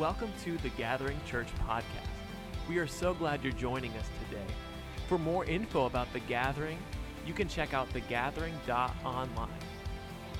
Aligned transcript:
Welcome 0.00 0.32
to 0.44 0.56
the 0.56 0.70
Gathering 0.70 1.20
Church 1.26 1.48
podcast. 1.68 2.08
We 2.70 2.78
are 2.78 2.86
so 2.86 3.12
glad 3.12 3.44
you're 3.44 3.52
joining 3.52 3.92
us 3.98 4.06
today. 4.30 4.46
For 5.10 5.18
more 5.18 5.44
info 5.44 5.84
about 5.84 6.10
the 6.14 6.20
Gathering, 6.20 6.78
you 7.26 7.34
can 7.34 7.48
check 7.48 7.74
out 7.74 7.86
thegathering.online. 7.90 9.50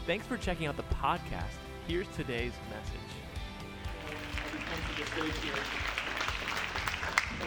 Thanks 0.07 0.27
for 0.27 0.39
checking 0.39 0.67
out 0.67 0.79
the 0.79 0.83
podcast. 0.85 1.59
Here's 1.87 2.09
today's 2.17 2.55
message. 2.71 2.95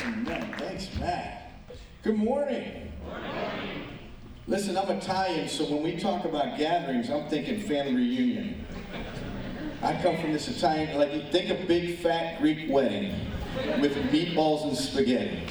Amen. 0.05 0.55
Thanks, 0.59 0.89
Matt. 0.99 1.51
Good 2.03 2.17
morning. 2.17 2.91
Listen, 4.45 4.77
I'm 4.77 4.91
Italian, 4.91 5.49
so 5.49 5.65
when 5.65 5.81
we 5.81 5.97
talk 5.97 6.25
about 6.25 6.59
gatherings, 6.59 7.09
I'm 7.09 7.27
thinking 7.27 7.59
family 7.59 7.95
reunion. 7.95 8.67
I 9.83 10.01
come 10.01 10.17
from 10.17 10.31
this 10.31 10.47
Italian, 10.47 10.97
like 10.97 11.29
think 11.29 11.49
a 11.49 11.65
big 11.65 11.97
fat 11.97 12.39
Greek 12.39 12.69
wedding 12.69 13.13
with 13.81 13.93
meatballs 14.11 14.63
and 14.65 14.77
spaghetti. 14.77 15.43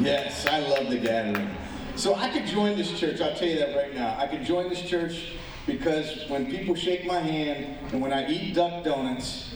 Yes, 0.00 0.44
I 0.46 0.58
love 0.58 0.90
the 0.90 0.98
gathering. 0.98 1.48
So 1.94 2.16
I 2.16 2.30
could 2.30 2.46
join 2.46 2.76
this 2.76 2.98
church, 2.98 3.20
I'll 3.20 3.36
tell 3.36 3.46
you 3.46 3.60
that 3.60 3.76
right 3.76 3.94
now. 3.94 4.16
I 4.18 4.26
could 4.26 4.44
join 4.44 4.68
this 4.68 4.82
church 4.82 5.34
because 5.66 6.28
when 6.28 6.50
people 6.50 6.74
shake 6.74 7.06
my 7.06 7.20
hand 7.20 7.78
and 7.92 8.02
when 8.02 8.12
I 8.12 8.28
eat 8.28 8.56
duck 8.56 8.82
donuts 8.82 9.54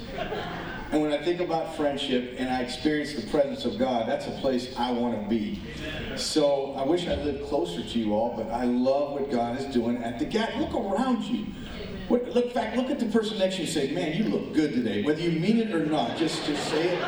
and 0.93 1.03
when 1.03 1.13
I 1.13 1.21
think 1.25 1.41
about 1.41 1.77
friendship 1.77 2.37
and 2.39 2.49
I 2.49 2.61
experience 2.61 3.15
the 3.15 3.29
presence 3.29 3.65
of 3.65 3.79
God, 3.79 4.09
that's 4.09 4.29
a 4.29 4.39
place 4.41 4.77
I 4.79 4.93
want 4.93 5.21
to 5.21 5.29
be. 5.29 5.61
So 6.17 6.73
I 6.77 6.85
wish 6.85 7.09
I 7.09 7.17
lived 7.17 7.49
closer 7.49 7.83
to 7.83 7.99
you 7.99 8.15
all, 8.15 8.37
but 8.37 8.49
I 8.51 8.65
love 8.65 9.15
what 9.15 9.29
God 9.29 9.59
is 9.59 9.67
doing 9.67 10.05
at 10.05 10.21
the 10.21 10.25
gap. 10.25 10.55
Look 10.57 10.73
around 10.73 11.25
you. 11.25 11.47
What, 12.09 12.27
look, 12.31 12.47
in 12.47 12.51
fact, 12.53 12.77
look 12.77 12.91
at 12.91 12.99
the 12.99 13.07
person 13.07 13.39
next 13.39 13.57
to 13.57 13.63
you 13.63 13.67
and 13.67 13.75
say, 13.75 13.91
"Man, 13.93 14.17
you 14.17 14.25
look 14.25 14.55
good 14.55 14.73
today." 14.73 15.03
Whether 15.03 15.21
you 15.21 15.39
mean 15.39 15.59
it 15.59 15.75
or 15.75 15.85
not, 15.85 16.17
just 16.17 16.45
just 16.47 16.67
say 16.69 16.89
it. 16.89 17.05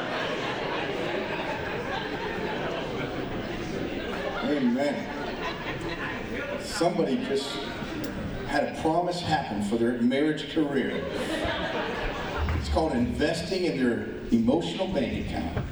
Amen. 4.45 5.07
Somebody 6.61 7.17
just 7.29 7.51
had 8.47 8.65
a 8.65 8.81
promise 8.83 9.23
happen 9.23 9.63
for 9.63 9.77
their 9.77 9.93
marriage 10.03 10.53
career. 10.53 11.03
It's 12.59 12.69
called 12.69 12.93
investing 12.93 13.65
in 13.65 13.79
their 13.79 14.07
emotional 14.33 14.89
bank 14.89 15.27
account. 15.27 15.65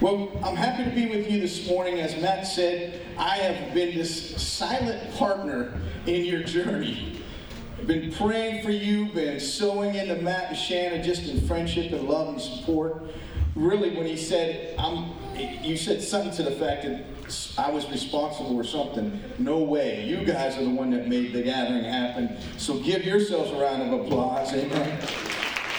Well, 0.00 0.32
I'm 0.42 0.56
happy 0.56 0.82
to 0.84 0.90
be 0.90 1.06
with 1.06 1.30
you 1.30 1.40
this 1.40 1.68
morning. 1.68 2.00
As 2.00 2.20
Matt 2.20 2.48
said, 2.48 3.00
I 3.16 3.36
have 3.36 3.72
been 3.72 3.96
this 3.96 4.42
silent 4.42 5.14
partner 5.14 5.80
in 6.06 6.24
your 6.24 6.42
journey. 6.42 7.21
Been 7.86 8.12
praying 8.12 8.64
for 8.64 8.70
you, 8.70 9.06
been 9.06 9.40
sowing 9.40 9.96
into 9.96 10.14
Matt 10.16 10.50
and 10.50 10.56
Shannon 10.56 11.02
just 11.02 11.28
in 11.28 11.40
friendship 11.48 11.92
and 11.92 12.08
love 12.08 12.28
and 12.28 12.40
support. 12.40 13.02
Really, 13.56 13.90
when 13.96 14.06
he 14.06 14.16
said, 14.16 14.74
I'm, 14.78 15.12
you 15.36 15.76
said 15.76 16.00
something 16.00 16.32
to 16.32 16.44
the 16.44 16.52
fact 16.52 16.84
that 16.84 17.04
I 17.58 17.70
was 17.70 17.90
responsible 17.90 18.56
or 18.56 18.64
something. 18.64 19.20
No 19.38 19.58
way. 19.58 20.04
You 20.04 20.24
guys 20.24 20.56
are 20.56 20.64
the 20.64 20.70
one 20.70 20.90
that 20.90 21.08
made 21.08 21.32
the 21.32 21.42
gathering 21.42 21.84
happen. 21.84 22.36
So 22.56 22.78
give 22.78 23.04
yourselves 23.04 23.50
a 23.50 23.56
round 23.56 23.82
of 23.82 24.00
applause. 24.00 24.52
Amen. 24.52 25.00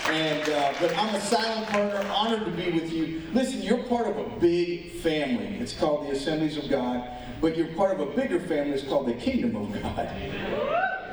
And 0.09 0.50
uh, 0.50 0.74
but 0.81 0.98
I'm 0.98 1.16
a 1.16 1.22
silent 1.22 1.68
partner, 1.70 2.06
honored 2.12 2.44
to 2.44 2.52
be 2.52 2.72
with 2.72 2.92
you. 2.92 3.22
Listen, 3.31 3.62
you're 3.62 3.84
part 3.84 4.08
of 4.08 4.18
a 4.18 4.40
big 4.40 4.92
family. 4.92 5.58
It's 5.59 5.74
called 5.74 6.08
the 6.08 6.12
Assemblies 6.12 6.58
of 6.58 6.70
God, 6.70 7.09
but 7.40 7.56
you're 7.56 7.68
part 7.70 7.98
of 7.98 8.02
a 8.02 8.12
bigger 8.14 8.42
family. 8.42 8.74
It's 8.74 8.86
called 8.86 9.08
the 9.08 9.14
Kingdom 9.14 9.56
of 9.56 9.81
God. 9.81 10.09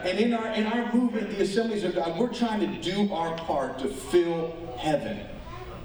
And 0.04 0.18
in 0.18 0.34
our 0.34 0.48
in 0.52 0.66
our 0.66 0.92
movement, 0.94 1.30
the 1.30 1.42
Assemblies 1.42 1.84
of 1.84 1.94
God, 1.94 2.18
we're 2.18 2.32
trying 2.32 2.60
to 2.60 2.80
do 2.80 3.12
our 3.12 3.36
part 3.36 3.78
to 3.80 3.88
fill 3.88 4.54
heaven. 4.78 5.20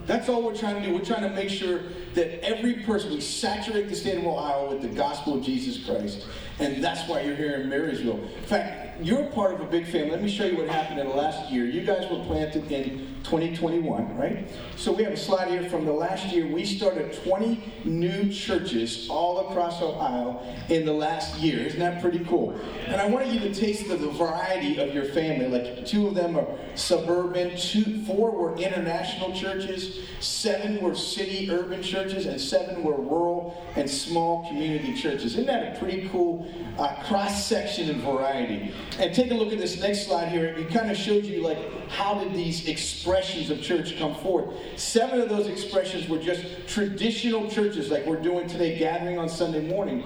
That's 0.05 0.30
all 0.30 0.44
we're 0.44 0.55
trying 0.55 0.81
to 0.81 0.88
do. 0.88 0.94
We're 0.94 1.03
trying 1.03 1.23
to 1.23 1.35
make 1.35 1.49
sure 1.49 1.81
that 2.13 2.43
every 2.45 2.75
person, 2.83 3.11
we 3.11 3.21
saturate 3.21 3.89
the 3.89 3.95
state 3.95 4.17
of 4.17 4.25
Ohio 4.25 4.70
with 4.70 4.81
the 4.81 4.87
gospel 4.87 5.37
of 5.37 5.43
Jesus 5.43 5.83
Christ. 5.83 6.27
And 6.59 6.83
that's 6.83 7.09
why 7.09 7.21
you're 7.21 7.36
here 7.36 7.55
in 7.55 7.70
Marysville. 7.70 8.23
In 8.23 8.43
fact, 8.43 8.95
you're 9.02 9.26
part 9.28 9.54
of 9.54 9.61
a 9.61 9.66
big 9.66 9.86
family. 9.86 10.11
Let 10.11 10.23
me 10.23 10.30
show 10.30 10.45
you 10.45 10.58
what 10.58 10.70
happened 10.70 11.00
in 11.00 11.08
the 11.08 11.14
last 11.14 11.52
year. 11.52 11.66
You 11.66 11.82
guys 11.86 12.10
were 12.10 12.23
planted 12.26 12.72
in 12.72 13.16
2021, 13.23 14.17
right? 14.17 14.48
So 14.78 14.94
we 14.94 15.04
have 15.04 15.14
a 15.14 15.17
slide 15.17 15.50
here 15.50 15.70
from 15.70 15.86
the 15.86 15.92
last 15.92 16.28
year. 16.28 16.48
We 16.48 16.64
started 16.64 17.14
20 17.23 17.73
new 17.84 18.32
churches 18.32 19.08
all 19.10 19.50
across 19.50 19.82
Ohio 19.82 20.42
in 20.70 20.86
the 20.86 20.94
last 20.94 21.38
year. 21.39 21.60
Isn't 21.60 21.80
that 21.80 22.02
pretty 22.02 22.23
cool? 22.26 22.60
And 22.88 23.02
I 23.02 23.08
wanted 23.08 23.34
you 23.34 23.39
to 23.42 23.54
taste 23.54 23.88
the, 23.88 23.98
the 23.98 24.11
variety 24.11 24.78
of 24.78 24.94
your 24.94 25.05
family. 25.05 25.48
Like 25.48 25.86
two 25.86 26.08
of 26.08 26.16
them 26.16 26.38
are 26.38 26.48
suburban, 26.76 27.58
two, 27.58 28.04
four 28.05 28.32
were 28.32 28.55
international 28.58 29.34
churches, 29.34 30.00
seven 30.20 30.80
were 30.82 30.95
city 30.95 31.50
urban 31.52 31.82
churches, 31.82 32.28
and 32.28 32.39
seven 32.39 32.84
were 32.84 32.95
rural 32.95 33.66
and 33.76 33.89
small 33.89 34.48
community 34.48 34.94
churches. 34.94 35.34
Isn't 35.34 35.48
that 35.48 35.76
a 35.76 35.80
pretty 35.80 36.08
cool 36.10 36.48
uh, 36.78 37.04
cross 37.04 37.45
section 37.45 37.89
and 37.89 38.02
variety? 38.02 38.73
And 39.00 39.14
take 39.14 39.32
a 39.32 39.34
look 39.34 39.52
at 39.52 39.60
this 39.60 39.80
next 39.80 40.08
slide 40.08 40.30
here. 40.30 40.46
It 40.46 40.70
kind 40.72 40.90
of 40.90 40.96
shows 40.98 41.26
you 41.26 41.42
like 41.42 41.90
how 41.90 42.23
did 42.23 42.34
these 42.34 42.68
expressions 42.68 43.50
of 43.50 43.62
church 43.62 43.98
come 43.98 44.16
forth. 44.16 44.54
Seven 44.78 45.20
of 45.20 45.30
those 45.30 45.48
expressions 45.48 46.08
were 46.08 46.20
just 46.20 46.46
traditional 46.68 47.50
churches, 47.50 47.92
like 47.92 48.06
we're 48.06 48.22
doing 48.22 48.48
today, 48.48 48.78
gathering 48.78 49.20
on 49.20 49.28
Sunday 49.28 49.68
morning. 49.68 50.04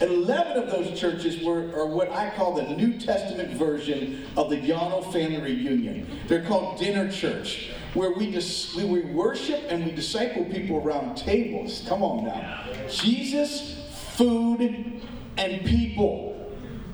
11 0.00 0.62
of 0.62 0.70
those 0.70 0.98
churches 0.98 1.42
were 1.42 1.74
are 1.74 1.86
what 1.86 2.10
I 2.10 2.30
call 2.30 2.54
the 2.54 2.74
New 2.76 2.98
Testament 2.98 3.50
version 3.50 4.26
of 4.36 4.50
the 4.50 4.56
Yanno 4.56 5.10
family 5.12 5.40
reunion. 5.40 6.06
They're 6.28 6.44
called 6.44 6.78
dinner 6.78 7.10
church, 7.10 7.70
where 7.94 8.12
we 8.12 8.30
just 8.30 8.74
we 8.76 9.00
worship 9.00 9.64
and 9.68 9.84
we 9.84 9.92
disciple 9.92 10.44
people 10.44 10.76
around 10.76 11.16
tables. 11.16 11.82
Come 11.88 12.02
on 12.02 12.24
now. 12.24 12.64
Jesus, 12.88 13.82
food, 14.16 15.00
and 15.36 15.64
people. 15.64 16.31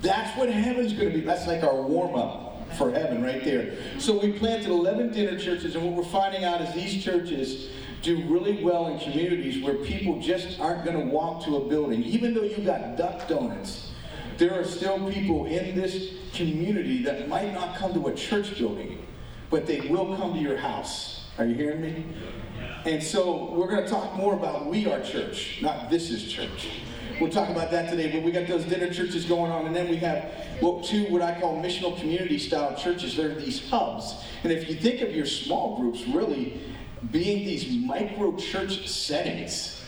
That's 0.00 0.36
what 0.38 0.48
heaven's 0.48 0.92
going 0.92 1.10
to 1.10 1.14
be. 1.18 1.20
That's 1.20 1.46
like 1.46 1.62
our 1.62 1.82
warm 1.82 2.14
up 2.14 2.48
for 2.76 2.90
heaven 2.90 3.22
right 3.22 3.42
there. 3.42 3.76
So 3.98 4.18
we 4.18 4.32
planted 4.32 4.70
11 4.70 5.12
dinner 5.12 5.38
churches, 5.38 5.74
and 5.74 5.84
what 5.84 5.94
we're 5.94 6.10
finding 6.10 6.44
out 6.44 6.60
is 6.60 6.72
these 6.74 7.02
churches 7.02 7.70
do 8.02 8.22
really 8.28 8.62
well 8.62 8.86
in 8.88 8.98
communities 9.00 9.62
where 9.62 9.74
people 9.76 10.20
just 10.20 10.60
aren't 10.60 10.84
going 10.84 10.96
to 10.98 11.12
walk 11.12 11.44
to 11.44 11.56
a 11.56 11.68
building. 11.68 12.02
Even 12.04 12.34
though 12.34 12.42
you 12.42 12.58
got 12.58 12.96
duck 12.96 13.26
donuts, 13.26 13.90
there 14.36 14.58
are 14.58 14.64
still 14.64 15.10
people 15.10 15.46
in 15.46 15.74
this 15.74 16.12
community 16.32 17.02
that 17.02 17.28
might 17.28 17.52
not 17.52 17.76
come 17.76 17.92
to 17.94 18.06
a 18.06 18.14
church 18.14 18.56
building, 18.56 19.04
but 19.50 19.66
they 19.66 19.80
will 19.80 20.16
come 20.16 20.34
to 20.34 20.38
your 20.38 20.56
house. 20.56 21.24
Are 21.38 21.44
you 21.44 21.54
hearing 21.54 21.80
me? 21.82 22.04
And 22.84 23.02
so 23.02 23.52
we're 23.52 23.68
going 23.68 23.82
to 23.82 23.88
talk 23.88 24.14
more 24.14 24.34
about 24.34 24.66
we 24.66 24.86
are 24.86 25.00
church, 25.00 25.58
not 25.60 25.90
this 25.90 26.10
is 26.10 26.32
church. 26.32 26.68
We'll 27.20 27.30
talk 27.30 27.48
about 27.48 27.70
that 27.72 27.90
today, 27.90 28.12
but 28.12 28.22
we 28.22 28.30
got 28.30 28.46
those 28.46 28.64
dinner 28.64 28.92
churches 28.92 29.24
going 29.24 29.50
on, 29.50 29.66
and 29.66 29.74
then 29.74 29.88
we 29.88 29.96
have 29.96 30.32
what 30.60 30.84
two 30.84 31.04
what 31.06 31.20
I 31.22 31.38
call 31.40 31.60
missional 31.60 31.98
community 31.98 32.38
style 32.38 32.76
churches. 32.76 33.16
They're 33.16 33.34
these 33.34 33.68
hubs. 33.68 34.24
And 34.44 34.52
if 34.52 34.68
you 34.68 34.76
think 34.76 35.00
of 35.00 35.14
your 35.14 35.26
small 35.26 35.76
groups 35.76 36.06
really 36.06 36.60
being 37.10 37.44
these 37.44 37.68
micro 37.86 38.36
church 38.36 38.88
settings 38.88 39.82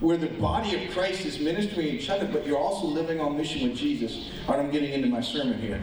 where 0.00 0.16
the 0.16 0.26
body 0.26 0.84
of 0.84 0.92
Christ 0.92 1.24
is 1.24 1.38
ministering 1.38 1.86
each 1.86 2.10
other, 2.10 2.26
but 2.26 2.46
you're 2.46 2.58
also 2.58 2.86
living 2.86 3.20
on 3.20 3.36
mission 3.36 3.68
with 3.68 3.76
Jesus. 3.76 4.30
All 4.46 4.54
right, 4.54 4.64
I'm 4.64 4.70
getting 4.70 4.92
into 4.92 5.08
my 5.08 5.20
sermon 5.20 5.58
here. 5.60 5.80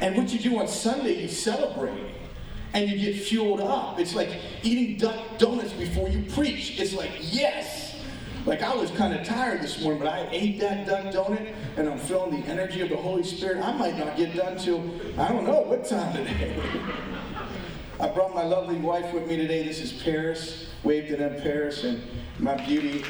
And 0.00 0.16
what 0.16 0.32
you 0.32 0.38
do 0.38 0.58
on 0.58 0.66
Sunday, 0.66 1.22
you 1.22 1.28
celebrate 1.28 2.14
and 2.72 2.90
you 2.90 2.98
get 2.98 3.22
fueled 3.22 3.60
up. 3.60 4.00
It's 4.00 4.14
like 4.14 4.30
eating 4.62 4.96
duck 4.96 5.38
donuts 5.38 5.72
before 5.72 6.08
you 6.08 6.24
preach. 6.32 6.80
It's 6.80 6.94
like, 6.94 7.12
yes, 7.20 7.83
like 8.46 8.62
I 8.62 8.74
was 8.74 8.90
kind 8.90 9.14
of 9.14 9.26
tired 9.26 9.62
this 9.62 9.80
morning, 9.80 10.02
but 10.02 10.08
I 10.08 10.28
ate 10.30 10.60
that 10.60 10.86
duck 10.86 11.04
donut 11.14 11.54
and 11.76 11.88
I'm 11.88 11.98
feeling 11.98 12.42
the 12.42 12.46
energy 12.46 12.82
of 12.82 12.90
the 12.90 12.96
Holy 12.96 13.22
Spirit. 13.22 13.64
I 13.64 13.72
might 13.72 13.96
not 13.96 14.16
get 14.16 14.36
done 14.36 14.58
till 14.58 14.82
I 15.18 15.28
don't 15.28 15.44
know 15.44 15.62
what 15.62 15.86
time 15.86 16.14
today. 16.14 16.62
I 18.00 18.08
brought 18.08 18.34
my 18.34 18.42
lovely 18.42 18.76
wife 18.76 19.12
with 19.14 19.26
me 19.26 19.36
today. 19.36 19.62
This 19.62 19.80
is 19.80 19.92
Paris. 20.02 20.68
Waved 20.82 21.08
to 21.08 21.16
them, 21.16 21.40
Paris, 21.40 21.84
and 21.84 22.02
my 22.38 22.54
beauty. 22.66 23.04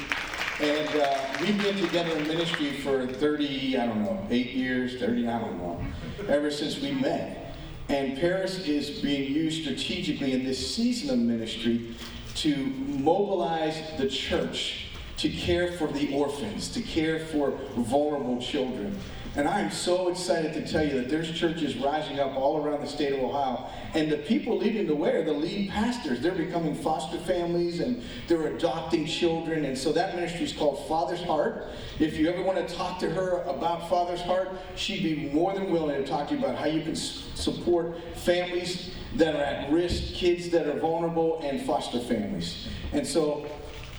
And 0.61 1.01
uh, 1.01 1.19
we've 1.41 1.61
been 1.61 1.79
together 1.79 2.17
in 2.17 2.29
ministry 2.29 2.81
for 2.81 3.05
30, 3.07 3.79
I 3.79 3.87
don't 3.87 4.03
know, 4.03 4.25
eight 4.31 4.53
years, 4.53 5.01
30, 5.01 5.27
I 5.27 5.41
don't 5.41 5.59
know, 5.59 5.85
ever 6.29 6.51
since 6.51 6.81
we 6.81 6.93
met. 6.93 7.57
And 7.89 8.17
Paris 8.19 8.61
is 8.69 9.01
being 9.01 9.33
used 9.33 9.63
strategically 9.63 10.33
in 10.33 10.45
this 10.45 10.77
season 10.77 11.11
of 11.11 11.19
ministry 11.19 11.95
to 12.37 12.57
mobilize 12.57 13.81
the 13.99 14.09
church 14.09 14.84
to 15.19 15.29
care 15.29 15.73
for 15.73 15.87
the 15.89 16.13
orphans, 16.13 16.69
to 16.71 16.83
care 16.83 17.21
for 17.21 17.53
vulnerable 17.77 18.41
children. 18.41 18.99
And 19.37 19.49
I 19.49 19.61
am 19.61 19.71
so 19.73 20.09
excited 20.09 20.53
to 20.55 20.67
tell 20.67 20.87
you 20.87 20.95
that 20.95 21.09
there's 21.09 21.33
churches 21.33 21.77
rising 21.77 22.21
up 22.21 22.37
all 22.37 22.65
around 22.65 22.83
the 22.83 22.87
state 22.87 23.13
of 23.13 23.19
Ohio. 23.19 23.69
And 23.93 24.11
the 24.11 24.19
people 24.19 24.57
leading 24.57 24.87
the 24.87 24.95
way 24.95 25.11
are 25.17 25.25
the 25.25 25.33
lead 25.33 25.71
pastors. 25.71 26.21
They're 26.21 26.31
becoming 26.31 26.77
foster 26.77 27.19
families 27.19 27.81
and 27.81 28.05
they're 28.29 28.47
adopting 28.47 29.07
children. 29.07 29.65
And 29.65 29.77
so 29.77 29.93
that 29.93 30.15
ministry 30.15 30.45
is 30.45 30.53
called 30.53 30.87
Father's 30.87 31.23
Heart. 31.23 31.67
If 31.99 32.17
you 32.17 32.29
ever 32.29 32.43
want 32.43 32.67
to 32.67 32.75
talk 32.75 33.01
to 33.01 33.11
her 33.11 33.43
about 33.43 33.89
Father's 33.89 34.21
Heart, 34.21 34.53
she'd 34.77 35.03
be 35.03 35.29
more 35.33 35.53
than 35.53 35.73
willing 35.73 36.01
to 36.01 36.07
talk 36.07 36.29
to 36.29 36.35
you 36.35 36.41
about 36.41 36.57
how 36.57 36.67
you 36.67 36.83
can 36.83 36.95
support 36.95 37.97
families 38.15 38.93
that 39.17 39.35
are 39.35 39.43
at 39.43 39.71
risk, 39.71 40.15
kids 40.15 40.49
that 40.51 40.69
are 40.69 40.79
vulnerable, 40.79 41.41
and 41.43 41.61
foster 41.63 41.99
families. 41.99 42.69
And 42.93 43.05
so 43.05 43.47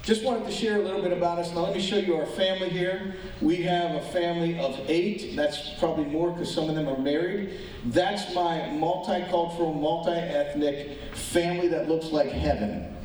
just 0.05 0.23
wanted 0.23 0.45
to 0.45 0.51
share 0.51 0.75
a 0.75 0.83
little 0.83 1.01
bit 1.01 1.11
about 1.11 1.39
us. 1.39 1.51
Now, 1.51 1.61
let 1.61 1.75
me 1.75 1.81
show 1.81 1.97
you 1.97 2.15
our 2.15 2.27
family 2.27 2.69
here. 2.69 3.15
We 3.41 3.55
have 3.63 3.95
a 3.95 4.01
family 4.11 4.59
of 4.59 4.79
eight. 4.87 5.35
That's 5.35 5.71
probably 5.79 6.05
more 6.05 6.29
because 6.29 6.53
some 6.53 6.69
of 6.69 6.75
them 6.75 6.87
are 6.87 6.97
married. 6.99 7.59
That's 7.85 8.33
my 8.35 8.69
multicultural, 8.71 9.79
multi 9.79 10.11
ethnic 10.11 10.99
family 11.15 11.67
that 11.69 11.89
looks 11.89 12.11
like 12.11 12.29
heaven 12.29 12.95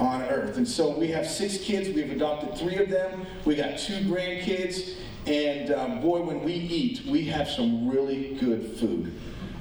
on 0.00 0.22
earth. 0.22 0.56
And 0.56 0.66
so 0.66 0.90
we 0.90 1.06
have 1.08 1.24
six 1.24 1.58
kids. 1.58 1.88
We've 1.88 2.10
adopted 2.10 2.58
three 2.58 2.78
of 2.78 2.88
them. 2.88 3.24
We 3.44 3.54
got 3.54 3.78
two 3.78 4.00
grandkids. 4.00 4.96
And 5.26 5.70
um, 5.72 6.00
boy, 6.00 6.22
when 6.22 6.42
we 6.42 6.52
eat, 6.52 7.06
we 7.06 7.26
have 7.26 7.48
some 7.48 7.88
really 7.88 8.34
good 8.40 8.76
food. 8.78 9.12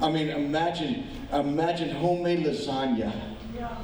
I 0.02 0.10
mean, 0.10 0.30
imagine, 0.30 1.08
imagine 1.32 1.96
homemade 1.96 2.48
lasagna. 2.48 3.14
Yeah 3.56 3.78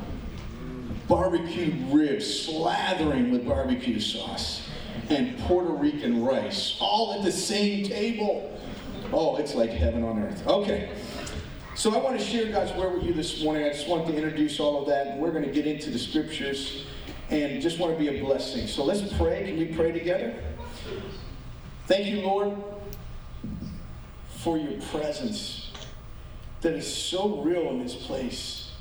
barbecued 1.13 1.75
ribs 1.94 2.48
slathering 2.48 3.30
with 3.30 3.45
barbecue 3.45 4.00
sauce 4.00 4.68
and 5.10 5.38
Puerto 5.42 5.69
Rican 5.69 6.25
rice, 6.25 6.75
all 6.80 7.13
at 7.13 7.24
the 7.24 7.31
same 7.31 7.86
table. 7.86 8.60
Oh, 9.12 9.36
it's 9.36 9.54
like 9.54 9.69
heaven 9.69 10.04
on 10.04 10.24
earth. 10.24 10.48
Okay. 10.48 10.89
So 11.75 11.94
I 11.94 12.00
want 12.00 12.19
to 12.19 12.25
share 12.25 12.51
God's 12.51 12.71
word 12.74 12.95
with 12.95 13.04
you 13.04 13.13
this 13.13 13.44
morning. 13.44 13.63
I 13.63 13.69
just 13.69 13.88
want 13.88 14.07
to 14.07 14.15
introduce 14.15 14.60
all 14.60 14.81
of 14.81 14.88
that, 14.88 15.06
and 15.06 15.21
we're 15.21 15.30
going 15.30 15.44
to 15.44 15.51
get 15.51 15.68
into 15.68 15.92
the 15.92 16.00
scriptures 16.00 16.88
and 17.30 17.62
just 17.62 17.77
want 17.77 17.94
to 17.94 18.00
be 18.00 18.18
a 18.18 18.24
blessing. 18.24 18.65
So 18.65 18.83
let's 18.83 19.01
pray. 19.13 19.44
Can 19.45 19.60
we 19.60 19.65
pray 19.65 19.92
together? 19.92 20.33
Thank 21.86 22.07
you, 22.07 22.21
Lord, 22.21 22.57
for 24.39 24.57
your 24.57 24.81
presence 24.81 25.69
that 26.62 26.74
is 26.74 26.92
so 26.92 27.39
real 27.44 27.69
in 27.69 27.83
this 27.83 27.94
place 27.94 28.71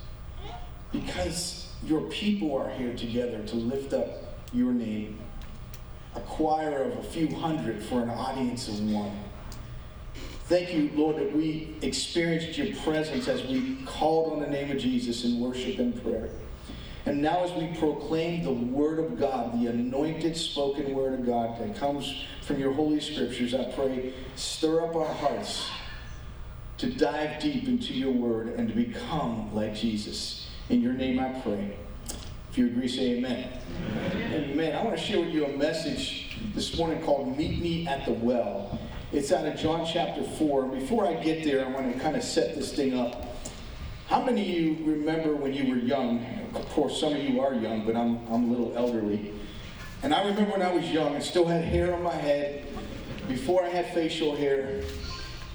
because 0.92 1.61
your 1.84 2.02
people 2.02 2.56
are 2.56 2.70
here 2.70 2.94
together 2.94 3.42
to 3.46 3.56
lift 3.56 3.92
up 3.92 4.08
your 4.52 4.72
name. 4.72 5.18
A 6.14 6.20
choir 6.20 6.82
of 6.82 6.98
a 6.98 7.02
few 7.02 7.34
hundred 7.34 7.82
for 7.82 8.02
an 8.02 8.10
audience 8.10 8.68
of 8.68 8.80
one. 8.90 9.18
Thank 10.44 10.74
you, 10.74 10.90
Lord, 10.94 11.16
that 11.16 11.34
we 11.34 11.74
experienced 11.82 12.58
your 12.58 12.76
presence 12.82 13.28
as 13.28 13.42
we 13.44 13.78
called 13.86 14.34
on 14.34 14.40
the 14.40 14.46
name 14.46 14.70
of 14.70 14.78
Jesus 14.78 15.24
in 15.24 15.40
worship 15.40 15.78
and 15.78 16.00
prayer. 16.02 16.28
And 17.06 17.20
now, 17.20 17.42
as 17.42 17.52
we 17.52 17.68
proclaim 17.78 18.44
the 18.44 18.52
Word 18.52 18.98
of 18.98 19.18
God, 19.18 19.60
the 19.60 19.68
anointed 19.68 20.36
spoken 20.36 20.94
Word 20.94 21.18
of 21.18 21.26
God 21.26 21.58
that 21.58 21.76
comes 21.76 22.24
from 22.42 22.60
your 22.60 22.72
Holy 22.72 23.00
Scriptures, 23.00 23.54
I 23.54 23.64
pray, 23.72 24.12
stir 24.36 24.84
up 24.84 24.94
our 24.94 25.12
hearts 25.14 25.68
to 26.78 26.90
dive 26.90 27.40
deep 27.40 27.66
into 27.66 27.92
your 27.94 28.12
Word 28.12 28.48
and 28.48 28.68
to 28.68 28.74
become 28.74 29.52
like 29.54 29.74
Jesus. 29.74 30.41
In 30.72 30.80
your 30.80 30.94
name 30.94 31.20
I 31.20 31.28
pray. 31.40 31.76
If 32.50 32.56
you 32.56 32.68
agree, 32.68 32.88
say 32.88 33.18
amen. 33.18 33.46
Amen. 34.10 34.50
amen. 34.52 34.74
I 34.74 34.82
want 34.82 34.96
to 34.96 35.02
share 35.02 35.20
with 35.20 35.28
you 35.28 35.44
a 35.44 35.54
message 35.54 36.38
this 36.54 36.78
morning 36.78 37.02
called 37.02 37.36
Meet 37.36 37.60
Me 37.60 37.86
at 37.86 38.06
the 38.06 38.12
Well. 38.12 38.78
It's 39.12 39.32
out 39.32 39.44
of 39.44 39.60
John 39.60 39.84
chapter 39.84 40.22
4. 40.22 40.68
Before 40.68 41.06
I 41.06 41.12
get 41.22 41.44
there, 41.44 41.66
I 41.66 41.68
want 41.68 41.92
to 41.92 42.00
kind 42.00 42.16
of 42.16 42.22
set 42.22 42.54
this 42.54 42.74
thing 42.74 42.98
up. 42.98 43.36
How 44.06 44.24
many 44.24 44.40
of 44.40 44.48
you 44.48 44.78
remember 44.86 45.36
when 45.36 45.52
you 45.52 45.68
were 45.68 45.78
young? 45.78 46.24
Of 46.54 46.66
course, 46.70 46.98
some 46.98 47.12
of 47.12 47.22
you 47.22 47.42
are 47.42 47.52
young, 47.52 47.84
but 47.84 47.94
I'm, 47.94 48.26
I'm 48.28 48.44
a 48.44 48.46
little 48.46 48.72
elderly. 48.74 49.34
And 50.02 50.14
I 50.14 50.26
remember 50.26 50.52
when 50.52 50.62
I 50.62 50.72
was 50.72 50.90
young 50.90 51.14
and 51.14 51.22
still 51.22 51.44
had 51.44 51.64
hair 51.64 51.92
on 51.94 52.02
my 52.02 52.14
head 52.14 52.64
before 53.28 53.62
I 53.62 53.68
had 53.68 53.92
facial 53.92 54.34
hair. 54.34 54.80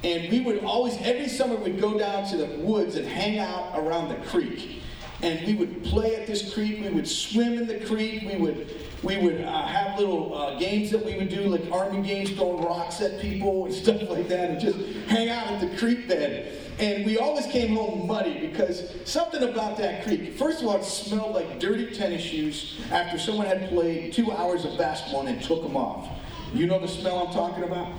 And 0.03 0.31
we 0.31 0.41
would 0.41 0.63
always, 0.63 0.95
every 0.99 1.27
summer, 1.27 1.55
we'd 1.55 1.81
go 1.81 1.97
down 1.97 2.27
to 2.27 2.37
the 2.37 2.45
woods 2.59 2.97
and 2.97 3.07
hang 3.07 3.39
out 3.39 3.71
around 3.79 4.09
the 4.09 4.23
creek 4.27 4.83
and 5.21 5.45
we 5.47 5.55
would 5.55 5.83
play 5.83 6.15
at 6.15 6.27
this 6.27 6.53
creek. 6.53 6.81
We 6.81 6.89
would 6.89 7.07
swim 7.07 7.53
in 7.53 7.67
the 7.67 7.79
creek. 7.79 8.23
We 8.23 8.35
would 8.37 8.69
we 9.03 9.17
would 9.17 9.41
uh, 9.41 9.65
have 9.67 9.99
little 9.99 10.35
uh, 10.35 10.57
games 10.57 10.89
that 10.91 11.05
we 11.05 11.15
would 11.15 11.29
do, 11.29 11.41
like 11.43 11.71
army 11.71 12.01
games, 12.07 12.31
throwing 12.31 12.63
rocks 12.63 12.99
at 13.01 13.19
people 13.19 13.65
and 13.65 13.73
stuff 13.83 14.01
like 14.09 14.27
that, 14.29 14.49
and 14.51 14.59
just 14.59 14.77
hang 15.07 15.29
out 15.29 15.47
at 15.47 15.61
the 15.61 15.77
creek 15.77 16.07
bed. 16.07 16.61
And 16.79 17.05
we 17.05 17.17
always 17.17 17.47
came 17.47 17.75
home 17.75 18.07
muddy 18.07 18.47
because 18.47 18.91
something 19.05 19.41
about 19.41 19.77
that 19.77 20.03
creek. 20.03 20.33
First 20.37 20.61
of 20.61 20.67
all, 20.67 20.77
it 20.77 20.83
smelled 20.83 21.33
like 21.33 21.59
dirty 21.59 21.91
tennis 21.95 22.21
shoes 22.21 22.79
after 22.91 23.17
someone 23.17 23.47
had 23.47 23.69
played 23.69 24.13
two 24.13 24.31
hours 24.31 24.63
of 24.65 24.77
basketball 24.77 25.25
and 25.25 25.41
took 25.41 25.63
them 25.63 25.75
off. 25.75 26.07
You 26.53 26.67
know 26.67 26.79
the 26.79 26.87
smell 26.87 27.27
I'm 27.27 27.33
talking 27.33 27.63
about? 27.63 27.93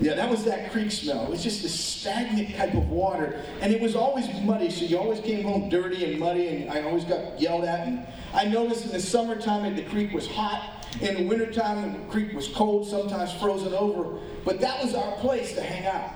Yeah, 0.00 0.14
that 0.14 0.30
was 0.30 0.44
that 0.44 0.72
creek 0.72 0.90
smell. 0.90 1.24
It 1.24 1.30
was 1.30 1.42
just 1.42 1.62
a 1.62 1.68
stagnant 1.68 2.56
type 2.56 2.72
of 2.72 2.88
water. 2.88 3.42
And 3.60 3.70
it 3.70 3.82
was 3.82 3.94
always 3.94 4.26
muddy, 4.40 4.70
so 4.70 4.86
you 4.86 4.98
always 4.98 5.20
came 5.20 5.44
home 5.44 5.68
dirty 5.68 6.10
and 6.10 6.18
muddy, 6.18 6.48
and 6.48 6.70
I 6.70 6.82
always 6.82 7.04
got 7.04 7.38
yelled 7.38 7.64
at. 7.64 7.86
And 7.86 8.06
I 8.32 8.46
noticed 8.46 8.86
in 8.86 8.92
the 8.92 9.00
summertime 9.00 9.62
that 9.64 9.76
the 9.76 9.88
creek 9.90 10.12
was 10.12 10.26
hot. 10.26 10.86
In 11.02 11.16
the 11.16 11.24
wintertime, 11.24 11.92
the 11.92 12.10
creek 12.10 12.32
was 12.32 12.48
cold, 12.48 12.88
sometimes 12.88 13.32
frozen 13.34 13.74
over. 13.74 14.18
But 14.42 14.60
that 14.60 14.82
was 14.82 14.94
our 14.94 15.12
place 15.16 15.52
to 15.54 15.62
hang 15.62 15.86
out. 15.86 16.10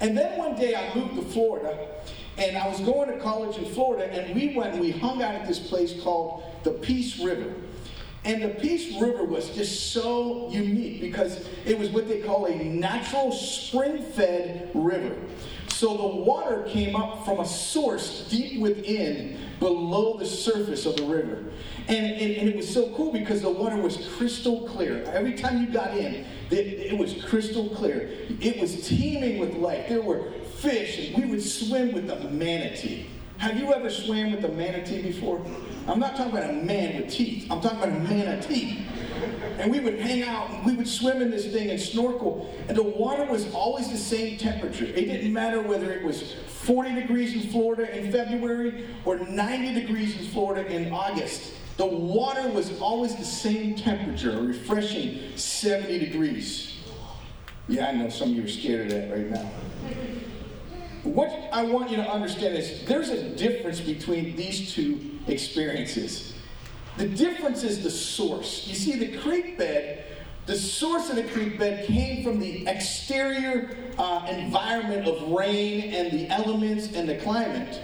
And 0.00 0.16
then 0.16 0.38
one 0.38 0.54
day 0.54 0.74
I 0.74 0.94
moved 0.94 1.14
to 1.14 1.22
Florida, 1.22 1.88
and 2.36 2.58
I 2.58 2.68
was 2.68 2.80
going 2.80 3.10
to 3.10 3.18
college 3.18 3.56
in 3.56 3.64
Florida, 3.72 4.12
and 4.12 4.34
we 4.34 4.54
went 4.54 4.72
and 4.72 4.80
we 4.80 4.90
hung 4.90 5.22
out 5.22 5.34
at 5.34 5.48
this 5.48 5.58
place 5.58 5.98
called 6.02 6.44
the 6.64 6.72
Peace 6.72 7.18
River. 7.18 7.54
And 8.26 8.42
the 8.42 8.48
Peace 8.48 9.00
River 9.00 9.22
was 9.22 9.50
just 9.50 9.92
so 9.92 10.48
unique 10.50 11.00
because 11.00 11.46
it 11.64 11.78
was 11.78 11.90
what 11.90 12.08
they 12.08 12.20
call 12.20 12.46
a 12.46 12.56
natural 12.56 13.30
spring 13.30 14.02
fed 14.02 14.68
river. 14.74 15.14
So 15.68 15.96
the 15.96 16.06
water 16.06 16.64
came 16.66 16.96
up 16.96 17.24
from 17.24 17.38
a 17.38 17.46
source 17.46 18.26
deep 18.28 18.60
within, 18.60 19.38
below 19.60 20.16
the 20.16 20.26
surface 20.26 20.86
of 20.86 20.96
the 20.96 21.04
river. 21.04 21.44
And, 21.86 22.04
and, 22.20 22.32
and, 22.32 22.48
it 22.48 22.56
was 22.56 22.68
so 22.68 22.92
cool 22.96 23.12
because 23.12 23.42
the 23.42 23.50
water 23.50 23.76
was 23.76 24.08
crystal 24.16 24.66
clear. 24.68 25.04
Every 25.04 25.34
time 25.34 25.60
you 25.64 25.68
got 25.72 25.96
in, 25.96 26.26
it, 26.50 26.66
it 26.90 26.98
was 26.98 27.22
crystal 27.24 27.68
clear. 27.68 28.10
It 28.40 28.58
was 28.58 28.88
teeming 28.88 29.38
with 29.38 29.54
life. 29.54 29.88
There 29.88 30.02
were 30.02 30.32
fish, 30.58 30.98
and 30.98 31.22
we 31.22 31.30
would 31.30 31.42
swim 31.42 31.92
with 31.92 32.08
the 32.08 32.16
manatee. 32.30 33.06
Have 33.38 33.56
you 33.56 33.72
ever 33.72 33.88
swam 33.88 34.32
with 34.32 34.44
a 34.44 34.48
manatee 34.48 35.02
before? 35.02 35.44
I'm 35.88 36.00
not 36.00 36.16
talking 36.16 36.36
about 36.36 36.50
a 36.50 36.54
man 36.54 37.00
with 37.00 37.12
teeth. 37.12 37.46
I'm 37.50 37.60
talking 37.60 37.78
about 37.78 37.90
a 37.90 38.00
manatee. 38.00 38.84
And 39.58 39.70
we 39.70 39.80
would 39.80 39.98
hang 39.98 40.22
out 40.22 40.50
and 40.50 40.66
we 40.66 40.74
would 40.74 40.88
swim 40.88 41.22
in 41.22 41.30
this 41.30 41.46
thing 41.46 41.70
and 41.70 41.80
snorkel. 41.80 42.52
And 42.68 42.76
the 42.76 42.82
water 42.82 43.24
was 43.24 43.52
always 43.54 43.90
the 43.90 43.96
same 43.96 44.36
temperature. 44.36 44.84
It 44.84 45.06
didn't 45.06 45.32
matter 45.32 45.62
whether 45.62 45.92
it 45.92 46.04
was 46.04 46.32
40 46.32 46.94
degrees 46.94 47.34
in 47.34 47.50
Florida 47.50 47.96
in 47.96 48.10
February 48.10 48.88
or 49.04 49.18
90 49.18 49.80
degrees 49.80 50.18
in 50.18 50.26
Florida 50.26 50.66
in 50.66 50.92
August. 50.92 51.52
The 51.76 51.86
water 51.86 52.48
was 52.48 52.78
always 52.80 53.14
the 53.16 53.24
same 53.24 53.76
temperature, 53.76 54.38
a 54.38 54.42
refreshing 54.42 55.36
70 55.36 55.98
degrees. 55.98 56.78
Yeah, 57.68 57.88
I 57.88 57.92
know 57.92 58.08
some 58.08 58.30
of 58.30 58.36
you 58.36 58.44
are 58.44 58.48
scared 58.48 58.86
of 58.86 58.92
that 58.92 59.10
right 59.10 59.30
now. 59.30 59.50
What 61.06 61.48
I 61.52 61.62
want 61.62 61.90
you 61.90 61.96
to 61.96 62.10
understand 62.10 62.56
is 62.56 62.84
there's 62.84 63.10
a 63.10 63.28
difference 63.36 63.80
between 63.80 64.34
these 64.34 64.74
two 64.74 65.18
experiences. 65.28 66.34
The 66.96 67.06
difference 67.06 67.62
is 67.62 67.82
the 67.82 67.90
source. 67.90 68.66
You 68.66 68.74
see, 68.74 68.98
the 68.98 69.16
creek 69.18 69.56
bed, 69.56 70.04
the 70.46 70.56
source 70.56 71.08
of 71.08 71.16
the 71.16 71.22
creek 71.24 71.58
bed 71.58 71.86
came 71.86 72.24
from 72.24 72.40
the 72.40 72.66
exterior 72.66 73.76
uh, 73.98 74.26
environment 74.28 75.06
of 75.06 75.30
rain 75.30 75.94
and 75.94 76.12
the 76.12 76.28
elements 76.28 76.92
and 76.94 77.08
the 77.08 77.16
climate. 77.18 77.80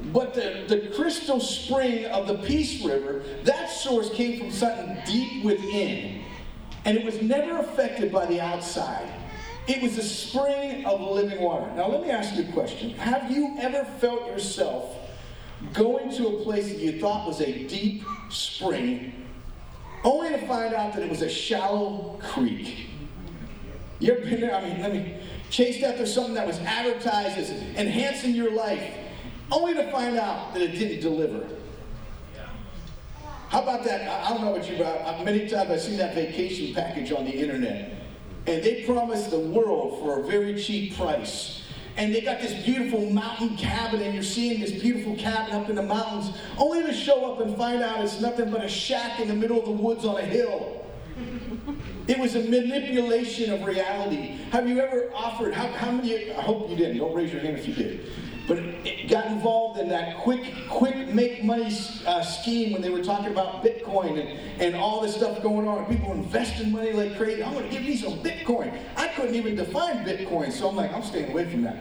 But 0.00 0.32
the, 0.32 0.64
the 0.68 0.92
crystal 0.94 1.40
spring 1.40 2.06
of 2.06 2.28
the 2.28 2.38
Peace 2.38 2.82
River, 2.82 3.24
that 3.42 3.68
source 3.68 4.10
came 4.10 4.38
from 4.38 4.52
something 4.52 4.96
deep 5.04 5.44
within. 5.44 6.24
And 6.84 6.96
it 6.96 7.04
was 7.04 7.20
never 7.20 7.58
affected 7.58 8.10
by 8.10 8.24
the 8.26 8.40
outside. 8.40 9.12
It 9.68 9.82
was 9.82 9.98
a 9.98 10.02
spring 10.02 10.86
of 10.86 11.00
living 11.00 11.42
water. 11.42 11.70
Now, 11.74 11.88
let 11.88 12.02
me 12.02 12.10
ask 12.10 12.34
you 12.34 12.48
a 12.48 12.52
question. 12.52 12.90
Have 12.94 13.30
you 13.30 13.54
ever 13.60 13.84
felt 14.00 14.26
yourself 14.26 14.96
going 15.74 16.10
to 16.16 16.28
a 16.28 16.42
place 16.42 16.68
that 16.68 16.78
you 16.78 16.98
thought 16.98 17.26
was 17.26 17.42
a 17.42 17.64
deep 17.66 18.02
spring, 18.30 19.26
only 20.04 20.30
to 20.30 20.46
find 20.46 20.72
out 20.72 20.94
that 20.94 21.02
it 21.02 21.10
was 21.10 21.20
a 21.20 21.28
shallow 21.28 22.18
creek? 22.22 22.86
You 23.98 24.12
ever 24.12 24.22
been 24.22 24.40
there? 24.40 24.54
I 24.54 24.64
mean, 24.64 24.80
let 24.80 24.92
me 24.92 25.16
chased 25.50 25.82
after 25.82 26.06
something 26.06 26.34
that 26.34 26.46
was 26.46 26.58
advertised 26.60 27.36
as 27.36 27.50
enhancing 27.50 28.34
your 28.34 28.52
life, 28.52 28.94
only 29.50 29.74
to 29.74 29.90
find 29.90 30.16
out 30.16 30.54
that 30.54 30.62
it 30.62 30.78
didn't 30.78 31.00
deliver. 31.00 31.46
How 33.48 33.62
about 33.62 33.84
that? 33.84 34.02
I 34.24 34.30
don't 34.30 34.42
know 34.42 34.50
what 34.50 34.68
you 34.70 34.76
about. 34.76 35.24
Many 35.24 35.48
times 35.48 35.70
I've 35.70 35.80
seen 35.80 35.98
that 35.98 36.14
vacation 36.14 36.74
package 36.74 37.12
on 37.12 37.24
the 37.24 37.32
internet 37.32 37.97
and 38.48 38.62
they 38.62 38.82
promised 38.84 39.30
the 39.30 39.38
world 39.38 40.00
for 40.00 40.20
a 40.20 40.26
very 40.26 40.60
cheap 40.60 40.96
price. 40.96 41.62
And 41.98 42.14
they 42.14 42.20
got 42.20 42.40
this 42.40 42.64
beautiful 42.64 43.10
mountain 43.10 43.56
cabin, 43.56 44.00
and 44.00 44.14
you're 44.14 44.22
seeing 44.22 44.60
this 44.60 44.70
beautiful 44.70 45.16
cabin 45.16 45.54
up 45.54 45.68
in 45.68 45.76
the 45.76 45.82
mountains, 45.82 46.34
only 46.56 46.82
to 46.84 46.94
show 46.94 47.30
up 47.30 47.40
and 47.40 47.56
find 47.56 47.82
out 47.82 48.02
it's 48.02 48.20
nothing 48.20 48.50
but 48.50 48.64
a 48.64 48.68
shack 48.68 49.20
in 49.20 49.28
the 49.28 49.34
middle 49.34 49.58
of 49.58 49.66
the 49.66 49.72
woods 49.72 50.04
on 50.04 50.16
a 50.16 50.24
hill. 50.24 50.86
It 52.06 52.18
was 52.18 52.36
a 52.36 52.40
manipulation 52.40 53.52
of 53.52 53.64
reality. 53.64 54.38
Have 54.50 54.66
you 54.68 54.80
ever 54.80 55.10
offered, 55.14 55.52
how, 55.52 55.66
how 55.72 55.90
many, 55.90 56.32
I 56.32 56.40
hope 56.40 56.70
you 56.70 56.76
didn't, 56.76 56.98
don't 56.98 57.14
raise 57.14 57.32
your 57.32 57.42
hand 57.42 57.58
if 57.58 57.68
you 57.68 57.74
did, 57.74 58.06
but 58.48 58.58
it 58.58 59.10
got 59.10 59.26
involved 59.26 59.78
in 59.78 59.90
that 59.90 60.16
quick, 60.16 60.54
quick 60.70 61.08
make 61.08 61.44
money 61.44 61.70
uh, 62.06 62.22
scheme 62.22 62.72
when 62.72 62.80
they 62.80 62.88
were 62.88 63.04
talking 63.04 63.30
about 63.30 63.62
Bitcoin 63.62 64.18
and, 64.18 64.40
and 64.60 64.74
all 64.74 65.02
this 65.02 65.14
stuff 65.14 65.42
going 65.42 65.68
on. 65.68 65.84
People 65.84 66.12
investing 66.12 66.72
money 66.72 66.92
like 66.92 67.16
crazy. 67.18 67.44
I'm 67.44 67.52
going 67.52 67.68
to 67.68 67.70
give 67.70 67.82
me 67.82 67.94
some 67.94 68.14
Bitcoin. 68.20 68.76
I 68.96 69.08
couldn't 69.08 69.34
even 69.34 69.54
define 69.54 69.98
Bitcoin, 69.98 70.50
so 70.50 70.70
I'm 70.70 70.76
like, 70.76 70.94
I'm 70.94 71.02
staying 71.02 71.30
away 71.30 71.50
from 71.50 71.62
that. 71.62 71.76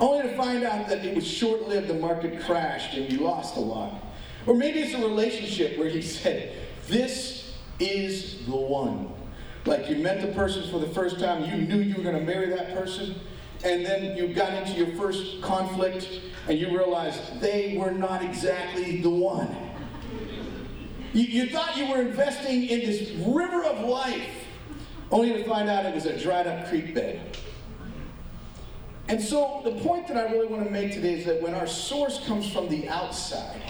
Only 0.00 0.30
to 0.30 0.36
find 0.36 0.64
out 0.64 0.88
that 0.88 1.04
it 1.04 1.14
was 1.14 1.26
short 1.26 1.68
lived, 1.68 1.88
the 1.88 1.94
market 1.94 2.42
crashed, 2.44 2.96
and 2.96 3.12
you 3.12 3.18
lost 3.18 3.56
a 3.56 3.60
lot. 3.60 4.02
Or 4.46 4.54
maybe 4.54 4.80
it's 4.80 4.94
a 4.94 4.98
relationship 4.98 5.78
where 5.78 5.88
you 5.88 6.02
said, 6.02 6.56
This 6.88 7.54
is 7.78 8.44
the 8.46 8.56
one. 8.56 9.12
Like 9.66 9.88
you 9.88 9.96
met 9.96 10.20
the 10.20 10.28
person 10.28 10.70
for 10.70 10.78
the 10.78 10.92
first 10.92 11.18
time, 11.18 11.44
you 11.44 11.66
knew 11.66 11.78
you 11.78 11.94
were 11.94 12.02
going 12.02 12.18
to 12.18 12.24
marry 12.24 12.48
that 12.50 12.74
person, 12.74 13.14
and 13.64 13.84
then 13.84 14.16
you 14.16 14.28
got 14.28 14.52
into 14.52 14.72
your 14.72 14.94
first 14.94 15.40
conflict 15.40 16.08
and 16.48 16.58
you 16.58 16.68
realized 16.68 17.40
they 17.40 17.76
were 17.78 17.90
not 17.90 18.22
exactly 18.22 19.00
the 19.00 19.08
one. 19.08 19.56
You, 21.14 21.22
you 21.24 21.46
thought 21.46 21.76
you 21.76 21.88
were 21.88 22.02
investing 22.02 22.66
in 22.66 22.80
this 22.80 23.10
river 23.26 23.64
of 23.64 23.88
life, 23.88 24.44
only 25.10 25.32
to 25.32 25.44
find 25.44 25.70
out 25.70 25.86
it 25.86 25.94
was 25.94 26.04
a 26.06 26.18
dried 26.20 26.46
up 26.46 26.68
creek 26.68 26.94
bed. 26.94 27.38
And 29.08 29.20
so, 29.20 29.60
the 29.64 29.72
point 29.82 30.08
that 30.08 30.16
I 30.16 30.30
really 30.32 30.46
want 30.46 30.64
to 30.64 30.70
make 30.70 30.92
today 30.92 31.14
is 31.14 31.26
that 31.26 31.40
when 31.40 31.54
our 31.54 31.66
source 31.66 32.24
comes 32.26 32.50
from 32.50 32.68
the 32.68 32.88
outside, 32.88 33.60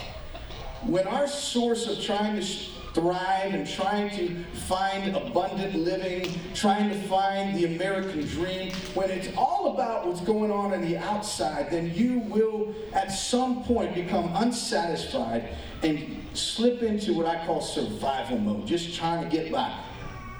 when 0.83 1.07
our 1.07 1.27
source 1.27 1.87
of 1.89 2.01
trying 2.01 2.41
to 2.41 2.47
thrive 2.95 3.53
and 3.53 3.69
trying 3.69 4.09
to 4.17 4.45
find 4.69 5.15
abundant 5.15 5.75
living, 5.75 6.33
trying 6.55 6.89
to 6.89 7.09
find 7.09 7.57
the 7.57 7.75
American 7.75 8.25
dream, 8.29 8.73
when 8.95 9.11
it's 9.11 9.29
all 9.37 9.75
about 9.75 10.07
what's 10.07 10.21
going 10.21 10.51
on 10.51 10.73
on 10.73 10.81
the 10.81 10.97
outside, 10.97 11.71
then 11.71 11.93
you 11.93 12.21
will 12.21 12.73
at 12.93 13.09
some 13.09 13.65
point 13.65 13.95
become 13.95 14.31
unsatisfied 14.37 15.49
and 15.83 16.25
slip 16.35 16.83
into 16.83 17.13
what 17.13 17.27
I 17.27 17.45
call 17.45 17.61
survival 17.61 18.39
mode, 18.39 18.67
just 18.67 18.97
trying 18.97 19.29
to 19.29 19.37
get 19.37 19.51
by. 19.51 19.69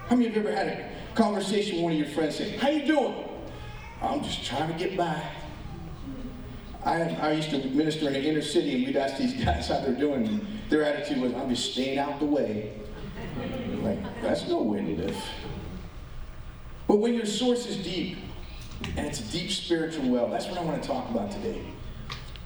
How 0.09 0.17
many 0.17 0.29
of 0.29 0.35
you 0.35 0.41
ever 0.41 0.55
had 0.55 0.69
a 0.69 0.91
conversation 1.15 1.77
with 1.77 1.85
one 1.85 1.93
of 1.93 1.99
your 1.99 2.09
friends 2.09 2.37
saying, 2.37 2.59
How 2.59 2.69
you 2.69 2.87
doing? 2.87 3.29
I'm 4.01 4.23
just 4.23 4.45
trying 4.45 4.73
to 4.73 4.79
get 4.79 4.97
by. 4.97 5.23
I, 6.85 7.01
I 7.01 7.33
used 7.33 7.51
to 7.51 7.59
minister 7.71 8.07
in 8.09 8.13
the 8.13 8.23
inner 8.23 8.43
city, 8.43 8.75
and 8.75 8.87
we'd 8.87 8.97
ask 8.97 9.17
these 9.17 9.33
guys 9.45 9.69
how 9.69 9.81
they're 9.81 9.95
doing. 9.95 10.47
Their 10.69 10.85
attitude 10.85 11.21
was, 11.21 11.35
I'm 11.35 11.49
just 11.49 11.73
staying 11.73 11.99
out 11.99 12.19
the 12.19 12.27
way. 12.27 12.73
Like, 13.83 13.99
that's 14.23 14.49
no 14.49 14.63
way 14.63 14.81
to 14.81 15.03
live. 15.03 15.17
But 16.87 16.97
when 16.97 17.15
your 17.15 17.27
source 17.27 17.67
is 17.67 17.77
deep, 17.79 18.19
and 18.97 19.07
it's 19.07 19.21
a 19.21 19.33
deep 19.33 19.51
spiritual 19.51 20.09
well, 20.09 20.29
that's 20.29 20.47
what 20.47 20.59
I 20.59 20.63
want 20.63 20.83
to 20.83 20.89
talk 20.89 21.09
about 21.11 21.31
today. 21.31 21.61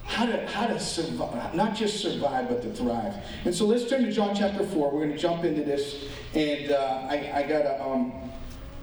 How 0.03 0.25
to, 0.25 0.47
how 0.47 0.67
to 0.67 0.79
survive, 0.79 1.53
not 1.53 1.75
just 1.75 2.01
survive, 2.01 2.49
but 2.49 2.61
to 2.63 2.73
thrive. 2.73 3.13
And 3.45 3.53
so 3.53 3.65
let's 3.65 3.87
turn 3.87 4.03
to 4.03 4.11
John 4.11 4.35
chapter 4.35 4.65
4. 4.65 4.91
We're 4.91 5.05
going 5.05 5.11
to 5.11 5.17
jump 5.17 5.43
into 5.43 5.63
this. 5.63 6.05
And 6.33 6.71
uh, 6.71 7.07
I, 7.09 7.31
I 7.35 7.43
got 7.43 7.61
to 7.61 7.83
um, 7.83 8.31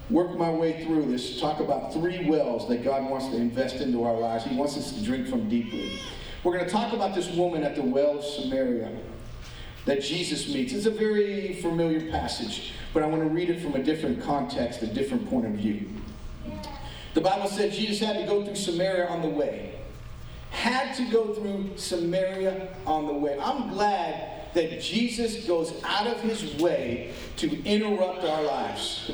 work 0.09 0.37
my 0.37 0.50
way 0.50 0.85
through 0.85 1.07
this, 1.07 1.40
talk 1.40 1.59
about 1.61 1.93
three 1.93 2.28
wells 2.28 2.69
that 2.69 2.85
God 2.85 3.11
wants 3.11 3.28
to 3.28 3.37
invest 3.37 3.76
into 3.76 4.05
our 4.05 4.14
lives. 4.14 4.45
He 4.45 4.55
wants 4.55 4.76
us 4.76 4.93
to 4.93 5.02
drink 5.02 5.26
from 5.26 5.49
deeply. 5.49 5.99
We're 6.45 6.52
going 6.52 6.64
to 6.64 6.71
talk 6.71 6.93
about 6.93 7.14
this 7.14 7.28
woman 7.31 7.64
at 7.64 7.75
the 7.75 7.83
well 7.83 8.19
of 8.19 8.25
Samaria 8.25 8.97
that 9.87 10.02
Jesus 10.02 10.52
meets. 10.52 10.73
It's 10.73 10.87
a 10.87 10.90
very 10.90 11.55
familiar 11.55 12.11
passage, 12.11 12.73
but 12.93 13.02
I 13.02 13.07
want 13.07 13.23
to 13.23 13.28
read 13.28 13.49
it 13.49 13.61
from 13.61 13.75
a 13.75 13.83
different 13.83 14.23
context, 14.23 14.83
a 14.83 14.87
different 14.87 15.28
point 15.31 15.47
of 15.47 15.52
view. 15.52 15.88
The 17.14 17.21
Bible 17.23 17.49
said 17.49 17.73
Jesus 17.73 18.07
had 18.07 18.19
to 18.19 18.26
go 18.26 18.45
through 18.45 18.57
Samaria 18.57 19.07
on 19.09 19.23
the 19.23 19.28
way. 19.28 19.73
Had 20.50 20.95
to 20.97 21.11
go 21.11 21.33
through 21.33 21.71
Samaria 21.76 22.69
on 22.87 23.07
the 23.07 23.12
way. 23.12 23.38
I'm 23.40 23.71
glad 23.71 24.52
that 24.55 24.81
Jesus 24.81 25.47
goes 25.47 25.73
out 25.85 26.07
of 26.07 26.21
his 26.21 26.57
way 26.57 27.12
to 27.37 27.62
interrupt 27.64 28.25
our 28.25 28.43
lives. 28.43 29.11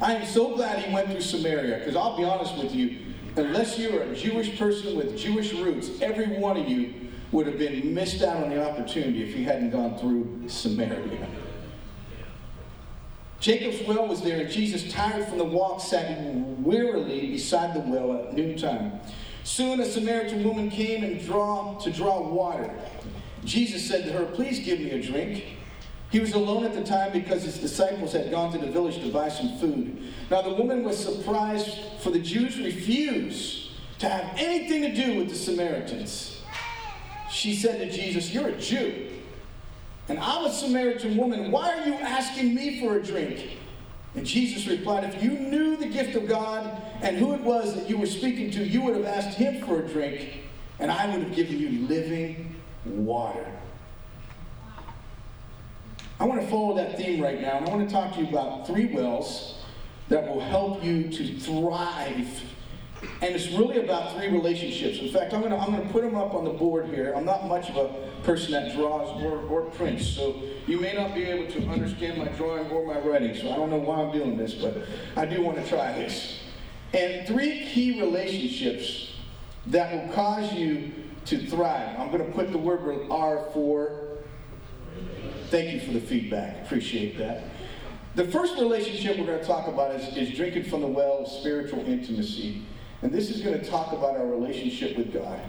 I 0.00 0.14
am 0.14 0.26
so 0.26 0.56
glad 0.56 0.80
he 0.80 0.92
went 0.92 1.10
through 1.10 1.20
Samaria, 1.20 1.78
because 1.78 1.94
I'll 1.94 2.16
be 2.16 2.24
honest 2.24 2.56
with 2.56 2.74
you, 2.74 2.98
unless 3.36 3.78
you're 3.78 4.02
a 4.02 4.14
Jewish 4.16 4.58
person 4.58 4.96
with 4.96 5.16
Jewish 5.16 5.52
roots, 5.52 5.90
every 6.00 6.26
one 6.26 6.56
of 6.56 6.68
you 6.68 6.92
would 7.32 7.46
have 7.46 7.58
been 7.58 7.94
missed 7.94 8.22
out 8.22 8.44
on 8.44 8.50
the 8.50 8.62
opportunity 8.62 9.22
if 9.22 9.34
he 9.34 9.42
hadn't 9.42 9.70
gone 9.70 9.98
through 9.98 10.44
Samaria. 10.46 11.26
Jacob's 13.40 13.82
well 13.88 14.06
was 14.06 14.22
there, 14.22 14.42
and 14.42 14.50
Jesus, 14.50 14.92
tired 14.92 15.26
from 15.26 15.38
the 15.38 15.44
walk, 15.44 15.80
sat 15.80 16.16
wearily 16.60 17.32
beside 17.32 17.74
the 17.74 17.80
well 17.80 18.12
at 18.12 18.34
noontime. 18.34 19.00
Soon 19.42 19.80
a 19.80 19.84
Samaritan 19.84 20.44
woman 20.44 20.70
came 20.70 21.02
and 21.02 21.20
draw, 21.24 21.76
to 21.80 21.90
draw 21.90 22.20
water. 22.20 22.72
Jesus 23.44 23.88
said 23.88 24.04
to 24.04 24.12
her, 24.12 24.26
Please 24.26 24.60
give 24.60 24.78
me 24.78 24.90
a 24.90 25.02
drink. 25.02 25.56
He 26.10 26.20
was 26.20 26.34
alone 26.34 26.64
at 26.64 26.74
the 26.74 26.84
time 26.84 27.10
because 27.10 27.42
his 27.42 27.58
disciples 27.58 28.12
had 28.12 28.30
gone 28.30 28.52
to 28.52 28.58
the 28.58 28.70
village 28.70 29.00
to 29.02 29.10
buy 29.10 29.30
some 29.30 29.58
food. 29.58 30.12
Now 30.30 30.42
the 30.42 30.54
woman 30.54 30.84
was 30.84 31.02
surprised, 31.02 31.78
for 32.00 32.10
the 32.10 32.20
Jews 32.20 32.58
refused 32.58 33.70
to 33.98 34.08
have 34.08 34.38
anything 34.38 34.82
to 34.82 34.94
do 34.94 35.18
with 35.18 35.30
the 35.30 35.34
Samaritans 35.34 36.31
she 37.32 37.54
said 37.54 37.78
to 37.78 37.90
Jesus, 37.90 38.32
You're 38.32 38.48
a 38.48 38.58
Jew, 38.58 39.08
and 40.08 40.18
I'm 40.18 40.44
a 40.44 40.52
Samaritan 40.52 41.16
woman. 41.16 41.50
Why 41.50 41.78
are 41.78 41.86
you 41.86 41.94
asking 41.94 42.54
me 42.54 42.80
for 42.80 42.96
a 42.96 43.02
drink? 43.02 43.58
And 44.14 44.26
Jesus 44.26 44.66
replied, 44.66 45.04
If 45.04 45.22
you 45.22 45.30
knew 45.30 45.76
the 45.76 45.86
gift 45.86 46.14
of 46.14 46.28
God 46.28 46.82
and 47.00 47.16
who 47.16 47.32
it 47.32 47.40
was 47.40 47.74
that 47.74 47.88
you 47.88 47.96
were 47.96 48.06
speaking 48.06 48.50
to, 48.52 48.64
you 48.64 48.82
would 48.82 48.94
have 48.94 49.06
asked 49.06 49.38
him 49.38 49.64
for 49.64 49.82
a 49.82 49.88
drink, 49.88 50.40
and 50.78 50.90
I 50.90 51.06
would 51.06 51.24
have 51.24 51.34
given 51.34 51.58
you 51.58 51.86
living 51.86 52.54
water. 52.84 53.46
I 56.20 56.24
want 56.24 56.40
to 56.42 56.46
follow 56.48 56.76
that 56.76 56.98
theme 56.98 57.20
right 57.20 57.40
now, 57.40 57.56
and 57.56 57.66
I 57.66 57.74
want 57.74 57.88
to 57.88 57.92
talk 57.92 58.14
to 58.14 58.20
you 58.20 58.28
about 58.28 58.66
three 58.66 58.86
wells 58.86 59.60
that 60.08 60.28
will 60.28 60.40
help 60.40 60.84
you 60.84 61.08
to 61.08 61.38
thrive 61.38 62.28
and 63.20 63.34
it's 63.34 63.48
really 63.50 63.78
about 63.78 64.14
three 64.14 64.28
relationships. 64.28 64.98
In 64.98 65.12
fact, 65.12 65.32
I'm 65.32 65.40
going 65.40 65.52
to 65.52 65.58
I'm 65.58 65.72
gonna 65.72 65.88
put 65.90 66.02
them 66.02 66.14
up 66.14 66.34
on 66.34 66.44
the 66.44 66.50
board 66.50 66.86
here. 66.86 67.12
I'm 67.16 67.24
not 67.24 67.46
much 67.46 67.70
of 67.70 67.76
a 67.76 68.22
person 68.22 68.52
that 68.52 68.74
draws 68.74 69.20
or, 69.22 69.38
or 69.42 69.62
prints, 69.70 70.06
so 70.06 70.42
you 70.66 70.80
may 70.80 70.94
not 70.94 71.14
be 71.14 71.24
able 71.24 71.50
to 71.52 71.68
understand 71.68 72.18
my 72.18 72.28
drawing 72.28 72.70
or 72.70 72.86
my 72.86 72.98
writing, 73.00 73.34
so 73.34 73.52
I 73.52 73.56
don't 73.56 73.70
know 73.70 73.78
why 73.78 74.02
I'm 74.02 74.12
doing 74.12 74.36
this, 74.36 74.54
but 74.54 74.76
I 75.16 75.26
do 75.26 75.42
want 75.42 75.56
to 75.58 75.68
try 75.68 75.92
this. 75.92 76.40
And 76.94 77.26
three 77.26 77.66
key 77.66 78.00
relationships 78.00 79.14
that 79.66 79.92
will 79.92 80.12
cause 80.12 80.52
you 80.52 80.92
to 81.26 81.46
thrive. 81.46 81.98
I'm 81.98 82.10
going 82.10 82.24
to 82.24 82.32
put 82.32 82.52
the 82.52 82.58
word 82.58 83.06
R 83.10 83.46
for. 83.52 84.18
Thank 85.48 85.72
you 85.72 85.80
for 85.80 85.92
the 85.92 86.00
feedback. 86.00 86.64
Appreciate 86.64 87.18
that. 87.18 87.44
The 88.14 88.26
first 88.28 88.56
relationship 88.58 89.18
we're 89.18 89.26
going 89.26 89.40
to 89.40 89.46
talk 89.46 89.68
about 89.68 89.94
is, 89.94 90.16
is 90.16 90.36
drinking 90.36 90.64
from 90.64 90.82
the 90.82 90.86
well 90.86 91.18
of 91.20 91.28
spiritual 91.28 91.80
intimacy. 91.86 92.62
And 93.02 93.12
this 93.12 93.30
is 93.30 93.40
going 93.40 93.58
to 93.58 93.64
talk 93.68 93.92
about 93.92 94.16
our 94.16 94.26
relationship 94.26 94.96
with 94.96 95.12
God. 95.12 95.40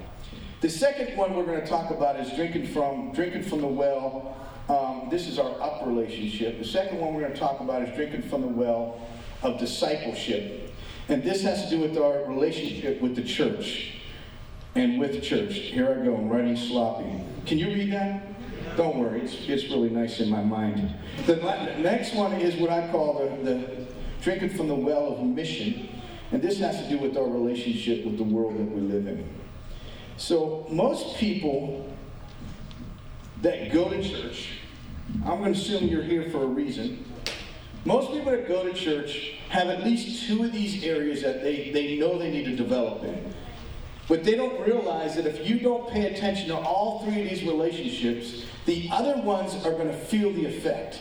The 0.62 0.70
second 0.70 1.16
one 1.18 1.36
we're 1.36 1.46
going 1.46 1.62
to 1.62 1.68
talk 1.68 1.92
about 1.92 2.20
is 2.20 2.32
drinking 2.34 2.68
from 2.68 3.12
drinking 3.14 3.44
from 3.44 3.62
the 3.62 3.68
well. 3.68 4.38
Um, 4.70 5.10
this 5.12 5.28
is 5.28 5.38
our 5.38 5.62
up 5.62 5.86
relationship. 5.86 6.58
The 6.58 6.66
second 6.66 7.00
one 7.00 7.14
we're 7.14 7.22
going 7.22 7.34
to 7.34 7.40
talk 7.40 7.60
about 7.60 7.82
is 7.84 7.96
drinking 7.96 8.24
from 8.24 8.42
the 8.42 8.48
well 8.48 9.00
of 9.44 9.60
discipleship. 9.60 10.74
And 11.10 11.22
this 11.22 11.44
has 11.44 11.66
to 11.66 11.70
do 11.70 11.80
with 11.80 11.98
our 11.98 12.24
relationship 12.26 13.02
with 13.02 13.16
the 13.16 13.24
church 13.24 13.96
and 14.76 15.00
with 15.00 15.22
church. 15.22 15.54
Here 15.54 15.90
I 15.92 16.06
go, 16.06 16.16
I'm 16.16 16.30
writing 16.30 16.56
sloppy. 16.56 17.22
Can 17.46 17.60
you 17.60 17.68
read 17.68 17.92
that? 17.92 18.24
Don't 18.78 18.98
worry, 18.98 19.22
it's, 19.22 19.36
it's 19.48 19.66
really 19.66 19.90
nice 19.90 20.20
in 20.20 20.30
my 20.30 20.42
mind. 20.42 20.96
The 21.26 21.36
next 21.80 22.16
one 22.16 22.32
is 22.34 22.56
what 22.56 22.70
I 22.70 22.90
call 22.90 23.20
the, 23.44 23.44
the 23.44 23.86
drinking 24.22 24.50
from 24.52 24.70
the 24.70 24.76
well 24.76 25.14
of 25.14 25.22
mission. 25.24 25.90
And 26.34 26.42
this 26.42 26.58
has 26.60 26.82
to 26.82 26.90
do 26.90 26.98
with 26.98 27.16
our 27.16 27.28
relationship 27.28 28.04
with 28.04 28.18
the 28.18 28.24
world 28.24 28.58
that 28.58 28.72
we 28.72 28.82
live 28.82 29.06
in. 29.06 29.24
So, 30.18 30.66
most 30.68 31.16
people 31.18 31.88
that 33.44 33.72
go 33.72 33.88
to 33.88 34.02
church, 34.02 34.50
I'm 35.26 35.40
going 35.40 35.54
to 35.54 35.60
assume 35.60 35.88
you're 35.88 36.02
here 36.02 36.32
for 36.32 36.42
a 36.42 36.48
reason. 36.48 37.06
Most 37.86 38.12
people 38.12 38.32
that 38.32 38.48
go 38.48 38.64
to 38.64 38.74
church 38.74 39.36
have 39.50 39.68
at 39.68 39.84
least 39.84 40.28
two 40.28 40.44
of 40.44 40.52
these 40.52 40.84
areas 40.84 41.22
that 41.22 41.44
they, 41.44 41.70
they 41.70 42.00
know 42.00 42.18
they 42.18 42.32
need 42.32 42.46
to 42.46 42.56
develop 42.56 43.04
in. 43.04 43.32
But 44.08 44.24
they 44.24 44.34
don't 44.34 44.60
realize 44.66 45.16
that 45.16 45.28
if 45.28 45.48
you 45.48 45.60
don't 45.60 45.88
pay 45.92 46.14
attention 46.16 46.48
to 46.48 46.58
all 46.58 47.04
three 47.06 47.22
of 47.22 47.30
these 47.30 47.44
relationships, 47.44 48.44
the 48.66 48.90
other 48.92 49.22
ones 49.22 49.54
are 49.66 49.72
going 49.72 49.90
to 49.90 49.98
feel 49.98 50.34
the 50.34 50.48
effect. 50.48 51.00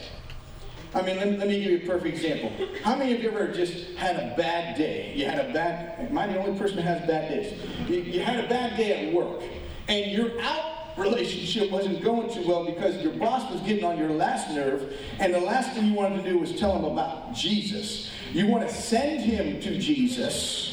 I 0.95 1.01
mean, 1.03 1.17
let, 1.17 1.39
let, 1.39 1.49
me 1.49 1.59
give 1.63 1.71
you 1.71 1.77
a 1.79 1.87
perfect 1.87 2.17
example. 2.17 2.53
How 2.83 2.97
many 2.97 3.15
of 3.15 3.23
you 3.23 3.31
ever 3.31 3.49
just 3.49 3.95
had 3.97 4.17
a 4.17 4.35
bad 4.37 4.77
day? 4.77 5.13
You 5.17 5.25
had 5.25 5.39
a 5.39 5.53
bad, 5.53 5.99
am 5.99 6.19
I 6.19 6.27
the 6.27 6.39
only 6.39 6.59
person 6.59 6.77
that 6.77 6.83
has 6.83 7.07
bad 7.07 7.31
days? 7.31 7.59
You, 7.89 8.01
you 8.01 8.21
had 8.23 8.45
a 8.45 8.49
bad 8.49 8.77
day 8.77 9.07
at 9.07 9.15
work, 9.15 9.43
and 9.89 10.13
your 10.13 10.39
out 10.43 10.99
relationship 10.99 11.71
wasn't 11.71 12.03
going 12.03 12.33
too 12.33 12.47
well 12.47 12.67
because 12.67 13.03
your 13.03 13.13
boss 13.15 13.51
was 13.51 13.63
getting 13.63 13.85
on 13.85 13.97
your 13.97 14.11
last 14.11 14.51
nerve, 14.51 14.95
and 15.19 15.33
the 15.33 15.41
last 15.41 15.73
thing 15.73 15.87
you 15.87 15.95
wanted 15.95 16.23
to 16.23 16.31
do 16.31 16.39
was 16.39 16.59
tell 16.59 16.77
him 16.77 16.85
about 16.85 17.35
Jesus. 17.35 18.11
You 18.33 18.47
want 18.47 18.69
to 18.69 18.75
send 18.75 19.21
him 19.21 19.61
to 19.61 19.79
Jesus 19.79 20.72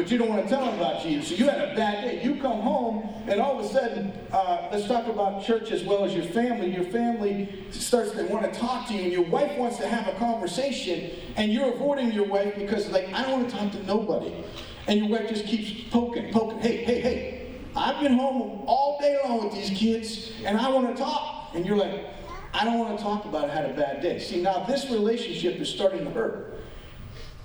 but 0.00 0.10
you 0.10 0.16
don't 0.16 0.30
want 0.30 0.42
to 0.42 0.48
tell 0.48 0.64
them 0.64 0.78
about 0.78 1.02
Jesus. 1.02 1.28
So 1.28 1.34
you 1.34 1.46
had 1.46 1.60
a 1.60 1.74
bad 1.74 2.02
day. 2.02 2.24
You 2.24 2.36
come 2.36 2.60
home, 2.60 3.06
and 3.28 3.38
all 3.38 3.60
of 3.60 3.66
a 3.66 3.68
sudden, 3.68 4.14
uh, 4.32 4.70
let's 4.72 4.88
talk 4.88 5.06
about 5.08 5.44
church 5.44 5.72
as 5.72 5.84
well 5.84 6.06
as 6.06 6.14
your 6.14 6.24
family. 6.24 6.74
Your 6.74 6.84
family 6.84 7.66
starts 7.70 8.12
to 8.12 8.24
want 8.24 8.50
to 8.50 8.58
talk 8.58 8.88
to 8.88 8.94
you, 8.94 9.02
and 9.02 9.12
your 9.12 9.24
wife 9.24 9.58
wants 9.58 9.76
to 9.76 9.86
have 9.86 10.08
a 10.08 10.16
conversation, 10.18 11.10
and 11.36 11.52
you're 11.52 11.74
avoiding 11.74 12.12
your 12.12 12.24
wife 12.24 12.54
because, 12.56 12.88
like, 12.88 13.12
I 13.12 13.20
don't 13.24 13.42
want 13.42 13.50
to 13.50 13.56
talk 13.56 13.72
to 13.72 13.84
nobody. 13.84 14.42
And 14.86 15.00
your 15.00 15.08
wife 15.10 15.28
just 15.28 15.44
keeps 15.44 15.90
poking, 15.90 16.32
poking. 16.32 16.60
Hey, 16.60 16.78
hey, 16.78 17.00
hey, 17.02 17.54
I've 17.76 18.00
been 18.00 18.14
home 18.14 18.64
all 18.66 18.98
day 19.02 19.18
long 19.22 19.44
with 19.44 19.52
these 19.52 19.78
kids, 19.78 20.32
and 20.46 20.56
I 20.56 20.70
want 20.70 20.96
to 20.96 21.02
talk. 21.02 21.50
And 21.54 21.66
you're 21.66 21.76
like, 21.76 22.06
I 22.54 22.64
don't 22.64 22.78
want 22.78 22.96
to 22.96 23.04
talk 23.04 23.26
about 23.26 23.44
it. 23.44 23.50
I 23.50 23.54
had 23.54 23.70
a 23.70 23.74
bad 23.74 24.00
day. 24.00 24.18
See, 24.18 24.40
now 24.40 24.64
this 24.64 24.88
relationship 24.88 25.60
is 25.60 25.68
starting 25.68 26.04
to 26.06 26.10
hurt. 26.10 26.54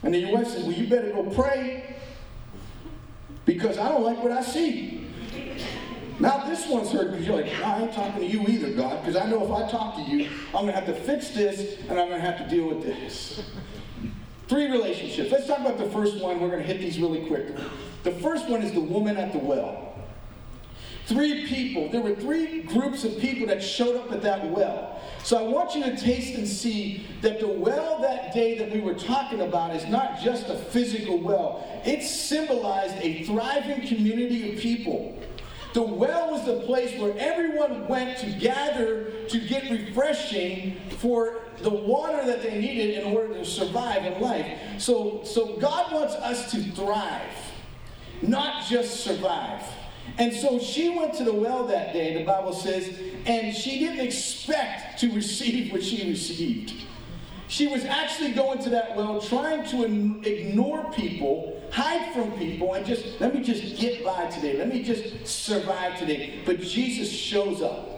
And 0.04 0.14
then 0.14 0.22
your 0.22 0.38
wife 0.38 0.48
says, 0.48 0.64
Well, 0.64 0.74
you 0.74 0.88
better 0.88 1.12
go 1.12 1.24
pray 1.24 1.95
because 3.46 3.78
I 3.78 3.90
don't 3.90 4.04
like 4.04 4.22
what 4.22 4.32
I 4.32 4.42
see. 4.42 5.08
Now 6.20 6.48
this 6.48 6.68
one's 6.68 6.92
hurt 6.92 7.12
because 7.12 7.28
you're 7.28 7.36
like, 7.36 7.54
I 7.60 7.82
ain't 7.82 7.94
talking 7.94 8.22
to 8.22 8.26
you 8.26 8.48
either, 8.48 8.72
God, 8.72 9.02
because 9.02 9.16
I 9.16 9.30
know 9.30 9.44
if 9.44 9.52
I 9.52 9.70
talk 9.70 9.96
to 9.96 10.02
you, 10.02 10.30
I'm 10.48 10.66
going 10.66 10.68
to 10.68 10.72
have 10.74 10.86
to 10.86 10.94
fix 10.94 11.30
this 11.30 11.80
and 11.90 12.00
I'm 12.00 12.08
going 12.08 12.22
to 12.22 12.32
have 12.32 12.38
to 12.38 12.48
deal 12.56 12.68
with 12.68 12.84
this. 12.84 13.44
Three 14.48 14.72
relationships. 14.72 15.32
Let's 15.32 15.48
talk 15.48 15.60
about 15.60 15.78
the 15.78 15.90
first 15.90 16.22
one. 16.22 16.40
We're 16.40 16.50
going 16.50 16.62
to 16.62 16.68
hit 16.68 16.80
these 16.80 17.00
really 17.00 17.26
quick. 17.26 17.48
The 18.04 18.12
first 18.12 18.48
one 18.48 18.62
is 18.62 18.72
the 18.72 18.80
woman 18.80 19.18
at 19.18 19.34
the 19.34 19.40
well. 19.40 19.95
Three 21.06 21.46
people. 21.46 21.90
There 21.90 22.02
were 22.02 22.16
three 22.16 22.64
groups 22.64 23.04
of 23.04 23.20
people 23.20 23.46
that 23.48 23.62
showed 23.62 23.96
up 23.96 24.12
at 24.12 24.24
that 24.24 24.50
well. 24.50 25.00
So 25.24 25.38
I 25.38 25.44
want 25.44 25.76
you 25.76 25.84
to 25.84 25.96
taste 25.96 26.36
and 26.36 26.48
see 26.48 27.06
that 27.22 27.40
the 27.40 27.48
well 27.48 28.02
that 28.02 28.34
day 28.34 28.58
that 28.58 28.72
we 28.72 28.80
were 28.80 28.96
talking 28.96 29.42
about 29.42 29.76
is 29.76 29.86
not 29.86 30.20
just 30.20 30.50
a 30.50 30.56
physical 30.56 31.20
well, 31.20 31.64
it 31.86 32.02
symbolized 32.02 32.96
a 32.98 33.24
thriving 33.24 33.88
community 33.88 34.54
of 34.54 34.60
people. 34.60 35.20
The 35.74 35.84
well 35.84 36.32
was 36.32 36.46
the 36.46 36.62
place 36.62 36.98
where 37.00 37.14
everyone 37.18 37.88
went 37.88 38.18
to 38.20 38.32
gather 38.40 39.12
to 39.28 39.40
get 39.40 39.70
refreshing 39.70 40.78
for 41.00 41.42
the 41.60 41.70
water 41.70 42.26
that 42.26 42.42
they 42.42 42.60
needed 42.60 43.00
in 43.00 43.14
order 43.14 43.34
to 43.36 43.46
survive 43.46 44.06
in 44.06 44.22
life. 44.22 44.48
So, 44.80 45.22
so 45.24 45.58
God 45.58 45.92
wants 45.92 46.16
us 46.16 46.50
to 46.52 46.64
thrive, 46.72 47.34
not 48.22 48.66
just 48.66 49.02
survive. 49.02 49.62
And 50.18 50.34
so 50.34 50.60
she 50.60 50.90
went 50.90 51.14
to 51.16 51.24
the 51.24 51.34
well 51.34 51.66
that 51.68 51.94
day, 51.94 52.18
the 52.18 52.24
Bible 52.24 52.54
says, 52.54 52.98
and 53.26 53.56
she 53.56 53.80
didn't 53.80 54.06
expect 54.06 55.00
to 55.00 55.12
receive 55.16 55.72
what 55.72 55.84
she 55.84 56.08
received. 56.08 56.74
She 57.48 57.68
was 57.68 57.86
actually 57.86 58.32
going 58.32 58.60
to 58.64 58.70
that 58.72 58.96
well 58.96 59.22
trying 59.22 59.66
to 59.70 59.84
ignore 60.28 60.92
people, 60.94 61.62
hide 61.72 62.14
from 62.14 62.32
people, 62.34 62.74
and 62.74 62.86
just, 62.86 63.20
let 63.22 63.36
me 63.36 63.44
just 63.44 63.80
get 63.80 64.04
by 64.04 64.26
today. 64.28 64.58
Let 64.58 64.70
me 64.70 64.82
just 64.82 65.28
survive 65.28 66.00
today. 66.00 66.40
But 66.46 66.60
Jesus 66.60 67.12
shows 67.12 67.62
up. 67.62 67.95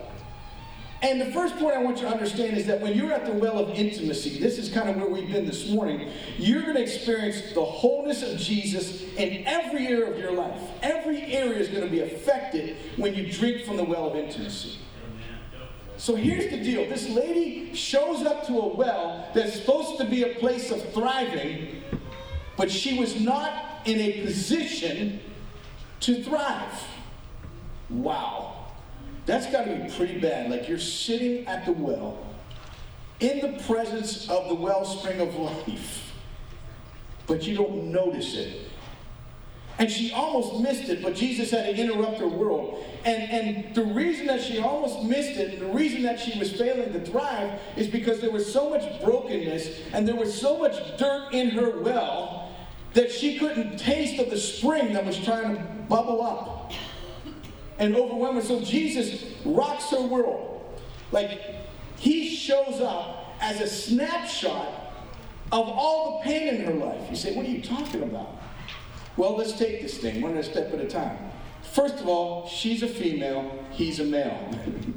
And 1.02 1.22
the 1.22 1.32
first 1.32 1.58
point 1.58 1.76
I 1.76 1.84
want 1.84 1.98
you 1.98 2.08
to 2.08 2.10
understand 2.10 2.58
is 2.58 2.66
that 2.66 2.82
when 2.82 2.94
you're 2.94 3.14
at 3.14 3.26
the 3.26 3.34
well 3.34 3.60
of 3.60 3.70
intimacy, 3.70 4.40
this 4.40 4.58
is 4.58 4.72
kind 4.72 4.90
of 4.90 4.96
where 4.96 5.08
we've 5.08 5.32
been 5.32 5.46
this 5.46 5.70
morning, 5.70 6.10
you're 6.38 6.64
going 6.64 6.76
to 6.76 6.82
experience 6.82 7.54
the 7.54 7.64
wholeness 7.64 8.24
of 8.24 8.40
Jesus 8.40 9.04
in 9.16 9.46
every 9.46 9.88
area 9.88 10.10
of 10.10 10.18
your 10.18 10.32
life. 10.32 10.60
Every 10.82 11.22
area 11.22 11.60
is 11.60 11.68
going 11.68 11.84
to 11.84 11.90
be 11.90 12.00
affected 12.00 12.78
when 12.96 13.14
you 13.14 13.32
drink 13.32 13.64
from 13.64 13.78
the 13.78 13.84
well 13.84 14.10
of 14.10 14.16
intimacy. 14.16 14.80
So 15.98 16.16
here's 16.16 16.50
the 16.50 16.64
deal 16.64 16.88
this 16.90 17.10
lady 17.10 17.74
shows 17.76 18.26
up 18.26 18.46
to 18.48 18.54
a 18.54 18.76
well 18.76 19.30
that's 19.34 19.54
supposed 19.54 19.98
to 20.00 20.06
be 20.06 20.24
a 20.24 20.36
place 20.36 20.72
of 20.72 20.82
thriving, 20.94 21.84
but 22.56 22.72
she 22.72 22.98
was 22.98 23.20
not 23.20 23.82
in 23.86 24.00
a 24.00 24.24
position 24.24 25.20
to 26.02 26.24
thrive. 26.24 26.84
Wow. 27.90 28.57
That's 29.28 29.46
got 29.52 29.66
to 29.66 29.76
be 29.76 29.92
pretty 29.92 30.20
bad. 30.20 30.50
Like 30.50 30.68
you're 30.68 30.80
sitting 30.80 31.46
at 31.48 31.66
the 31.66 31.74
well 31.74 32.18
in 33.20 33.40
the 33.42 33.62
presence 33.64 34.28
of 34.30 34.48
the 34.48 34.56
wellspring 34.56 35.20
of 35.20 35.36
life, 35.36 36.14
but 37.28 37.44
you 37.44 37.56
don't 37.56 37.92
notice 37.92 38.36
it. 38.36 38.62
And 39.80 39.92
she 39.92 40.12
almost 40.12 40.62
missed 40.62 40.90
it, 40.90 41.04
but 41.04 41.14
Jesus 41.14 41.52
had 41.52 41.66
to 41.66 41.80
interrupt 41.80 42.18
her 42.20 42.28
world. 42.28 42.84
And, 43.06 43.30
and 43.30 43.76
the 43.76 43.84
reason 43.84 44.26
that 44.28 44.42
she 44.42 44.60
almost 44.60 45.04
missed 45.04 45.38
it, 45.38 45.60
the 45.60 45.68
reason 45.68 46.02
that 46.04 46.20
she 46.20 46.40
was 46.40 46.52
failing 46.54 46.94
to 46.94 47.00
thrive, 47.02 47.60
is 47.76 47.88
because 47.88 48.22
there 48.22 48.32
was 48.32 48.52
so 48.52 48.70
much 48.70 49.04
brokenness 49.04 49.82
and 49.94 50.08
there 50.08 50.16
was 50.16 50.34
so 50.40 50.58
much 50.58 50.98
dirt 50.98 51.30
in 51.34 51.50
her 51.50 51.80
well 51.80 52.56
that 52.94 53.12
she 53.12 53.38
couldn't 53.38 53.78
taste 53.78 54.20
of 54.20 54.32
the 54.32 54.38
spring 54.38 54.94
that 54.94 55.06
was 55.06 55.20
trying 55.20 55.58
to 55.58 55.62
bubble 55.88 56.24
up 56.24 56.72
and 57.80 57.96
overwhelm 57.96 58.36
her. 58.36 58.42
So 58.42 58.62
Jesus 58.62 59.24
rocks 59.46 59.90
her 59.92 60.02
world. 60.02 60.62
Like 61.12 61.40
he 61.98 62.36
shows 62.36 62.82
up 62.82 63.36
as 63.42 63.62
a 63.62 63.68
snapshot 63.68 64.68
of 65.52 65.70
all 65.70 66.20
the 66.20 66.26
pain 66.26 66.48
in 66.48 66.66
her 66.66 66.74
life. 66.74 67.10
You 67.10 67.16
say, 67.16 67.36
what 67.36 67.46
are 67.46 67.50
you 67.50 67.62
talking 67.62 68.04
about? 68.04 68.36
Well, 69.16 69.36
let's 69.36 69.54
take 69.54 69.82
this 69.82 69.98
thing 69.98 70.22
one 70.22 70.42
step 70.44 70.74
at 70.74 70.80
a 70.80 70.88
time. 70.88 71.18
First 71.64 71.96
of 71.96 72.08
all, 72.08 72.48
she's 72.48 72.84
a 72.84 72.88
female, 72.88 73.64
he's 73.72 74.00
a 74.00 74.04
male. 74.04 74.50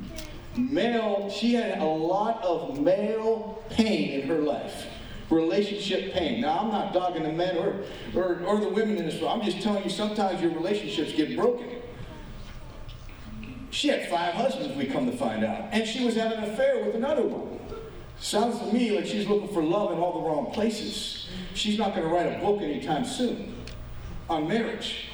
male, 0.56 1.30
she 1.30 1.54
had 1.54 1.78
a 1.78 1.84
lot 1.84 2.42
of 2.42 2.80
male 2.80 3.62
pain 3.70 4.20
in 4.20 4.28
her 4.28 4.38
life 4.38 4.86
relationship 5.30 6.12
pain. 6.12 6.40
Now, 6.40 6.58
I'm 6.58 6.70
not 6.70 6.92
dogging 6.92 7.22
the 7.22 7.32
men 7.32 7.56
or, 7.56 7.84
or, 8.14 8.40
or 8.44 8.60
the 8.60 8.68
women 8.68 8.98
in 8.98 9.06
this 9.06 9.20
room. 9.20 9.30
I'm 9.30 9.42
just 9.42 9.60
telling 9.62 9.84
you 9.84 9.90
sometimes 9.90 10.42
your 10.42 10.50
relationships 10.50 11.12
get 11.12 11.36
broken. 11.36 11.79
She 13.70 13.88
had 13.88 14.09
five 14.09 14.35
husbands, 14.35 14.76
we 14.76 14.87
come 14.87 15.11
to 15.11 15.16
find 15.16 15.44
out. 15.44 15.68
And 15.72 15.87
she 15.87 16.04
was 16.04 16.16
having 16.16 16.38
an 16.38 16.44
affair 16.44 16.85
with 16.85 16.94
another 16.94 17.22
one. 17.22 17.59
Sounds 18.18 18.59
to 18.59 18.66
me 18.72 18.90
like 18.90 19.06
she's 19.06 19.26
looking 19.26 19.48
for 19.48 19.62
love 19.62 19.92
in 19.92 19.98
all 19.98 20.20
the 20.20 20.28
wrong 20.28 20.52
places. 20.52 21.28
She's 21.54 21.78
not 21.78 21.94
going 21.94 22.06
to 22.06 22.12
write 22.12 22.26
a 22.26 22.38
book 22.44 22.61
anytime 22.61 23.04
soon 23.04 23.54
on 24.28 24.46
marriage. 24.46 25.06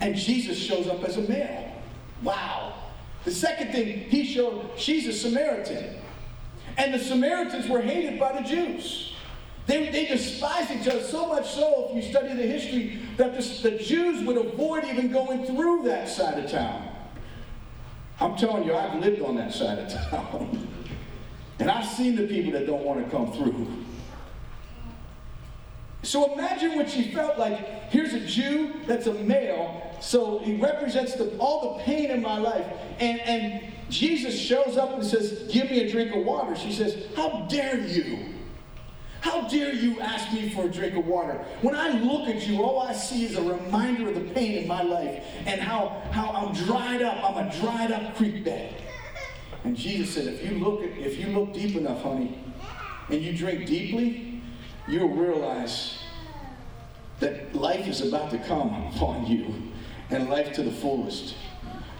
And 0.00 0.16
Jesus 0.16 0.58
shows 0.58 0.86
up 0.86 1.04
as 1.04 1.18
a 1.18 1.22
male. 1.22 1.72
Wow. 2.22 2.74
The 3.24 3.30
second 3.30 3.72
thing 3.72 4.00
he 4.08 4.24
showed, 4.24 4.70
she's 4.76 5.06
a 5.06 5.12
Samaritan. 5.12 5.96
And 6.78 6.94
the 6.94 6.98
Samaritans 6.98 7.68
were 7.68 7.82
hated 7.82 8.18
by 8.18 8.40
the 8.40 8.48
Jews. 8.48 9.14
They, 9.66 9.90
they 9.90 10.06
despised 10.06 10.70
each 10.70 10.88
other 10.88 11.02
so 11.02 11.26
much 11.26 11.48
so, 11.50 11.88
if 11.90 11.96
you 11.96 12.10
study 12.10 12.34
the 12.34 12.42
history, 12.42 12.98
that 13.18 13.38
the, 13.38 13.70
the 13.70 13.78
Jews 13.78 14.24
would 14.24 14.36
avoid 14.36 14.84
even 14.84 15.12
going 15.12 15.44
through 15.44 15.82
that 15.84 16.08
side 16.08 16.42
of 16.42 16.50
town. 16.50 16.89
I'm 18.20 18.36
telling 18.36 18.64
you, 18.64 18.74
I've 18.74 19.00
lived 19.00 19.22
on 19.22 19.36
that 19.36 19.52
side 19.52 19.78
of 19.78 19.88
town. 19.88 20.68
and 21.58 21.70
I've 21.70 21.86
seen 21.86 22.16
the 22.16 22.26
people 22.26 22.52
that 22.52 22.66
don't 22.66 22.84
want 22.84 23.04
to 23.04 23.10
come 23.10 23.32
through. 23.32 23.66
So 26.02 26.32
imagine 26.32 26.76
what 26.76 26.90
she 26.90 27.12
felt 27.12 27.38
like. 27.38 27.58
Here's 27.90 28.14
a 28.14 28.20
Jew 28.20 28.72
that's 28.86 29.06
a 29.06 29.14
male, 29.14 29.96
so 30.00 30.38
he 30.38 30.56
represents 30.56 31.14
the, 31.14 31.36
all 31.38 31.76
the 31.76 31.84
pain 31.84 32.10
in 32.10 32.22
my 32.22 32.38
life. 32.38 32.66
And, 32.98 33.20
and 33.20 33.72
Jesus 33.90 34.38
shows 34.38 34.76
up 34.76 34.94
and 34.94 35.04
says, 35.04 35.50
Give 35.52 35.70
me 35.70 35.80
a 35.80 35.90
drink 35.90 36.14
of 36.14 36.24
water. 36.24 36.56
She 36.56 36.72
says, 36.72 37.06
How 37.16 37.46
dare 37.50 37.78
you? 37.80 38.34
How 39.20 39.46
dare 39.48 39.74
you 39.74 40.00
ask 40.00 40.32
me 40.32 40.48
for 40.48 40.64
a 40.64 40.68
drink 40.68 40.96
of 40.96 41.06
water? 41.06 41.44
When 41.60 41.74
I 41.74 41.90
look 41.90 42.28
at 42.28 42.46
you, 42.46 42.62
all 42.62 42.80
I 42.80 42.92
see 42.92 43.26
is 43.26 43.36
a 43.36 43.42
reminder 43.42 44.08
of 44.08 44.14
the 44.14 44.32
pain 44.32 44.58
in 44.58 44.66
my 44.66 44.82
life 44.82 45.22
and 45.46 45.60
how, 45.60 46.02
how 46.10 46.30
I'm 46.30 46.54
dried 46.54 47.02
up. 47.02 47.22
I'm 47.22 47.48
a 47.48 47.60
dried 47.60 47.92
up 47.92 48.16
creek 48.16 48.44
bed. 48.44 48.74
And 49.64 49.76
Jesus 49.76 50.14
said, 50.14 50.26
if 50.26 50.50
you 50.50 50.58
look 50.58 50.82
at, 50.82 50.96
if 50.96 51.18
you 51.18 51.28
look 51.28 51.52
deep 51.52 51.76
enough, 51.76 52.02
honey, 52.02 52.38
and 53.10 53.20
you 53.20 53.36
drink 53.36 53.66
deeply, 53.66 54.40
you'll 54.88 55.14
realize 55.14 55.98
that 57.18 57.54
life 57.54 57.86
is 57.86 58.00
about 58.00 58.30
to 58.30 58.38
come 58.38 58.72
upon 58.86 59.26
you 59.26 59.54
and 60.08 60.30
life 60.30 60.54
to 60.54 60.62
the 60.62 60.72
fullest. 60.72 61.34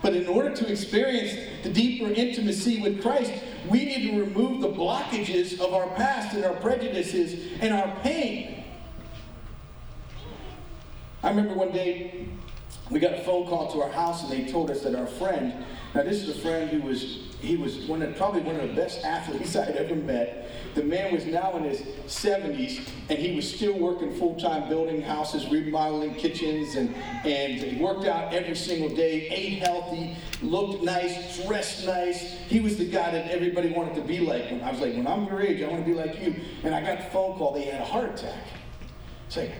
But 0.02 0.14
in 0.14 0.26
order 0.26 0.54
to 0.56 0.72
experience 0.72 1.34
the 1.62 1.68
deeper 1.68 2.10
intimacy 2.10 2.80
with 2.80 3.02
Christ, 3.02 3.32
we 3.68 3.84
need 3.84 4.10
to 4.10 4.20
remove 4.20 4.60
the 4.60 4.68
blockages 4.68 5.60
of 5.60 5.74
our 5.74 5.88
past 5.96 6.34
and 6.34 6.44
our 6.44 6.54
prejudices 6.54 7.52
and 7.60 7.74
our 7.74 7.94
pain. 8.00 8.64
I 11.22 11.28
remember 11.28 11.54
one 11.54 11.70
day 11.70 12.28
we 12.90 12.98
got 12.98 13.14
a 13.14 13.22
phone 13.22 13.46
call 13.46 13.70
to 13.72 13.82
our 13.82 13.90
house 13.90 14.22
and 14.22 14.32
they 14.32 14.50
told 14.50 14.70
us 14.70 14.82
that 14.82 14.94
our 14.94 15.06
friend, 15.06 15.64
now 15.94 16.02
this 16.02 16.22
is 16.22 16.36
a 16.36 16.40
friend 16.40 16.70
who 16.70 16.80
was, 16.80 17.29
he 17.40 17.56
was 17.56 17.86
one 17.86 18.02
of, 18.02 18.14
probably 18.16 18.42
one 18.42 18.56
of 18.56 18.68
the 18.68 18.74
best 18.74 19.02
athletes 19.02 19.56
I 19.56 19.64
had 19.64 19.76
ever 19.76 19.94
met. 19.94 20.74
The 20.74 20.84
man 20.84 21.12
was 21.12 21.24
now 21.24 21.56
in 21.56 21.64
his 21.64 21.80
70s 22.06 22.86
and 23.08 23.18
he 23.18 23.34
was 23.34 23.50
still 23.50 23.78
working 23.78 24.14
full 24.14 24.38
time 24.38 24.68
building 24.68 25.00
houses, 25.00 25.48
remodeling 25.48 26.14
kitchens, 26.14 26.76
and, 26.76 26.94
and 27.24 27.80
worked 27.80 28.04
out 28.04 28.34
every 28.34 28.54
single 28.54 28.94
day, 28.94 29.28
ate 29.28 29.58
healthy, 29.58 30.16
looked 30.42 30.82
nice, 30.84 31.44
dressed 31.46 31.86
nice. 31.86 32.38
He 32.48 32.60
was 32.60 32.76
the 32.76 32.84
guy 32.84 33.10
that 33.10 33.30
everybody 33.30 33.70
wanted 33.70 33.94
to 33.94 34.02
be 34.02 34.20
like. 34.20 34.50
When 34.50 34.60
I 34.60 34.70
was 34.70 34.80
like, 34.80 34.94
when 34.94 35.06
I'm 35.06 35.24
your 35.26 35.40
age, 35.40 35.62
I 35.62 35.68
want 35.68 35.84
to 35.84 35.90
be 35.90 35.96
like 35.96 36.20
you. 36.20 36.34
And 36.62 36.74
I 36.74 36.82
got 36.82 36.98
the 36.98 37.10
phone 37.10 37.38
call, 37.38 37.54
they 37.54 37.64
had 37.64 37.80
a 37.80 37.84
heart 37.84 38.10
attack. 38.10 38.44
It's 39.26 39.38
like, 39.38 39.52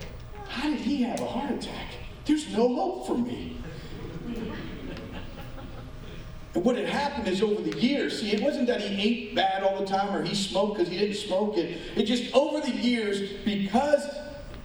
how 0.48 0.68
did 0.68 0.80
he 0.80 1.02
have 1.02 1.20
a 1.20 1.26
heart 1.26 1.50
attack? 1.50 1.86
There's 2.26 2.52
no 2.52 2.74
hope 2.74 3.06
for 3.06 3.16
me. 3.16 3.59
And 6.60 6.66
what 6.66 6.76
had 6.76 6.90
happened 6.90 7.26
is 7.26 7.40
over 7.40 7.62
the 7.62 7.80
years, 7.80 8.20
see, 8.20 8.32
it 8.32 8.42
wasn't 8.42 8.66
that 8.66 8.82
he 8.82 9.00
ate 9.00 9.34
bad 9.34 9.62
all 9.62 9.80
the 9.80 9.86
time 9.86 10.14
or 10.14 10.22
he 10.22 10.34
smoked 10.34 10.76
because 10.76 10.92
he 10.92 10.98
didn't 10.98 11.16
smoke 11.16 11.56
it. 11.56 11.80
It 11.96 12.02
just 12.02 12.34
over 12.34 12.60
the 12.60 12.70
years, 12.70 13.32
because 13.46 14.06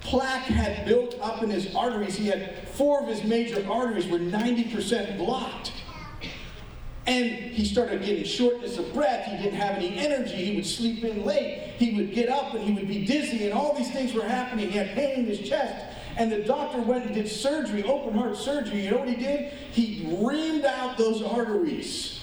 plaque 0.01 0.41
had 0.41 0.85
built 0.85 1.15
up 1.21 1.41
in 1.41 1.49
his 1.49 1.73
arteries, 1.73 2.17
he 2.17 2.27
had 2.27 2.67
four 2.67 3.01
of 3.01 3.07
his 3.07 3.23
major 3.23 3.65
arteries 3.71 4.07
were 4.07 4.19
90% 4.19 5.17
blocked. 5.17 5.71
And 7.07 7.29
he 7.29 7.63
started 7.63 8.03
getting 8.03 8.25
shortness 8.25 8.77
of 8.77 8.93
breath. 8.93 9.27
He 9.27 9.37
didn't 9.37 9.57
have 9.57 9.77
any 9.77 9.97
energy. 9.97 10.35
He 10.35 10.55
would 10.57 10.65
sleep 10.65 11.01
in 11.05 11.23
late. 11.23 11.75
He 11.77 11.95
would 11.95 12.13
get 12.13 12.27
up 12.27 12.55
and 12.55 12.63
he 12.65 12.73
would 12.73 12.89
be 12.89 13.05
dizzy, 13.05 13.45
and 13.45 13.53
all 13.53 13.73
these 13.73 13.93
things 13.93 14.11
were 14.11 14.25
happening. 14.25 14.69
He 14.69 14.77
had 14.77 14.89
pain 14.95 15.19
in 15.19 15.25
his 15.27 15.47
chest. 15.47 15.94
And 16.17 16.31
the 16.31 16.39
doctor 16.39 16.81
went 16.81 17.05
and 17.05 17.13
did 17.13 17.27
surgery, 17.27 17.83
open 17.83 18.17
heart 18.17 18.37
surgery. 18.37 18.85
You 18.85 18.91
know 18.91 18.97
what 18.97 19.09
he 19.09 19.15
did? 19.15 19.51
He 19.71 20.05
reamed 20.05 20.65
out 20.65 20.97
those 20.97 21.21
arteries. 21.21 22.21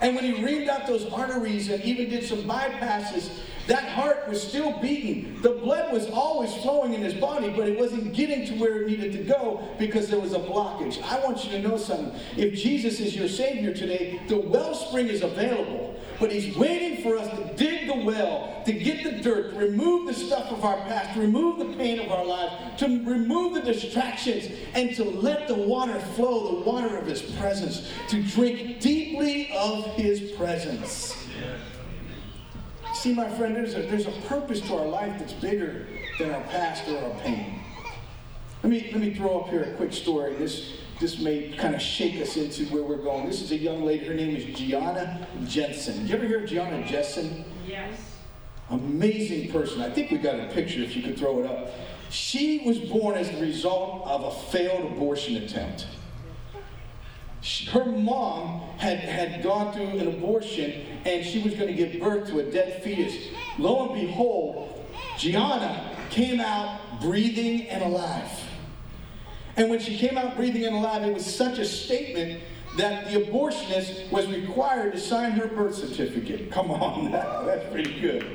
And 0.00 0.14
when 0.14 0.24
he 0.24 0.42
reamed 0.42 0.68
out 0.68 0.86
those 0.86 1.06
arteries 1.06 1.70
and 1.70 1.82
even 1.82 2.10
did 2.10 2.24
some 2.24 2.42
bypasses, 2.42 3.30
that 3.66 3.88
heart 3.88 4.28
was 4.28 4.42
still 4.42 4.78
beating. 4.80 5.40
The 5.40 5.52
blood 5.52 5.90
was 5.90 6.10
always 6.10 6.52
flowing 6.56 6.92
in 6.92 7.00
his 7.00 7.14
body, 7.14 7.48
but 7.48 7.66
it 7.66 7.78
wasn't 7.78 8.12
getting 8.12 8.44
to 8.46 8.54
where 8.56 8.82
it 8.82 8.88
needed 8.88 9.12
to 9.12 9.24
go 9.24 9.66
because 9.78 10.10
there 10.10 10.20
was 10.20 10.34
a 10.34 10.38
blockage. 10.38 11.02
I 11.02 11.18
want 11.24 11.44
you 11.44 11.50
to 11.52 11.66
know 11.66 11.78
something. 11.78 12.12
If 12.36 12.54
Jesus 12.54 13.00
is 13.00 13.16
your 13.16 13.28
Savior 13.28 13.72
today, 13.72 14.20
the 14.28 14.36
wellspring 14.36 15.08
is 15.08 15.22
available, 15.22 15.98
but 16.20 16.32
He's 16.32 16.56
waiting 16.56 17.02
for 17.02 17.16
us 17.16 17.28
to 17.30 17.54
dig 17.54 17.86
the 17.86 18.04
well, 18.04 18.62
to 18.66 18.72
get 18.72 19.04
the 19.04 19.22
dirt, 19.22 19.52
to 19.52 19.58
remove 19.58 20.06
the 20.06 20.14
stuff 20.14 20.50
of 20.50 20.64
our 20.64 20.76
past, 20.86 21.14
to 21.14 21.20
remove 21.20 21.58
the 21.58 21.76
pain 21.76 21.98
of 22.00 22.10
our 22.10 22.24
lives, 22.24 22.80
to 22.80 22.86
remove 22.86 23.54
the 23.54 23.62
distractions, 23.62 24.48
and 24.74 24.94
to 24.96 25.04
let 25.04 25.48
the 25.48 25.54
water 25.54 25.98
flow, 26.16 26.56
the 26.56 26.70
water 26.70 26.96
of 26.96 27.06
His 27.06 27.22
presence, 27.22 27.90
to 28.08 28.22
drink 28.22 28.80
deeply 28.80 29.50
of 29.52 29.84
His 29.94 30.32
presence. 30.32 31.16
See, 32.94 33.12
my 33.12 33.28
friend, 33.28 33.54
there's 33.54 33.74
a, 33.74 33.82
there's 33.82 34.06
a 34.06 34.12
purpose 34.28 34.60
to 34.62 34.78
our 34.78 34.86
life 34.86 35.18
that's 35.18 35.32
bigger 35.34 35.86
than 36.18 36.30
our 36.30 36.40
past 36.44 36.88
or 36.88 36.98
our 37.04 37.20
pain. 37.20 37.60
Let 38.62 38.70
me, 38.70 38.88
let 38.92 39.00
me 39.00 39.12
throw 39.12 39.40
up 39.40 39.50
here 39.50 39.64
a 39.64 39.74
quick 39.74 39.92
story. 39.92 40.36
This, 40.36 40.72
this 41.04 41.18
may 41.18 41.52
kind 41.58 41.74
of 41.74 41.82
shake 41.82 42.18
us 42.18 42.38
into 42.38 42.64
where 42.72 42.82
we're 42.82 42.96
going. 42.96 43.26
This 43.26 43.42
is 43.42 43.52
a 43.52 43.58
young 43.58 43.84
lady. 43.84 44.06
Her 44.06 44.14
name 44.14 44.34
is 44.34 44.46
Gianna 44.58 45.28
Jessen. 45.42 45.98
Did 45.98 46.08
you 46.08 46.14
ever 46.16 46.26
hear 46.26 46.42
of 46.42 46.48
Gianna 46.48 46.82
Jessen? 46.86 47.44
Yes. 47.68 48.16
Amazing 48.70 49.52
person. 49.52 49.82
I 49.82 49.90
think 49.90 50.10
we 50.10 50.16
got 50.16 50.40
a 50.40 50.46
picture 50.46 50.80
if 50.80 50.96
you 50.96 51.02
could 51.02 51.18
throw 51.18 51.40
it 51.40 51.46
up. 51.46 51.72
She 52.08 52.62
was 52.64 52.78
born 52.78 53.18
as 53.18 53.30
the 53.30 53.38
result 53.38 54.06
of 54.06 54.24
a 54.24 54.30
failed 54.50 54.92
abortion 54.92 55.36
attempt 55.36 55.88
her 57.72 57.84
mom 57.84 58.62
had, 58.78 59.00
had 59.00 59.42
gone 59.42 59.70
through 59.74 59.98
an 59.98 60.08
abortion 60.08 60.86
and 61.04 61.22
she 61.22 61.42
was 61.42 61.52
going 61.52 61.66
to 61.66 61.74
give 61.74 62.00
birth 62.00 62.26
to 62.28 62.38
a 62.38 62.42
dead 62.42 62.82
fetus. 62.82 63.14
Lo 63.58 63.92
and 63.92 64.00
behold, 64.00 64.82
Gianna 65.18 65.94
came 66.08 66.40
out 66.40 67.02
breathing 67.02 67.68
and 67.68 67.82
alive. 67.82 68.30
And 69.56 69.70
when 69.70 69.78
she 69.78 69.96
came 69.96 70.18
out 70.18 70.36
breathing 70.36 70.64
and 70.64 70.76
alive, 70.76 71.02
it 71.02 71.14
was 71.14 71.24
such 71.24 71.58
a 71.58 71.64
statement 71.64 72.42
that 72.76 73.12
the 73.12 73.20
abortionist 73.20 74.10
was 74.10 74.26
required 74.26 74.92
to 74.92 74.98
sign 74.98 75.32
her 75.32 75.46
birth 75.46 75.76
certificate. 75.76 76.50
Come 76.50 76.70
on 76.70 77.12
that's 77.12 77.70
pretty 77.72 78.00
good. 78.00 78.26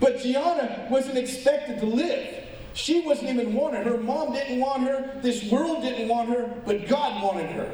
But 0.00 0.20
Gianna 0.20 0.86
wasn't 0.90 1.18
expected 1.18 1.78
to 1.80 1.86
live. 1.86 2.44
She 2.72 3.02
wasn't 3.02 3.30
even 3.30 3.54
wanted. 3.54 3.86
Her 3.86 3.98
mom 3.98 4.32
didn't 4.32 4.60
want 4.60 4.82
her. 4.84 5.18
This 5.22 5.50
world 5.50 5.82
didn't 5.82 6.08
want 6.08 6.28
her, 6.30 6.52
but 6.66 6.88
God 6.88 7.22
wanted 7.22 7.50
her. 7.50 7.72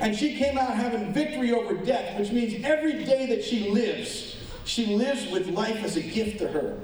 And 0.00 0.14
she 0.14 0.36
came 0.36 0.58
out 0.58 0.74
having 0.74 1.12
victory 1.12 1.52
over 1.52 1.74
death, 1.74 2.18
which 2.18 2.30
means 2.30 2.62
every 2.64 3.04
day 3.04 3.26
that 3.26 3.42
she 3.42 3.70
lives, 3.70 4.36
she 4.64 4.94
lives 4.94 5.30
with 5.30 5.48
life 5.48 5.82
as 5.82 5.96
a 5.96 6.02
gift 6.02 6.38
to 6.38 6.48
her. 6.48 6.78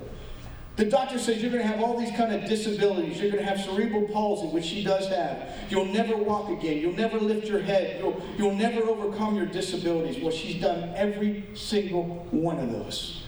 The 0.81 0.87
doctor 0.87 1.19
says 1.19 1.43
you're 1.43 1.51
going 1.51 1.61
to 1.61 1.69
have 1.69 1.83
all 1.83 2.01
these 2.01 2.17
kind 2.17 2.35
of 2.35 2.49
disabilities. 2.49 3.21
You're 3.21 3.31
going 3.31 3.45
to 3.45 3.51
have 3.51 3.61
cerebral 3.61 4.09
palsy, 4.09 4.47
which 4.47 4.65
she 4.65 4.83
does 4.83 5.09
have. 5.09 5.47
You'll 5.69 5.85
never 5.85 6.17
walk 6.17 6.49
again. 6.49 6.79
You'll 6.79 6.95
never 6.95 7.19
lift 7.19 7.47
your 7.49 7.61
head. 7.61 8.01
You'll, 8.01 8.19
you'll 8.39 8.55
never 8.55 8.81
overcome 8.89 9.37
your 9.37 9.45
disabilities. 9.45 10.23
Well, 10.23 10.33
she's 10.33 10.59
done 10.59 10.91
every 10.97 11.45
single 11.53 12.05
one 12.31 12.59
of 12.61 12.73
those. 12.73 13.25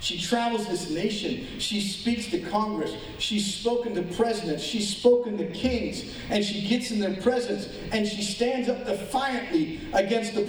She 0.00 0.18
travels 0.18 0.66
this 0.66 0.88
nation. 0.88 1.46
She 1.58 1.80
speaks 1.80 2.30
to 2.30 2.40
Congress. 2.40 2.94
She's 3.18 3.54
spoken 3.54 3.94
to 3.94 4.02
presidents. 4.16 4.62
She's 4.62 4.96
spoken 4.96 5.36
to 5.36 5.46
kings. 5.50 6.14
And 6.30 6.42
she 6.42 6.66
gets 6.66 6.90
in 6.90 7.00
their 7.00 7.20
presence 7.20 7.68
and 7.92 8.06
she 8.06 8.22
stands 8.22 8.68
up 8.70 8.86
defiantly 8.86 9.80
against 9.92 10.34
the, 10.34 10.42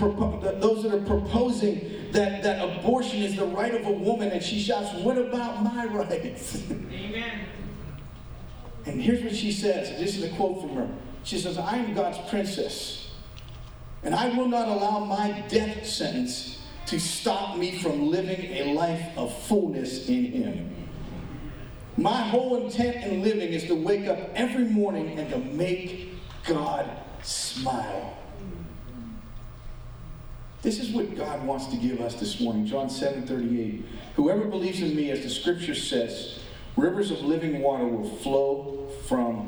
those 0.60 0.84
that 0.84 0.94
are 0.94 1.06
proposing 1.06 2.12
that, 2.12 2.44
that 2.44 2.64
abortion 2.64 3.22
is 3.22 3.36
the 3.36 3.46
right 3.46 3.76
of 3.76 3.86
a 3.86 3.92
woman. 3.92 4.30
And 4.30 4.42
she 4.42 4.60
shouts, 4.60 4.94
What 5.04 5.18
about 5.18 5.62
my 5.62 5.86
rights? 5.86 6.64
Amen. 6.72 7.42
And 8.86 9.02
here's 9.02 9.22
what 9.22 9.36
she 9.36 9.52
says. 9.52 10.00
This 10.00 10.16
is 10.16 10.24
a 10.24 10.36
quote 10.36 10.62
from 10.62 10.76
her. 10.76 10.90
She 11.24 11.38
says, 11.38 11.58
I 11.58 11.78
am 11.78 11.94
God's 11.94 12.18
princess, 12.30 13.12
and 14.02 14.16
I 14.16 14.36
will 14.36 14.48
not 14.48 14.68
allow 14.68 15.06
my 15.06 15.44
death 15.50 15.86
sentence 15.86 16.61
to 16.92 17.00
stop 17.00 17.56
me 17.56 17.80
from 17.80 18.10
living 18.12 18.52
a 18.52 18.74
life 18.74 19.18
of 19.18 19.34
fullness 19.44 20.10
in 20.10 20.26
Him. 20.26 20.76
My 21.96 22.22
whole 22.22 22.66
intent 22.66 22.98
in 23.06 23.24
living 23.24 23.54
is 23.54 23.64
to 23.68 23.76
wake 23.76 24.08
up 24.08 24.20
every 24.36 24.66
morning 24.66 25.18
and 25.18 25.30
to 25.30 25.38
make 25.38 26.10
God 26.46 26.92
smile. 27.24 28.18
This 30.64 30.80
is 30.82 30.92
what 30.92 31.16
God 31.16 31.46
wants 31.46 31.68
to 31.68 31.78
give 31.78 32.02
us 32.02 32.16
this 32.16 32.42
morning. 32.42 32.66
John 32.66 32.90
7 32.90 33.26
38. 33.26 33.86
Whoever 34.18 34.44
believes 34.44 34.82
in 34.82 34.94
me, 34.94 35.12
as 35.12 35.22
the 35.22 35.30
scripture 35.30 35.74
says, 35.74 36.40
rivers 36.76 37.10
of 37.10 37.22
living 37.22 37.62
water 37.62 37.86
will 37.86 38.18
flow 38.18 38.90
from 39.08 39.48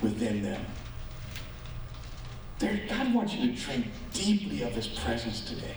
within 0.00 0.42
them. 0.42 0.64
There, 2.60 2.80
God 2.88 3.12
wants 3.12 3.34
you 3.34 3.52
to 3.52 3.60
drink 3.60 3.88
deeply 4.14 4.62
of 4.62 4.72
his 4.72 4.86
presence 4.86 5.42
today. 5.42 5.76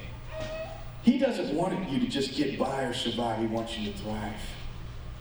He 1.03 1.17
doesn't 1.17 1.55
want 1.55 1.89
you 1.89 1.99
to 1.99 2.07
just 2.07 2.35
get 2.35 2.59
by 2.59 2.83
or 2.83 2.93
survive. 2.93 3.39
He 3.39 3.47
wants 3.47 3.77
you 3.77 3.91
to 3.91 3.97
thrive. 3.97 4.39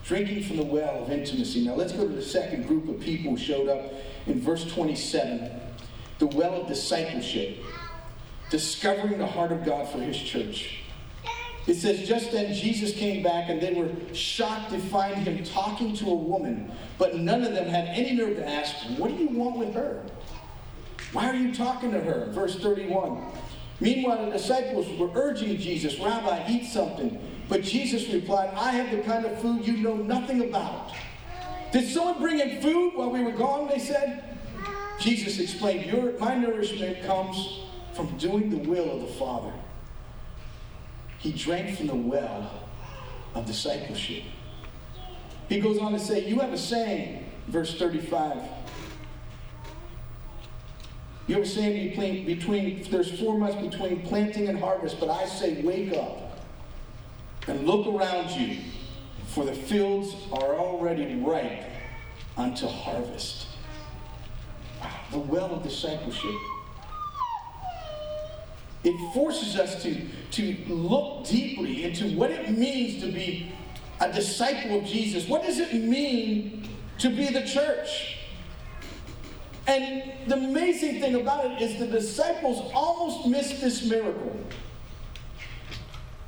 Drinking 0.04 0.44
from 0.44 0.56
the 0.56 0.64
well 0.64 1.04
of 1.04 1.10
intimacy. 1.10 1.64
Now 1.64 1.74
let's 1.74 1.92
go 1.92 2.06
to 2.06 2.14
the 2.14 2.22
second 2.22 2.66
group 2.66 2.88
of 2.88 3.00
people 3.00 3.32
who 3.32 3.38
showed 3.38 3.68
up 3.68 3.92
in 4.26 4.40
verse 4.40 4.70
27. 4.72 5.50
The 6.18 6.26
well 6.26 6.62
of 6.62 6.68
discipleship. 6.68 7.58
Discovering 8.50 9.18
the 9.18 9.26
heart 9.26 9.52
of 9.52 9.64
God 9.64 9.88
for 9.88 9.98
his 9.98 10.18
church. 10.18 10.80
It 11.66 11.74
says, 11.74 12.08
just 12.08 12.32
then 12.32 12.52
Jesus 12.52 12.92
came 12.92 13.22
back 13.22 13.48
and 13.48 13.60
they 13.60 13.74
were 13.74 13.90
shocked 14.14 14.70
to 14.70 14.78
find 14.78 15.16
him 15.16 15.44
talking 15.44 15.94
to 15.96 16.06
a 16.06 16.14
woman, 16.14 16.72
but 16.98 17.16
none 17.16 17.44
of 17.44 17.52
them 17.52 17.68
had 17.68 17.86
any 17.88 18.16
nerve 18.16 18.36
to 18.36 18.48
ask, 18.48 18.74
What 18.98 19.16
do 19.16 19.22
you 19.22 19.28
want 19.28 19.56
with 19.56 19.74
her? 19.74 20.02
Why 21.12 21.28
are 21.28 21.34
you 21.34 21.54
talking 21.54 21.92
to 21.92 22.00
her? 22.00 22.26
Verse 22.30 22.58
31. 22.58 23.22
Meanwhile, 23.80 24.26
the 24.26 24.32
disciples 24.32 24.86
were 24.98 25.10
urging 25.14 25.56
Jesus, 25.58 25.98
Rabbi, 25.98 26.46
eat 26.48 26.66
something. 26.66 27.18
But 27.48 27.62
Jesus 27.62 28.12
replied, 28.12 28.50
I 28.54 28.72
have 28.72 28.90
the 28.90 29.02
kind 29.02 29.24
of 29.24 29.40
food 29.40 29.66
you 29.66 29.78
know 29.78 29.96
nothing 29.96 30.42
about. 30.42 30.92
Did 31.72 31.88
someone 31.88 32.20
bring 32.20 32.40
in 32.40 32.60
food 32.60 32.94
while 32.94 33.10
we 33.10 33.22
were 33.22 33.32
gone? 33.32 33.68
They 33.68 33.78
said. 33.78 34.24
Jesus 34.98 35.38
explained, 35.38 35.86
Your, 35.86 36.18
My 36.18 36.34
nourishment 36.34 37.02
comes 37.04 37.60
from 37.94 38.16
doing 38.18 38.50
the 38.50 38.68
will 38.68 38.90
of 38.90 39.00
the 39.00 39.14
Father. 39.14 39.52
He 41.18 41.32
drank 41.32 41.76
from 41.76 41.86
the 41.86 41.94
well 41.94 42.50
of 43.34 43.46
discipleship. 43.46 44.24
He 45.48 45.58
goes 45.58 45.78
on 45.78 45.92
to 45.92 45.98
say, 45.98 46.28
You 46.28 46.38
have 46.40 46.52
a 46.52 46.58
saying, 46.58 47.24
verse 47.48 47.78
35. 47.78 48.42
You 51.30 51.36
ever 51.36 51.46
saying 51.46 51.90
between, 51.90 52.26
between, 52.26 52.82
there's 52.90 53.20
four 53.20 53.38
months 53.38 53.54
between 53.54 54.02
planting 54.02 54.48
and 54.48 54.58
harvest, 54.58 54.98
but 54.98 55.10
I 55.10 55.26
say, 55.26 55.62
wake 55.62 55.96
up 55.96 56.40
and 57.46 57.64
look 57.64 57.86
around 57.86 58.32
you, 58.32 58.58
for 59.28 59.44
the 59.44 59.52
fields 59.54 60.12
are 60.32 60.56
already 60.56 61.14
ripe 61.20 61.62
unto 62.36 62.66
harvest. 62.66 63.46
Wow. 64.80 64.90
the 65.12 65.18
well 65.20 65.54
of 65.54 65.62
discipleship. 65.62 66.34
It 68.82 69.14
forces 69.14 69.54
us 69.54 69.80
to, 69.84 70.04
to 70.32 70.56
look 70.66 71.28
deeply 71.28 71.84
into 71.84 72.08
what 72.16 72.32
it 72.32 72.58
means 72.58 73.00
to 73.04 73.12
be 73.12 73.52
a 74.00 74.12
disciple 74.12 74.80
of 74.80 74.84
Jesus. 74.84 75.28
What 75.28 75.44
does 75.44 75.60
it 75.60 75.74
mean 75.74 76.68
to 76.98 77.08
be 77.08 77.28
the 77.28 77.42
church? 77.42 78.16
And 79.66 80.12
the 80.26 80.36
amazing 80.36 81.00
thing 81.00 81.14
about 81.16 81.44
it 81.46 81.62
is 81.62 81.78
the 81.78 81.86
disciples 81.86 82.70
almost 82.74 83.26
missed 83.26 83.60
this 83.60 83.84
miracle. 83.88 84.36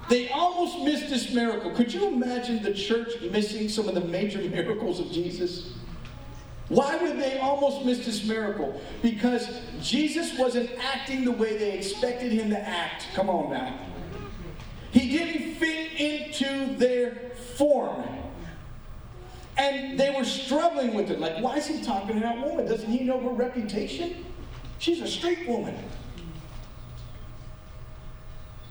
They 0.08 0.28
almost 0.28 0.78
missed 0.80 1.08
this 1.08 1.32
miracle. 1.32 1.70
Could 1.70 1.92
you 1.92 2.06
imagine 2.08 2.62
the 2.62 2.74
church 2.74 3.20
missing 3.30 3.68
some 3.68 3.88
of 3.88 3.94
the 3.94 4.02
major 4.02 4.38
miracles 4.50 5.00
of 5.00 5.10
Jesus? 5.10 5.72
Why 6.68 6.96
would 6.96 7.18
they 7.18 7.38
almost 7.38 7.84
miss 7.84 8.04
this 8.04 8.24
miracle? 8.24 8.80
Because 9.02 9.60
Jesus 9.80 10.38
wasn't 10.38 10.70
acting 10.78 11.24
the 11.24 11.32
way 11.32 11.56
they 11.56 11.72
expected 11.72 12.32
him 12.32 12.50
to 12.50 12.58
act. 12.58 13.08
Come 13.14 13.28
on 13.28 13.50
now. 13.50 13.78
He 14.90 15.10
didn't 15.10 15.56
fit 15.56 15.92
into 16.00 16.76
their 16.76 17.32
form. 17.56 18.21
And 19.62 19.96
they 19.96 20.10
were 20.10 20.24
struggling 20.24 20.92
with 20.92 21.12
it. 21.12 21.20
Like, 21.20 21.40
why 21.40 21.56
is 21.56 21.68
he 21.68 21.80
talking 21.84 22.16
to 22.16 22.20
that 22.20 22.36
woman? 22.36 22.66
Doesn't 22.66 22.90
he 22.90 23.04
know 23.04 23.20
her 23.20 23.30
reputation? 23.30 24.24
She's 24.80 25.00
a 25.00 25.06
street 25.06 25.46
woman. 25.46 25.76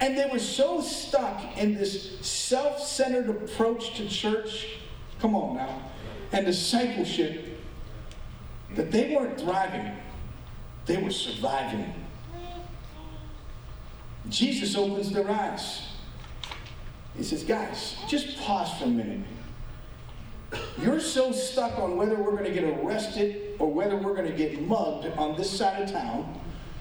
And 0.01 0.17
they 0.17 0.27
were 0.30 0.39
so 0.39 0.82
stuck 0.82 1.58
in 1.58 1.75
this 1.75 2.19
self 2.19 2.82
centered 2.82 3.30
approach 3.30 3.95
to 3.95 4.10
church, 4.10 4.80
come 5.21 5.34
on 5.34 5.56
now, 5.56 5.82
and 6.34 6.45
discipleship, 6.45 7.58
that 8.75 8.91
they 8.91 9.15
weren't 9.15 9.39
thriving, 9.39 9.95
they 10.88 10.97
were 10.97 11.12
surviving. 11.12 11.93
Jesus 14.27 14.75
opens 14.75 15.13
their 15.13 15.30
eyes. 15.32 15.84
He 17.15 17.23
says, 17.23 17.45
Guys, 17.45 17.95
just 18.10 18.38
pause 18.39 18.77
for 18.77 18.86
a 18.86 18.88
minute. 18.88 19.25
You're 20.82 21.00
so 21.00 21.32
stuck 21.32 21.78
on 21.78 21.96
whether 21.98 22.16
we're 22.16 22.32
going 22.32 22.44
to 22.46 22.54
get 22.54 22.64
arrested 22.64 23.56
or 23.60 23.72
whether 23.72 23.96
we're 23.96 24.16
going 24.16 24.30
to 24.30 24.36
get 24.36 24.62
mugged 24.62 25.06
on 25.18 25.38
this 25.38 25.50
side 25.50 25.84
of 25.84 25.92
town, 25.92 26.40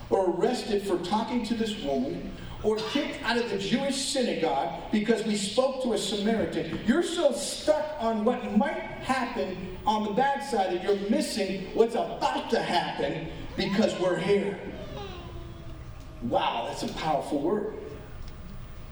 or 0.09 0.31
arrested 0.31 0.83
for 0.83 0.99
talking 0.99 1.45
to 1.45 1.55
this 1.55 1.81
woman, 1.83 2.33
or 2.63 2.77
kicked 2.77 3.23
out 3.23 3.37
of 3.37 3.49
the 3.51 3.59
Jewish 3.59 3.97
synagogue 3.97 4.83
because 4.91 5.25
we 5.25 5.37
spoke 5.37 5.83
to 5.83 5.93
a 5.93 5.99
Samaritan. 5.99 6.81
You're 6.87 7.03
so 7.03 7.33
stuck 7.33 7.97
on 8.01 8.25
what 8.25 8.57
might 8.57 8.73
happen 8.75 9.77
on 9.87 10.05
the 10.05 10.11
bad 10.11 10.41
side 10.43 10.73
that 10.73 10.83
you're 10.83 11.11
missing 11.11 11.67
what's 11.75 11.95
about 11.95 12.51
to 12.51 12.61
happen 12.61 13.29
because 13.57 13.99
we're 14.01 14.19
here. 14.19 14.59
Wow, 16.23 16.67
that's 16.69 16.83
a 16.83 16.89
powerful 16.95 17.41
word. 17.41 17.80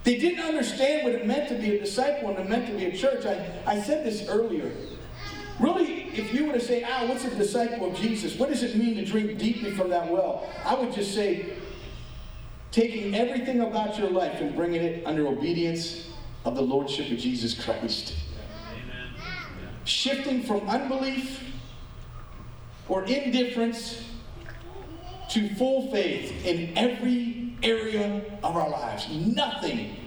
They 0.08 0.16
didn't 0.16 0.42
understand 0.42 1.04
what 1.04 1.14
it 1.14 1.26
meant 1.26 1.50
to 1.50 1.54
be 1.54 1.76
a 1.76 1.80
disciple 1.80 2.30
and 2.30 2.38
it 2.38 2.48
meant 2.48 2.66
to 2.68 2.72
be 2.72 2.86
a 2.86 2.96
church. 2.96 3.26
I, 3.26 3.60
I 3.66 3.78
said 3.78 4.06
this 4.06 4.26
earlier. 4.26 4.72
Really, 5.60 6.04
if 6.14 6.32
you 6.32 6.46
were 6.46 6.54
to 6.54 6.60
say, 6.60 6.82
ah, 6.82 7.04
what's 7.06 7.26
a 7.26 7.34
disciple 7.36 7.90
of 7.90 7.94
Jesus? 7.94 8.38
What 8.38 8.48
does 8.48 8.62
it 8.62 8.74
mean 8.74 8.96
to 8.96 9.04
drink 9.04 9.36
deeply 9.36 9.70
from 9.72 9.90
that 9.90 10.10
well? 10.10 10.48
I 10.64 10.76
would 10.76 10.94
just 10.94 11.12
say, 11.14 11.58
taking 12.70 13.14
everything 13.14 13.60
about 13.60 13.98
your 13.98 14.08
life 14.08 14.40
and 14.40 14.56
bringing 14.56 14.80
it 14.80 15.06
under 15.06 15.26
obedience 15.26 16.08
of 16.46 16.54
the 16.54 16.62
Lordship 16.62 17.10
of 17.12 17.18
Jesus 17.18 17.62
Christ. 17.62 18.16
Amen. 18.72 19.12
Shifting 19.84 20.42
from 20.42 20.66
unbelief 20.70 21.44
or 22.88 23.04
indifference 23.04 24.04
to 25.28 25.54
full 25.56 25.90
faith 25.92 26.46
in 26.46 26.78
every 26.78 27.38
area 27.62 28.22
of 28.42 28.56
our 28.56 28.70
lives. 28.70 29.06
Nothing 29.10 29.97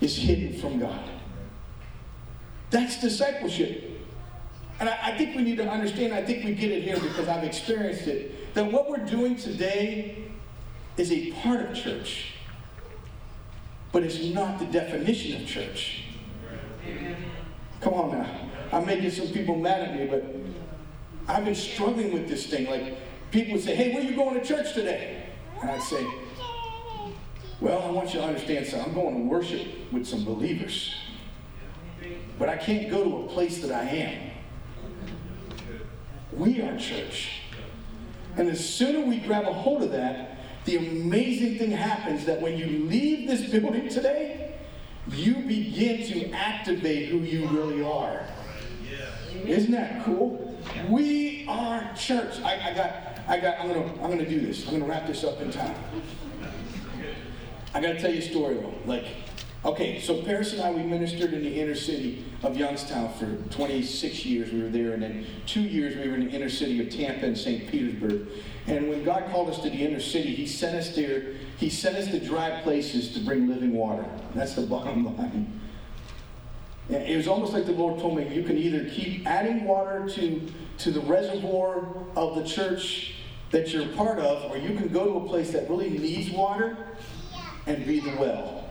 is 0.00 0.16
hidden 0.16 0.58
from 0.58 0.78
God. 0.78 1.00
That's 2.70 3.00
discipleship. 3.00 3.90
And 4.80 4.88
I, 4.88 4.98
I, 5.02 5.18
think 5.18 5.36
we 5.36 5.42
need 5.42 5.56
to 5.58 5.68
understand, 5.68 6.12
I 6.12 6.24
think 6.24 6.44
we 6.44 6.54
get 6.54 6.72
it 6.72 6.82
here 6.82 6.98
because 6.98 7.28
I've 7.28 7.44
experienced 7.44 8.08
it, 8.08 8.54
that 8.54 8.70
what 8.70 8.90
we're 8.90 9.04
doing 9.04 9.36
today 9.36 10.24
is 10.96 11.12
a 11.12 11.30
part 11.32 11.60
of 11.60 11.74
church, 11.76 12.32
but 13.92 14.02
it's 14.02 14.22
not 14.34 14.58
the 14.58 14.66
definition 14.66 15.40
of 15.42 15.48
church. 15.48 16.04
Come 17.80 17.94
on 17.94 18.18
now. 18.18 18.50
I'm 18.72 18.86
making 18.86 19.10
some 19.10 19.28
people 19.28 19.56
mad 19.56 19.82
at 19.82 19.96
me, 19.96 20.06
but 20.06 20.24
I've 21.28 21.44
been 21.44 21.54
struggling 21.54 22.12
with 22.12 22.28
this 22.28 22.46
thing. 22.48 22.66
Like, 22.68 22.96
people 23.30 23.58
say, 23.58 23.74
Hey, 23.76 23.94
where 23.94 24.02
you 24.02 24.16
going 24.16 24.40
to 24.40 24.44
church 24.44 24.74
today? 24.74 25.26
And 25.60 25.70
I'd 25.70 25.82
say, 25.82 26.04
Well, 27.60 27.82
I 27.82 27.90
want 27.90 28.12
you 28.12 28.20
to 28.20 28.26
understand 28.26 28.66
something. 28.66 28.88
I'm 28.88 28.94
going 28.94 29.14
to 29.14 29.28
worship 29.28 29.66
with 29.92 30.06
some 30.06 30.24
believers. 30.24 30.94
But 32.38 32.48
I 32.48 32.56
can't 32.56 32.90
go 32.90 33.04
to 33.04 33.16
a 33.24 33.28
place 33.28 33.58
that 33.62 33.70
I 33.70 33.84
am. 33.84 34.30
We 36.32 36.60
are 36.62 36.76
church. 36.76 37.42
And 38.36 38.48
the 38.48 38.56
sooner 38.56 39.06
we 39.06 39.18
grab 39.18 39.46
a 39.46 39.52
hold 39.52 39.82
of 39.82 39.92
that, 39.92 40.38
the 40.64 40.76
amazing 40.76 41.58
thing 41.58 41.70
happens 41.70 42.24
that 42.24 42.40
when 42.40 42.58
you 42.58 42.86
leave 42.88 43.28
this 43.28 43.48
building 43.50 43.88
today, 43.88 44.54
you 45.08 45.34
begin 45.34 46.04
to 46.08 46.30
activate 46.32 47.08
who 47.08 47.18
you 47.18 47.46
really 47.48 47.84
are. 47.84 48.26
Isn't 49.44 49.72
that 49.72 50.04
cool? 50.04 50.58
We 50.88 51.46
are 51.48 51.90
church. 51.94 52.40
I, 52.40 52.70
I 52.70 52.74
got, 52.74 52.94
I 53.28 53.38
got. 53.38 53.60
I'm 53.60 53.68
gonna, 53.68 54.02
I'm 54.02 54.10
gonna 54.10 54.28
do 54.28 54.40
this. 54.40 54.66
I'm 54.66 54.78
gonna 54.78 54.86
wrap 54.86 55.06
this 55.06 55.22
up 55.24 55.40
in 55.40 55.50
time. 55.50 55.74
I 57.74 57.80
gotta 57.80 58.00
tell 58.00 58.12
you 58.12 58.20
a 58.20 58.22
story 58.22 58.54
though. 58.54 58.72
Like, 58.86 59.04
okay, 59.64 60.00
so 60.00 60.22
Paris 60.22 60.52
and 60.52 60.62
I, 60.62 60.70
we 60.70 60.84
ministered 60.84 61.34
in 61.34 61.42
the 61.42 61.60
inner 61.60 61.74
city 61.74 62.24
of 62.44 62.56
Youngstown 62.56 63.12
for 63.14 63.34
26 63.52 64.24
years. 64.24 64.52
We 64.52 64.62
were 64.62 64.68
there, 64.68 64.92
and 64.92 65.02
then 65.02 65.26
two 65.44 65.60
years 65.60 65.96
we 65.96 66.08
were 66.08 66.14
in 66.14 66.26
the 66.26 66.30
inner 66.30 66.48
city 66.48 66.80
of 66.80 66.88
Tampa 66.88 67.26
and 67.26 67.36
St. 67.36 67.68
Petersburg. 67.68 68.28
And 68.68 68.88
when 68.88 69.02
God 69.02 69.28
called 69.32 69.50
us 69.50 69.58
to 69.58 69.70
the 69.70 69.76
inner 69.76 69.98
city, 69.98 70.32
He 70.36 70.46
sent 70.46 70.76
us 70.76 70.94
there. 70.94 71.34
He 71.56 71.68
sent 71.68 71.96
us 71.96 72.06
to 72.06 72.24
dry 72.24 72.60
places 72.62 73.12
to 73.14 73.20
bring 73.20 73.48
living 73.48 73.72
water. 73.72 74.06
That's 74.36 74.54
the 74.54 74.62
bottom 74.62 75.04
line. 75.18 75.60
It 76.88 77.16
was 77.16 77.26
almost 77.26 77.54
like 77.54 77.66
the 77.66 77.72
Lord 77.72 77.98
told 77.98 78.16
me, 78.16 78.32
you 78.32 78.44
can 78.44 78.56
either 78.56 78.88
keep 78.88 79.26
adding 79.26 79.64
water 79.64 80.08
to, 80.10 80.52
to 80.78 80.90
the 80.92 81.00
reservoir 81.00 81.88
of 82.14 82.36
the 82.36 82.44
church 82.44 83.14
that 83.50 83.72
you're 83.72 83.88
part 83.88 84.18
of, 84.18 84.50
or 84.50 84.58
you 84.58 84.76
can 84.76 84.88
go 84.88 85.06
to 85.06 85.24
a 85.24 85.28
place 85.28 85.50
that 85.52 85.68
really 85.68 85.88
needs 85.90 86.30
water 86.30 86.76
and 87.66 87.86
be 87.86 88.00
the 88.00 88.16
well. 88.16 88.68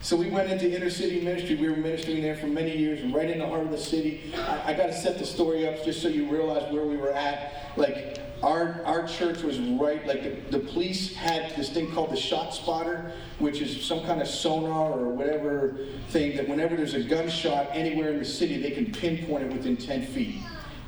So 0.00 0.16
we 0.16 0.30
went 0.30 0.50
into 0.50 0.74
inner 0.74 0.90
city 0.90 1.20
ministry. 1.20 1.54
We 1.54 1.70
were 1.70 1.76
ministering 1.76 2.22
there 2.22 2.34
for 2.34 2.48
many 2.48 2.76
years, 2.76 3.00
right 3.12 3.30
in 3.30 3.38
the 3.38 3.46
heart 3.46 3.62
of 3.62 3.70
the 3.70 3.78
city. 3.78 4.34
I, 4.36 4.72
I 4.72 4.74
got 4.74 4.86
to 4.86 4.92
set 4.92 5.18
the 5.18 5.24
story 5.24 5.68
up 5.68 5.84
just 5.84 6.02
so 6.02 6.08
you 6.08 6.28
realize 6.28 6.72
where 6.72 6.84
we 6.84 6.96
were 6.96 7.12
at. 7.12 7.72
Like 7.76 8.18
our, 8.42 8.82
our 8.84 9.06
church 9.06 9.42
was 9.42 9.60
right, 9.60 10.04
like 10.04 10.50
the, 10.50 10.58
the 10.58 10.64
police 10.66 11.14
had 11.14 11.54
this 11.54 11.70
thing 11.70 11.92
called 11.92 12.10
the 12.10 12.16
shot 12.16 12.52
spotter, 12.52 13.12
which 13.38 13.60
is 13.60 13.84
some 13.84 14.04
kind 14.04 14.20
of 14.20 14.26
sonar 14.26 14.90
or 14.90 15.08
whatever 15.10 15.76
thing 16.08 16.36
that 16.36 16.48
whenever 16.48 16.74
there's 16.74 16.94
a 16.94 17.04
gunshot 17.04 17.68
anywhere 17.70 18.10
in 18.10 18.18
the 18.18 18.24
city, 18.24 18.60
they 18.60 18.72
can 18.72 18.90
pinpoint 18.90 19.44
it 19.44 19.52
within 19.52 19.76
10 19.76 20.06
feet. 20.06 20.40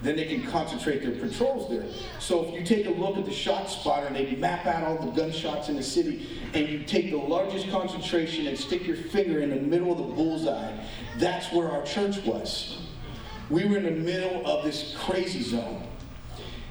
Then 0.04 0.16
they 0.16 0.26
can 0.26 0.46
concentrate 0.46 1.00
their 1.02 1.12
patrols 1.12 1.70
there. 1.70 1.86
So 2.18 2.44
if 2.44 2.54
you 2.54 2.62
take 2.62 2.84
a 2.84 2.90
look 2.90 3.16
at 3.16 3.24
the 3.24 3.32
shot 3.32 3.70
spotter 3.70 4.06
and 4.06 4.14
they 4.14 4.36
map 4.36 4.66
out 4.66 4.84
all 4.84 4.98
the 4.98 5.10
gunshots 5.12 5.70
in 5.70 5.76
the 5.76 5.82
city, 5.82 6.28
and 6.52 6.68
you 6.68 6.84
take 6.84 7.10
the 7.10 7.16
largest 7.16 7.70
concentration 7.70 8.46
and 8.46 8.56
stick 8.56 8.86
your 8.86 8.98
finger 8.98 9.40
in 9.40 9.48
the 9.48 9.56
middle 9.56 9.90
of 9.90 9.96
the 9.96 10.14
bullseye, 10.14 10.76
that's 11.16 11.50
where 11.52 11.70
our 11.70 11.82
church 11.84 12.18
was. 12.18 12.82
We 13.48 13.64
were 13.64 13.78
in 13.78 13.84
the 13.84 13.92
middle 13.92 14.46
of 14.46 14.62
this 14.62 14.94
crazy 14.98 15.40
zone. 15.40 15.88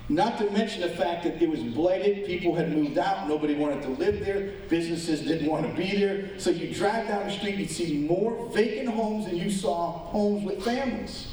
Not 0.10 0.38
to 0.38 0.52
mention 0.52 0.82
the 0.82 0.90
fact 0.90 1.24
that 1.24 1.42
it 1.42 1.50
was 1.50 1.64
blighted, 1.64 2.28
people 2.28 2.54
had 2.54 2.72
moved 2.72 3.00
out, 3.00 3.28
nobody 3.28 3.56
wanted 3.56 3.82
to 3.84 3.90
live 3.90 4.24
there, 4.24 4.52
businesses 4.70 5.22
didn't 5.22 5.48
want 5.48 5.66
to 5.68 5.74
be 5.76 5.98
there. 5.98 6.38
So 6.38 6.52
you 6.52 6.72
drive 6.72 7.08
down 7.08 7.26
the 7.26 7.34
street, 7.34 7.56
you 7.56 7.66
see 7.66 7.98
more 7.98 8.48
vacant 8.52 8.90
homes 8.90 9.26
than 9.26 9.38
you 9.38 9.50
saw 9.50 9.92
homes 9.92 10.44
with 10.44 10.64
families. 10.64 11.33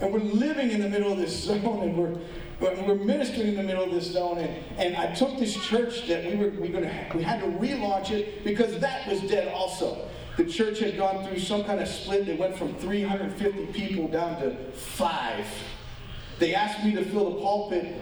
And 0.00 0.12
we're 0.12 0.20
living 0.20 0.70
in 0.70 0.80
the 0.80 0.88
middle 0.88 1.12
of 1.12 1.18
this 1.18 1.44
zone, 1.44 1.80
and 1.82 1.96
we're 1.96 2.18
we're 2.60 2.94
ministering 2.94 3.48
in 3.48 3.56
the 3.56 3.62
middle 3.62 3.84
of 3.84 3.90
this 3.90 4.10
zone, 4.10 4.38
and, 4.38 4.78
and 4.78 4.96
I 4.96 5.14
took 5.14 5.38
this 5.38 5.54
church 5.66 6.06
that 6.08 6.24
we 6.24 6.36
were 6.36 6.50
we 6.50 6.68
gonna 6.68 6.92
we 7.14 7.22
had 7.22 7.40
to 7.40 7.46
relaunch 7.46 8.10
it 8.10 8.44
because 8.44 8.78
that 8.80 9.06
was 9.08 9.20
dead 9.22 9.48
also. 9.48 10.08
The 10.36 10.44
church 10.44 10.80
had 10.80 10.98
gone 10.98 11.26
through 11.26 11.38
some 11.38 11.64
kind 11.64 11.80
of 11.80 11.88
split. 11.88 12.26
They 12.26 12.34
went 12.34 12.56
from 12.56 12.74
350 12.76 13.66
people 13.72 14.08
down 14.08 14.40
to 14.42 14.54
five. 14.72 15.46
They 16.38 16.54
asked 16.54 16.84
me 16.84 16.94
to 16.94 17.04
fill 17.04 17.34
the 17.34 17.40
pulpit. 17.40 17.94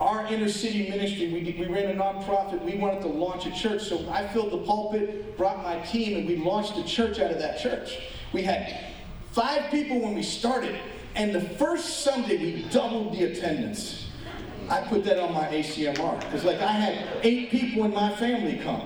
Our 0.00 0.26
inner 0.26 0.48
city 0.48 0.90
ministry, 0.90 1.28
we, 1.32 1.56
we 1.58 1.72
ran 1.72 1.90
a 1.90 1.94
nonprofit. 1.94 2.62
We 2.62 2.76
wanted 2.76 3.02
to 3.02 3.08
launch 3.08 3.46
a 3.46 3.52
church. 3.52 3.82
So 3.84 4.08
I 4.10 4.26
filled 4.28 4.50
the 4.50 4.58
pulpit, 4.58 5.38
brought 5.38 5.62
my 5.62 5.78
team, 5.80 6.18
and 6.18 6.26
we 6.26 6.36
launched 6.36 6.76
a 6.76 6.84
church 6.84 7.20
out 7.20 7.30
of 7.30 7.38
that 7.38 7.60
church. 7.60 7.98
We 8.32 8.42
had 8.42 8.92
five 9.30 9.70
people 9.70 10.00
when 10.00 10.14
we 10.14 10.22
started. 10.22 10.78
And 11.16 11.34
the 11.34 11.40
first 11.40 12.04
Sunday, 12.04 12.36
we 12.36 12.62
doubled 12.68 13.14
the 13.14 13.24
attendance. 13.24 14.06
I 14.68 14.82
put 14.82 15.02
that 15.04 15.18
on 15.18 15.32
my 15.32 15.46
ACMR. 15.46 16.20
Because, 16.20 16.44
like, 16.44 16.60
I 16.60 16.72
had 16.72 17.06
eight 17.22 17.50
people 17.50 17.84
in 17.84 17.94
my 17.94 18.14
family 18.16 18.58
come. 18.62 18.82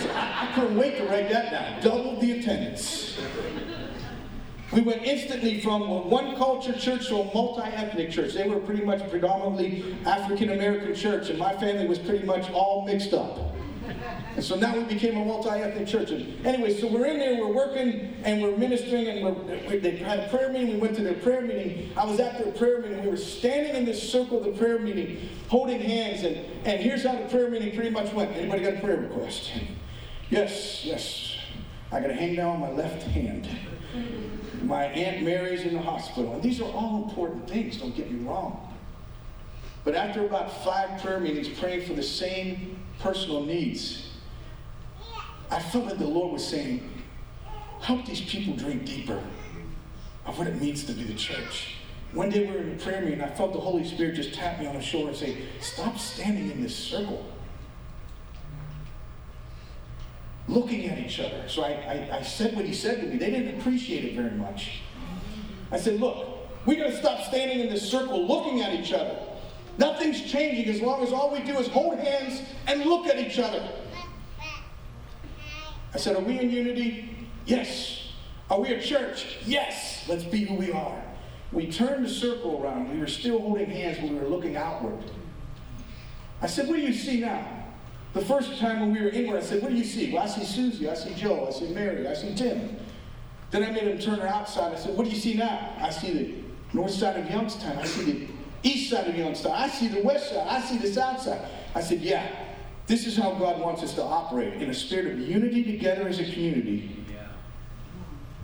So 0.00 0.10
I, 0.10 0.48
I 0.48 0.52
couldn't 0.54 0.78
wait 0.78 0.96
to 0.96 1.04
write 1.04 1.28
that 1.28 1.50
down. 1.50 1.82
Doubled 1.82 2.22
the 2.22 2.38
attendance. 2.40 3.18
We 4.72 4.80
went 4.80 5.02
instantly 5.04 5.60
from 5.60 5.82
a 5.82 5.98
one 6.00 6.36
culture 6.36 6.72
church 6.72 7.08
to 7.08 7.16
a 7.16 7.34
multi 7.34 7.62
ethnic 7.62 8.10
church. 8.10 8.32
They 8.32 8.48
were 8.48 8.58
pretty 8.58 8.84
much 8.84 9.08
predominantly 9.10 9.96
African 10.06 10.50
American 10.50 10.94
church, 10.94 11.28
and 11.28 11.38
my 11.38 11.54
family 11.56 11.86
was 11.86 11.98
pretty 11.98 12.24
much 12.24 12.50
all 12.50 12.84
mixed 12.84 13.12
up. 13.12 13.38
And 14.36 14.44
so 14.44 14.54
now 14.54 14.76
we 14.76 14.84
became 14.84 15.16
a 15.16 15.24
multi-ethnic 15.24 15.88
church. 15.88 16.10
And 16.10 16.46
anyway, 16.46 16.78
so 16.78 16.86
we're 16.86 17.06
in 17.06 17.18
there, 17.18 17.40
we're 17.40 17.54
working, 17.54 18.14
and 18.22 18.42
we're 18.42 18.54
ministering, 18.54 19.08
and 19.08 19.24
we're, 19.24 19.78
they 19.78 19.96
had 19.96 20.18
a 20.18 20.28
prayer 20.28 20.52
meeting. 20.52 20.74
We 20.74 20.76
went 20.76 20.94
to 20.96 21.02
their 21.02 21.14
prayer 21.14 21.40
meeting. 21.40 21.90
I 21.96 22.04
was 22.04 22.20
at 22.20 22.36
their 22.44 22.52
prayer 22.52 22.80
meeting. 22.80 23.02
We 23.02 23.08
were 23.08 23.16
standing 23.16 23.74
in 23.74 23.86
this 23.86 24.12
circle 24.12 24.38
of 24.38 24.44
the 24.44 24.52
prayer 24.52 24.78
meeting, 24.78 25.26
holding 25.48 25.80
hands. 25.80 26.22
And, 26.22 26.36
and 26.66 26.82
here's 26.82 27.02
how 27.02 27.14
the 27.14 27.24
prayer 27.28 27.48
meeting 27.48 27.74
pretty 27.74 27.88
much 27.88 28.12
went. 28.12 28.30
Anybody 28.36 28.62
got 28.62 28.74
a 28.74 28.80
prayer 28.80 28.98
request? 28.98 29.52
Yes, 30.28 30.84
yes. 30.84 31.38
I 31.90 32.00
got 32.00 32.10
a 32.10 32.14
hang 32.14 32.34
down 32.34 32.56
on 32.56 32.60
my 32.60 32.72
left 32.72 33.04
hand. 33.04 33.48
My 34.64 34.84
Aunt 34.84 35.24
Mary's 35.24 35.62
in 35.62 35.72
the 35.72 35.80
hospital. 35.80 36.34
And 36.34 36.42
these 36.42 36.60
are 36.60 36.70
all 36.72 37.04
important 37.04 37.48
things, 37.48 37.78
don't 37.78 37.96
get 37.96 38.10
me 38.12 38.22
wrong. 38.28 38.74
But 39.82 39.94
after 39.94 40.26
about 40.26 40.62
five 40.62 41.00
prayer 41.00 41.20
meetings 41.20 41.48
praying 41.48 41.86
for 41.86 41.94
the 41.94 42.02
same 42.02 42.76
personal 42.98 43.42
needs, 43.42 44.05
I 45.50 45.60
felt 45.60 45.88
that 45.88 45.98
the 45.98 46.06
Lord 46.06 46.32
was 46.32 46.46
saying, 46.46 46.90
help 47.80 48.04
these 48.06 48.20
people 48.20 48.56
drink 48.56 48.84
deeper 48.84 49.22
of 50.24 50.38
what 50.38 50.46
it 50.48 50.60
means 50.60 50.84
to 50.84 50.92
be 50.92 51.04
the 51.04 51.14
church. 51.14 51.76
One 52.12 52.30
day 52.30 52.46
we 52.46 52.52
were 52.52 52.58
in 52.58 52.72
a 52.72 52.76
prayer 52.82 53.02
meeting, 53.02 53.20
I 53.20 53.28
felt 53.28 53.52
the 53.52 53.60
Holy 53.60 53.84
Spirit 53.84 54.14
just 54.14 54.34
tap 54.34 54.58
me 54.58 54.66
on 54.66 54.74
the 54.74 54.80
shoulder 54.80 55.08
and 55.08 55.16
say, 55.16 55.36
Stop 55.60 55.98
standing 55.98 56.50
in 56.50 56.62
this 56.62 56.74
circle. 56.74 57.24
Looking 60.48 60.86
at 60.86 60.98
each 60.98 61.20
other. 61.20 61.44
So 61.48 61.62
I, 61.62 61.70
I, 61.70 62.18
I 62.18 62.22
said 62.22 62.54
what 62.54 62.64
he 62.64 62.72
said 62.72 63.00
to 63.00 63.06
me. 63.06 63.16
They 63.16 63.30
didn't 63.30 63.58
appreciate 63.60 64.04
it 64.04 64.14
very 64.14 64.30
much. 64.30 64.80
I 65.70 65.76
said, 65.76 66.00
Look, 66.00 66.26
we 66.64 66.76
got 66.76 66.86
to 66.86 66.96
stop 66.96 67.22
standing 67.22 67.60
in 67.60 67.68
this 67.68 67.88
circle 67.88 68.26
looking 68.26 68.62
at 68.62 68.72
each 68.72 68.92
other. 68.92 69.18
Nothing's 69.78 70.22
changing 70.22 70.72
as 70.74 70.80
long 70.80 71.02
as 71.02 71.12
all 71.12 71.30
we 71.30 71.40
do 71.40 71.58
is 71.58 71.68
hold 71.68 71.98
hands 71.98 72.40
and 72.66 72.84
look 72.84 73.06
at 73.06 73.18
each 73.18 73.38
other. 73.38 73.68
I 75.96 75.98
said, 75.98 76.14
Are 76.14 76.20
we 76.20 76.38
in 76.38 76.50
unity? 76.50 77.08
Yes. 77.46 78.12
Are 78.50 78.60
we 78.60 78.68
a 78.68 78.82
church? 78.82 79.38
Yes. 79.46 80.04
Let's 80.06 80.24
be 80.24 80.44
who 80.44 80.54
we 80.54 80.70
are. 80.70 81.02
We 81.52 81.72
turned 81.72 82.04
the 82.04 82.10
circle 82.10 82.62
around. 82.62 82.92
We 82.92 83.00
were 83.00 83.06
still 83.06 83.40
holding 83.40 83.70
hands, 83.70 83.96
but 83.98 84.10
we 84.10 84.16
were 84.16 84.28
looking 84.28 84.56
outward. 84.56 85.02
I 86.42 86.48
said, 86.48 86.68
What 86.68 86.76
do 86.76 86.82
you 86.82 86.92
see 86.92 87.20
now? 87.20 87.48
The 88.12 88.20
first 88.20 88.58
time 88.58 88.80
when 88.80 88.92
we 88.92 89.00
were 89.00 89.08
inward, 89.08 89.38
I 89.38 89.40
said, 89.40 89.62
What 89.62 89.70
do 89.70 89.74
you 89.74 89.84
see? 89.84 90.12
Well, 90.12 90.22
I 90.22 90.26
see 90.26 90.44
Susie, 90.44 90.86
I 90.86 90.94
see 90.94 91.14
Joe, 91.14 91.46
I 91.48 91.50
see 91.50 91.68
Mary, 91.68 92.06
I 92.06 92.12
see 92.12 92.34
Tim. 92.34 92.76
Then 93.50 93.64
I 93.64 93.70
made 93.70 93.84
him 93.84 93.98
turn 93.98 94.20
her 94.20 94.28
outside. 94.28 94.74
I 94.74 94.76
said, 94.76 94.94
What 94.98 95.04
do 95.04 95.10
you 95.10 95.18
see 95.18 95.32
now? 95.32 95.76
I 95.80 95.88
see 95.88 96.12
the 96.12 96.34
north 96.76 96.90
side 96.90 97.18
of 97.18 97.30
Youngstown. 97.30 97.78
I 97.78 97.86
see 97.86 98.12
the 98.12 98.28
east 98.62 98.90
side 98.90 99.08
of 99.08 99.16
Youngstown. 99.16 99.52
I 99.52 99.68
see 99.68 99.88
the 99.88 100.02
west 100.02 100.28
side. 100.28 100.46
I 100.46 100.60
see 100.60 100.76
the 100.76 100.92
south 100.92 101.22
side. 101.22 101.40
I 101.74 101.80
said, 101.80 102.02
Yeah, 102.02 102.30
this 102.86 103.06
is 103.06 103.16
how 103.16 103.32
God 103.34 103.60
wants 103.60 103.82
us 103.82 103.94
to 103.94 104.02
operate 104.02 104.54
in 104.54 104.70
a 104.70 104.74
spirit 104.74 105.06
of 105.06 105.18
unity 105.18 105.64
together 105.64 106.06
as 106.06 106.20
a 106.20 106.24
community, 106.32 107.04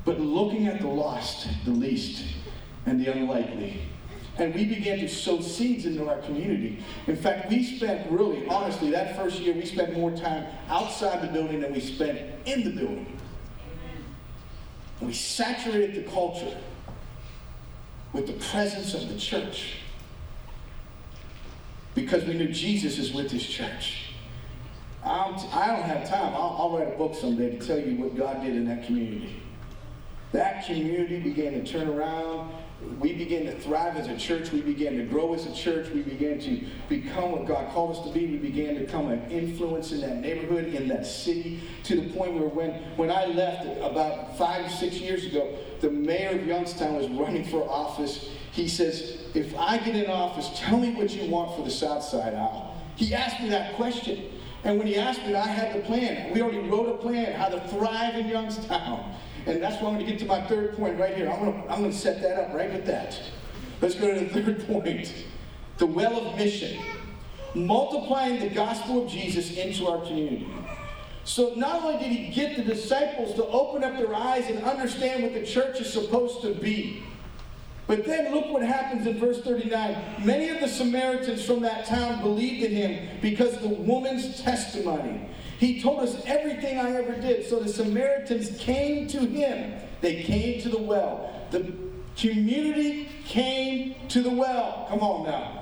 but 0.05 0.21
looking 0.21 0.67
at 0.67 0.81
the 0.81 0.89
lost, 0.89 1.47
the 1.65 1.71
least, 1.71 2.25
and 2.87 3.05
the 3.05 3.13
unlikely. 3.13 3.83
And 4.39 4.55
we 4.55 4.65
began 4.65 4.99
to 4.99 5.09
sow 5.09 5.41
seeds 5.41 5.87
into 5.87 6.09
our 6.09 6.19
community. 6.23 6.83
In 7.07 7.17
fact, 7.17 7.51
we 7.51 7.63
spent 7.63 8.11
really, 8.11 8.47
honestly, 8.49 8.91
that 8.91 9.15
first 9.15 9.39
year, 9.39 9.55
we 9.55 9.65
spent 9.65 9.97
more 9.97 10.11
time 10.11 10.47
outside 10.69 11.23
the 11.23 11.33
building 11.33 11.61
than 11.61 11.73
we 11.73 11.81
spent 11.81 12.19
in 12.47 12.65
the 12.65 12.71
building. 12.71 13.19
And 14.99 15.09
we 15.09 15.15
saturated 15.15 16.05
the 16.05 16.11
culture 16.11 16.57
with 18.13 18.27
the 18.27 18.33
presence 18.51 18.95
of 18.95 19.09
the 19.09 19.19
church 19.19 19.77
because 21.95 22.25
we 22.25 22.35
knew 22.35 22.49
Jesus 22.49 22.99
is 22.99 23.13
with 23.13 23.31
his 23.31 23.47
church. 23.47 24.12
I 25.05 25.27
do 25.27 25.73
not 25.73 25.83
have 25.83 26.09
time. 26.09 26.35
I'll, 26.35 26.57
I'll 26.59 26.79
write 26.79 26.95
a 26.95 26.97
book 26.97 27.15
someday 27.15 27.57
to 27.57 27.67
tell 27.67 27.79
you 27.79 27.97
what 27.97 28.17
God 28.17 28.43
did 28.43 28.55
in 28.55 28.67
that 28.67 28.87
community. 28.87 29.43
That 30.33 30.65
community 30.65 31.19
began 31.19 31.53
to 31.53 31.65
turn 31.65 31.89
around. 31.89 32.53
We 32.99 33.13
began 33.13 33.45
to 33.47 33.61
thrive 33.61 33.97
as 33.97 34.09
a 34.09 34.17
church. 34.17 34.51
We 34.51 34.61
began 34.61 34.97
to 34.97 35.05
grow 35.05 35.35
as 35.35 35.47
a 35.47 35.55
church. 35.55 35.91
We 35.91 36.03
began 36.03 36.41
to 36.41 36.65
become 36.89 37.33
what 37.33 37.47
God 37.47 37.71
called 37.73 37.97
us 37.97 38.05
to 38.07 38.13
be. 38.13 38.27
We 38.27 38.39
began 38.39 38.75
to 38.75 38.81
become 38.81 39.09
an 39.09 39.31
influence 39.31 39.93
in 39.93 40.01
that 40.01 40.19
neighborhood, 40.19 40.75
in 40.75 40.89
that 40.89 41.07
city, 41.07 41.61
to 41.85 42.01
the 42.01 42.11
point 42.15 42.35
where 42.35 42.49
when, 42.49 42.71
when 42.97 43.11
I 43.11 43.27
left 43.27 43.67
about 43.83 44.37
five, 44.37 44.67
or 44.67 44.69
six 44.69 44.97
years 44.97 45.27
ago, 45.27 45.57
the 45.81 45.91
mayor 45.91 46.41
of 46.41 46.47
Youngstown 46.47 46.97
was 46.97 47.09
running 47.09 47.45
for 47.45 47.69
office. 47.69 48.31
He 48.53 48.69
says, 48.69 49.19
If 49.35 49.57
I 49.57 49.79
get 49.79 49.95
in 49.95 50.11
office, 50.11 50.51
tell 50.55 50.79
me 50.79 50.93
what 50.93 51.11
you 51.11 51.31
want 51.31 51.57
for 51.57 51.63
the 51.63 51.71
South 51.71 52.03
Side 52.03 52.35
Aisle. 52.35 52.77
He 52.97 53.15
asked 53.15 53.41
me 53.41 53.49
that 53.51 53.75
question. 53.75 54.25
And 54.65 54.79
when 54.79 54.87
he 54.87 54.97
asked 54.97 55.25
me, 55.27 55.35
I 55.35 55.47
had 55.47 55.75
the 55.75 55.81
plan. 55.81 56.33
We 56.33 56.41
already 56.41 56.61
wrote 56.69 56.89
a 56.89 56.97
plan 56.99 57.33
how 57.33 57.49
to 57.49 57.61
thrive 57.69 58.15
in 58.17 58.29
Youngstown. 58.29 59.15
And 59.47 59.61
that's 59.61 59.83
why 59.83 59.89
I'm 59.89 59.95
going 59.95 60.07
to 60.07 60.13
get 60.13 60.21
to 60.21 60.27
my 60.27 60.41
third 60.47 60.77
point 60.77 60.99
right 60.99 61.17
here. 61.17 61.29
I'm 61.29 61.41
going 61.41 61.63
to, 61.63 61.69
I'm 61.69 61.81
going 61.81 61.91
to 61.91 61.97
set 61.97 62.23
that 62.23 62.39
up 62.39 62.55
right 62.55 62.73
with 62.73 62.87
that. 62.87 63.21
Let's 63.81 63.97
go 63.97 64.15
to 64.15 64.25
the 64.25 64.31
third 64.43 64.67
point 64.67 65.13
the 65.79 65.87
well 65.87 66.27
of 66.27 66.37
mission. 66.37 66.81
Multiplying 67.55 68.39
the 68.41 68.51
gospel 68.51 69.05
of 69.05 69.11
Jesus 69.11 69.57
into 69.57 69.89
our 69.89 70.05
community. 70.07 70.49
So 71.25 71.55
not 71.55 71.83
only 71.83 71.99
did 71.99 72.13
he 72.13 72.29
get 72.29 72.57
the 72.57 72.63
disciples 72.63 73.35
to 73.35 73.47
open 73.47 73.85
up 73.85 73.97
their 73.97 74.15
eyes 74.15 74.49
and 74.49 74.63
understand 74.63 75.23
what 75.23 75.35
the 75.35 75.45
church 75.45 75.81
is 75.81 75.93
supposed 75.93 76.41
to 76.43 76.55
be, 76.55 77.03
but 77.93 78.07
then 78.07 78.33
look 78.33 78.49
what 78.49 78.63
happens 78.63 79.07
in 79.07 79.19
verse 79.19 79.43
39. 79.43 80.25
Many 80.25 80.49
of 80.49 80.61
the 80.61 80.69
Samaritans 80.69 81.45
from 81.45 81.61
that 81.61 81.85
town 81.85 82.23
believed 82.23 82.65
in 82.65 82.73
him 82.73 83.19
because 83.21 83.59
the 83.59 83.69
woman's 83.69 84.41
testimony. 84.41 85.29
He 85.59 85.83
told 85.83 86.01
us 86.01 86.23
everything 86.25 86.79
I 86.79 86.95
ever 86.95 87.13
did. 87.13 87.47
So 87.51 87.61
the 87.61 87.69
Samaritans 87.69 88.59
came 88.59 89.09
to 89.09 89.19
him. 89.19 89.79
They 90.01 90.23
came 90.23 90.63
to 90.63 90.71
the 90.71 90.79
well. 90.79 91.39
The 91.51 91.71
community 92.17 93.11
came 93.27 93.95
to 94.09 94.23
the 94.23 94.31
well. 94.31 94.87
Come 94.89 95.01
on 95.01 95.27
now. 95.27 95.62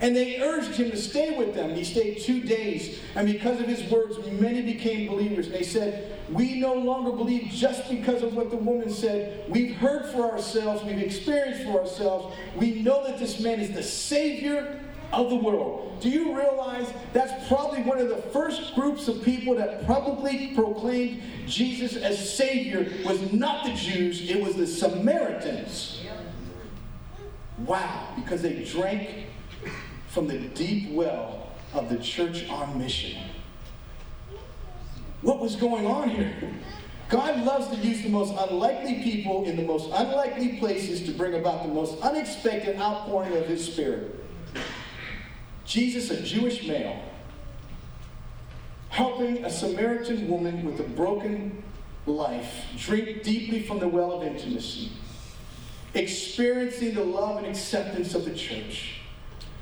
And 0.00 0.14
they 0.14 0.40
urged 0.40 0.74
him 0.76 0.90
to 0.90 0.96
stay 0.96 1.36
with 1.36 1.54
them. 1.54 1.74
He 1.74 1.82
stayed 1.82 2.20
two 2.20 2.40
days. 2.40 3.00
And 3.14 3.26
because 3.26 3.60
of 3.60 3.66
his 3.66 3.90
words, 3.90 4.18
many 4.32 4.60
became 4.60 5.08
believers. 5.08 5.46
And 5.46 5.54
They 5.54 5.62
said, 5.62 6.18
We 6.30 6.60
no 6.60 6.74
longer 6.74 7.12
believe 7.12 7.50
just 7.50 7.88
because 7.88 8.22
of 8.22 8.34
what 8.34 8.50
the 8.50 8.58
woman 8.58 8.90
said. 8.90 9.48
We've 9.48 9.74
heard 9.76 10.06
for 10.06 10.30
ourselves, 10.30 10.84
we've 10.84 10.98
experienced 10.98 11.64
for 11.64 11.80
ourselves. 11.80 12.36
We 12.56 12.82
know 12.82 13.06
that 13.06 13.18
this 13.18 13.40
man 13.40 13.58
is 13.60 13.72
the 13.72 13.82
Savior 13.82 14.80
of 15.12 15.30
the 15.30 15.36
world. 15.36 15.98
Do 16.00 16.10
you 16.10 16.36
realize 16.36 16.92
that's 17.12 17.48
probably 17.48 17.82
one 17.82 17.98
of 17.98 18.08
the 18.08 18.16
first 18.16 18.74
groups 18.74 19.08
of 19.08 19.22
people 19.22 19.54
that 19.54 19.86
publicly 19.86 20.52
proclaimed 20.54 21.22
Jesus 21.46 21.96
as 21.96 22.34
Savior 22.36 22.92
was 23.04 23.32
not 23.32 23.64
the 23.64 23.72
Jews, 23.72 24.28
it 24.28 24.42
was 24.42 24.56
the 24.56 24.66
Samaritans. 24.66 26.02
Wow, 27.58 28.12
because 28.16 28.42
they 28.42 28.64
drank 28.64 29.26
from 30.16 30.26
the 30.26 30.38
deep 30.38 30.90
well 30.92 31.46
of 31.74 31.90
the 31.90 31.98
church 31.98 32.48
on 32.48 32.78
mission. 32.78 33.18
What 35.20 35.40
was 35.40 35.56
going 35.56 35.86
on 35.86 36.08
here? 36.08 36.32
God 37.10 37.44
loves 37.44 37.68
to 37.68 37.76
use 37.86 38.00
the 38.00 38.08
most 38.08 38.32
unlikely 38.48 39.02
people 39.02 39.44
in 39.44 39.56
the 39.56 39.62
most 39.62 39.90
unlikely 39.92 40.56
places 40.56 41.02
to 41.02 41.10
bring 41.12 41.34
about 41.34 41.64
the 41.64 41.68
most 41.68 42.00
unexpected 42.00 42.78
outpouring 42.78 43.36
of 43.36 43.44
His 43.44 43.70
Spirit. 43.70 44.18
Jesus, 45.66 46.10
a 46.10 46.22
Jewish 46.22 46.66
male, 46.66 46.98
helping 48.88 49.44
a 49.44 49.50
Samaritan 49.50 50.28
woman 50.28 50.64
with 50.64 50.80
a 50.80 50.88
broken 50.94 51.62
life 52.06 52.64
drink 52.78 53.22
deeply 53.22 53.64
from 53.64 53.80
the 53.80 53.88
well 53.88 54.12
of 54.12 54.22
intimacy, 54.22 54.92
experiencing 55.92 56.94
the 56.94 57.04
love 57.04 57.36
and 57.36 57.46
acceptance 57.46 58.14
of 58.14 58.24
the 58.24 58.34
church 58.34 58.95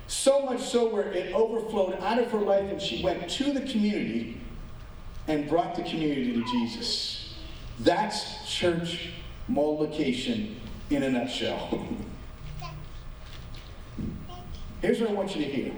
so 0.06 0.44
much 0.44 0.60
so 0.60 0.88
where 0.88 1.10
it 1.12 1.32
overflowed 1.32 1.98
out 2.00 2.18
of 2.18 2.30
her 2.30 2.38
life 2.38 2.70
and 2.70 2.80
she 2.80 3.02
went 3.02 3.28
to 3.30 3.52
the 3.52 3.62
community 3.62 4.40
and 5.26 5.48
brought 5.48 5.74
the 5.74 5.82
community 5.82 6.34
to 6.34 6.44
Jesus. 6.44 7.34
That's 7.80 8.48
church 8.50 9.10
multiplication 9.48 10.60
in 10.90 11.02
a 11.02 11.10
nutshell. 11.10 11.86
Here's 14.80 15.00
what 15.00 15.10
I 15.10 15.12
want 15.14 15.34
you 15.34 15.44
to 15.44 15.50
hear. 15.50 15.72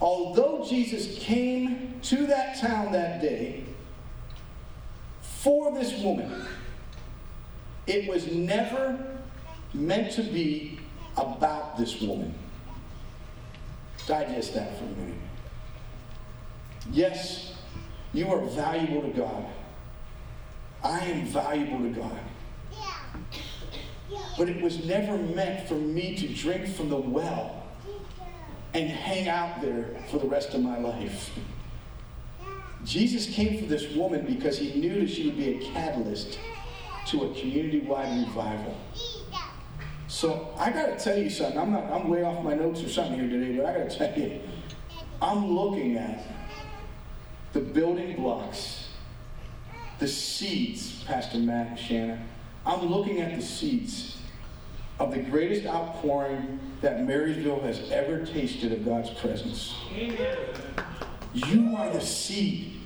Although 0.00 0.64
Jesus 0.68 1.18
came 1.18 1.98
to 2.02 2.26
that 2.28 2.60
town 2.60 2.92
that 2.92 3.20
day 3.20 3.64
for 5.20 5.72
this 5.72 6.00
woman, 6.00 6.46
it 7.88 8.08
was 8.08 8.30
never 8.30 8.98
meant 9.74 10.12
to 10.12 10.22
be 10.22 10.78
about 11.18 11.76
this 11.76 12.00
woman. 12.00 12.34
digest 14.06 14.54
that 14.54 14.78
for 14.78 14.84
a 14.84 14.88
minute. 14.88 15.14
Yes, 16.90 17.54
you 18.14 18.28
are 18.32 18.40
valuable 18.40 19.02
to 19.02 19.16
God. 19.16 19.44
I 20.82 21.00
am 21.00 21.26
valuable 21.26 21.80
to 21.80 21.90
God. 21.90 22.20
But 24.38 24.48
it 24.48 24.62
was 24.62 24.84
never 24.86 25.18
meant 25.18 25.68
for 25.68 25.74
me 25.74 26.16
to 26.16 26.28
drink 26.28 26.74
from 26.74 26.88
the 26.88 26.96
well 26.96 27.62
and 28.72 28.88
hang 28.88 29.28
out 29.28 29.60
there 29.60 30.02
for 30.10 30.18
the 30.18 30.26
rest 30.26 30.54
of 30.54 30.62
my 30.62 30.78
life. 30.78 31.30
Jesus 32.84 33.26
came 33.26 33.60
for 33.60 33.66
this 33.66 33.92
woman 33.94 34.24
because 34.24 34.58
he 34.58 34.80
knew 34.80 35.00
that 35.00 35.10
she 35.10 35.26
would 35.26 35.36
be 35.36 35.56
a 35.56 35.72
catalyst 35.72 36.38
to 37.08 37.24
a 37.24 37.34
community 37.34 37.80
wide 37.80 38.26
revival. 38.26 38.76
So 40.08 40.54
I 40.58 40.70
got 40.70 40.98
to 40.98 41.04
tell 41.04 41.18
you 41.18 41.28
something. 41.28 41.58
I'm 41.58 41.70
not. 41.70 41.84
I'm 41.92 42.08
way 42.08 42.22
off 42.24 42.42
my 42.42 42.54
notes 42.54 42.82
or 42.82 42.88
something 42.88 43.20
here 43.20 43.28
today, 43.28 43.56
but 43.58 43.66
I 43.66 43.78
got 43.78 43.90
to 43.90 43.98
tell 43.98 44.18
you, 44.18 44.40
I'm 45.20 45.54
looking 45.54 45.96
at 45.96 46.26
the 47.52 47.60
building 47.60 48.16
blocks, 48.16 48.88
the 49.98 50.08
seeds, 50.08 51.04
Pastor 51.04 51.38
Matt, 51.38 51.78
Shanna. 51.78 52.22
I'm 52.64 52.86
looking 52.86 53.20
at 53.20 53.36
the 53.36 53.42
seeds 53.42 54.16
of 54.98 55.12
the 55.12 55.20
greatest 55.20 55.66
outpouring 55.66 56.58
that 56.80 57.04
Marysville 57.04 57.60
has 57.60 57.90
ever 57.90 58.24
tasted 58.24 58.72
of 58.72 58.84
God's 58.84 59.10
presence. 59.10 59.74
Amen. 59.94 60.38
You 61.34 61.76
are 61.76 61.90
the 61.90 62.00
seed. 62.00 62.80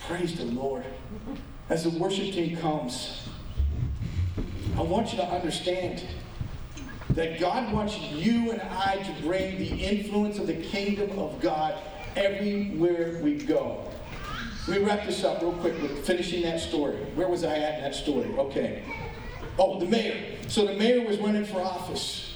Praise 0.00 0.36
the 0.36 0.44
Lord. 0.44 0.84
As 1.68 1.84
the 1.84 1.90
worship 1.98 2.32
team 2.32 2.56
comes, 2.56 3.28
I 4.76 4.82
want 4.82 5.10
you 5.10 5.18
to 5.18 5.24
understand 5.24 6.04
that 7.10 7.40
God 7.40 7.72
wants 7.72 7.98
you 7.98 8.50
and 8.50 8.60
I 8.60 8.96
to 8.96 9.22
bring 9.22 9.56
the 9.56 9.70
influence 9.70 10.38
of 10.38 10.46
the 10.46 10.62
kingdom 10.62 11.18
of 11.18 11.40
God 11.40 11.78
everywhere 12.14 13.18
we 13.22 13.38
go. 13.38 13.90
Me 14.68 14.78
wrap 14.78 15.06
this 15.06 15.24
up 15.24 15.40
real 15.40 15.52
quick 15.52 15.80
with 15.80 16.04
finishing 16.04 16.42
that 16.42 16.60
story. 16.60 16.96
Where 17.14 17.26
was 17.26 17.42
I 17.42 17.56
at 17.56 17.78
in 17.78 17.84
that 17.84 17.94
story? 17.94 18.28
Okay. 18.36 18.82
Oh, 19.58 19.80
the 19.80 19.86
mayor. 19.86 20.36
So 20.48 20.66
the 20.66 20.74
mayor 20.74 21.06
was 21.06 21.16
running 21.18 21.46
for 21.46 21.62
office. 21.62 22.34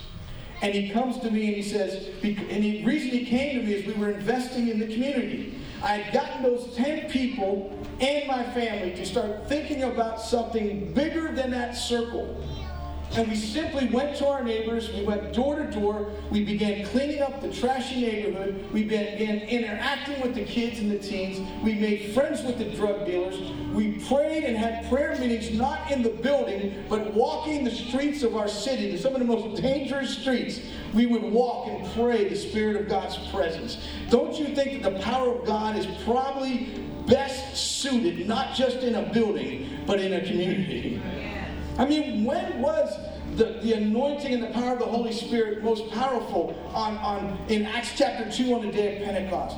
And 0.62 0.74
he 0.74 0.88
comes 0.88 1.18
to 1.18 1.30
me 1.30 1.47
and 1.47 1.57
he 1.57 1.62
says, 1.62 2.09
and 2.22 2.64
the 2.64 2.84
reason 2.86 3.11
he 3.11 3.26
came 3.26 3.61
to 3.61 3.66
me 3.66 3.74
is 3.74 3.86
we 3.86 3.93
were 4.01 4.12
investing 4.12 4.68
in 4.68 4.78
the 4.78 4.86
community. 4.86 5.59
I 5.82 5.97
had 5.97 6.14
gotten 6.14 6.43
those 6.43 6.74
10 6.74 7.11
people 7.11 7.80
and 8.01 8.26
my 8.26 8.42
family 8.53 8.94
to 8.94 9.05
start 9.05 9.48
thinking 9.48 9.82
about 9.82 10.20
something 10.20 10.92
bigger 10.92 11.32
than 11.32 11.51
that 11.51 11.76
circle. 11.76 12.42
And 13.12 13.28
we 13.28 13.34
simply 13.34 13.88
went 13.88 14.16
to 14.18 14.28
our 14.28 14.44
neighbors, 14.44 14.92
we 14.92 15.03
went 15.03 15.32
door 15.32 15.57
to 15.57 15.68
door, 15.68 16.12
we 16.30 16.44
began 16.44 16.86
cleaning 16.86 17.20
up 17.20 17.40
the 17.40 17.53
trashy 17.53 18.03
neighborhood, 18.03 18.64
we 18.72 18.84
began 18.84 19.40
interacting 19.48 20.20
with 20.20 20.36
the 20.36 20.44
kids 20.44 20.78
and 20.78 20.88
the 20.88 20.98
teens, 20.98 21.40
we 21.64 21.74
made 21.74 22.14
friends 22.14 22.42
with 22.42 22.59
the 22.59 22.66
drug 22.76 23.05
dealers, 23.07 23.36
we 23.72 23.98
prayed 24.07 24.44
and 24.44 24.57
had 24.57 24.88
prayer 24.88 25.18
meetings 25.18 25.51
not 25.51 25.90
in 25.90 26.03
the 26.03 26.11
building, 26.11 26.84
but 26.88 27.12
walking 27.12 27.64
the 27.64 27.70
streets 27.72 28.22
of 28.22 28.36
our 28.36 28.46
city, 28.46 28.96
some 28.96 29.12
of 29.12 29.18
the 29.18 29.26
most 29.26 29.61
dangerous 29.61 30.16
streets. 30.16 30.61
We 30.94 31.07
would 31.07 31.22
walk 31.22 31.66
and 31.68 31.92
pray 31.94 32.28
the 32.28 32.36
Spirit 32.36 32.76
of 32.76 32.88
God's 32.88 33.18
presence. 33.28 33.78
Don't 34.09 34.38
you 34.38 34.55
think 34.55 34.82
that 34.82 34.94
the 34.94 35.01
power 35.01 35.34
of 35.34 35.46
God 35.46 35.76
is 35.76 35.86
probably 36.05 36.68
best 37.07 37.57
suited 37.57 38.26
not 38.26 38.55
just 38.55 38.78
in 38.78 38.94
a 38.94 39.03
building, 39.12 39.68
but 39.86 40.01
in 40.01 40.12
a 40.12 40.20
community? 40.24 41.03
I 41.78 41.86
mean, 41.86 42.24
when 42.24 42.61
was 42.61 42.96
the, 43.36 43.59
the 43.62 43.74
anointing 43.74 44.34
and 44.34 44.42
the 44.42 44.48
power 44.48 44.72
of 44.72 44.80
the 44.80 44.84
Holy 44.84 45.12
Spirit 45.12 45.62
most 45.62 45.90
powerful 45.90 46.55
on, 46.74 46.96
on 46.98 47.38
in 47.48 47.64
Acts 47.64 47.92
chapter 47.96 48.30
2 48.30 48.55
on 48.55 48.66
the 48.66 48.72
day 48.72 48.96
of 48.96 49.05
Pentecost? 49.05 49.57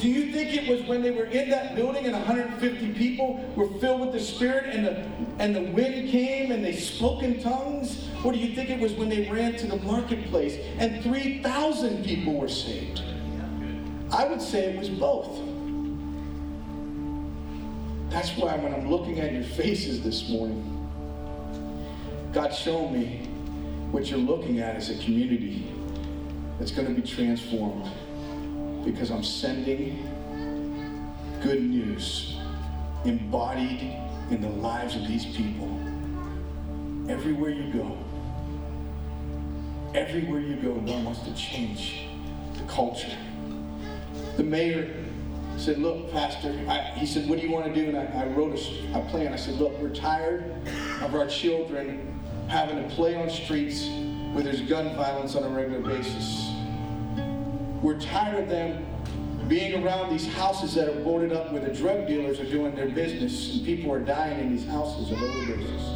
Do 0.00 0.08
you 0.08 0.32
think 0.32 0.54
it 0.54 0.68
was 0.68 0.82
when 0.88 1.02
they 1.02 1.10
were 1.10 1.26
in 1.26 1.50
that 1.50 1.76
building 1.76 2.04
and 2.04 2.14
150 2.14 2.92
people 2.94 3.44
were 3.54 3.68
filled 3.78 4.00
with 4.00 4.12
the 4.12 4.20
Spirit 4.20 4.74
and 4.74 4.84
the, 4.84 5.06
and 5.38 5.54
the 5.54 5.62
wind 5.62 6.10
came 6.10 6.50
and 6.50 6.64
they 6.64 6.74
spoke 6.74 7.22
in 7.22 7.42
tongues? 7.42 8.08
Or 8.24 8.32
do 8.32 8.38
you 8.38 8.54
think 8.54 8.70
it 8.70 8.80
was 8.80 8.92
when 8.94 9.08
they 9.08 9.28
ran 9.30 9.56
to 9.56 9.66
the 9.66 9.76
marketplace 9.76 10.58
and 10.78 11.02
3,000 11.02 12.04
people 12.04 12.34
were 12.34 12.48
saved? 12.48 13.02
I 14.10 14.26
would 14.26 14.42
say 14.42 14.72
it 14.72 14.78
was 14.78 14.88
both. 14.88 15.40
That's 18.14 18.30
why 18.36 18.54
when 18.54 18.72
I'm 18.72 18.88
looking 18.88 19.18
at 19.18 19.32
your 19.32 19.42
faces 19.42 20.00
this 20.00 20.28
morning, 20.28 20.62
God 22.32 22.54
showed 22.54 22.92
me 22.92 23.26
what 23.90 24.08
you're 24.08 24.20
looking 24.20 24.60
at 24.60 24.76
is 24.76 24.88
a 24.88 25.02
community 25.02 25.66
that's 26.56 26.70
going 26.70 26.86
to 26.86 26.94
be 26.94 27.02
transformed 27.02 27.90
because 28.84 29.10
I'm 29.10 29.24
sending 29.24 30.06
good 31.42 31.60
news 31.60 32.36
embodied 33.04 33.80
in 34.30 34.40
the 34.40 34.48
lives 34.48 34.94
of 34.94 35.08
these 35.08 35.26
people. 35.26 35.68
Everywhere 37.10 37.50
you 37.50 37.72
go, 37.72 37.98
everywhere 39.92 40.38
you 40.38 40.54
go, 40.54 40.70
one 40.70 41.04
wants 41.04 41.22
to 41.22 41.34
change 41.34 42.06
the 42.58 42.62
culture. 42.72 43.18
The 44.36 44.44
mayor 44.44 45.03
said, 45.56 45.78
Look, 45.78 46.10
Pastor, 46.12 46.58
I, 46.68 46.80
he 46.96 47.06
said, 47.06 47.28
What 47.28 47.40
do 47.40 47.46
you 47.46 47.52
want 47.52 47.66
to 47.66 47.74
do? 47.74 47.88
And 47.88 47.96
I, 47.96 48.22
I 48.22 48.26
wrote 48.26 48.58
a, 48.58 48.98
a 48.98 49.04
plan. 49.10 49.32
I 49.32 49.36
said, 49.36 49.54
Look, 49.54 49.78
we're 49.78 49.94
tired 49.94 50.44
of 51.02 51.14
our 51.14 51.26
children 51.26 52.20
having 52.48 52.76
to 52.76 52.94
play 52.94 53.14
on 53.14 53.30
streets 53.30 53.86
where 54.32 54.42
there's 54.42 54.60
gun 54.62 54.94
violence 54.96 55.34
on 55.34 55.44
a 55.44 55.48
regular 55.48 55.80
basis. 55.80 56.50
We're 57.82 58.00
tired 58.00 58.42
of 58.42 58.48
them 58.48 58.86
being 59.48 59.84
around 59.84 60.10
these 60.10 60.26
houses 60.26 60.74
that 60.74 60.88
are 60.88 61.00
boarded 61.02 61.32
up 61.32 61.52
where 61.52 61.62
the 61.62 61.72
drug 61.72 62.06
dealers 62.06 62.40
are 62.40 62.50
doing 62.50 62.74
their 62.74 62.88
business 62.88 63.54
and 63.54 63.64
people 63.64 63.92
are 63.92 64.00
dying 64.00 64.40
in 64.40 64.56
these 64.56 64.66
houses 64.66 65.10
regular 65.10 65.56
basis. 65.56 65.90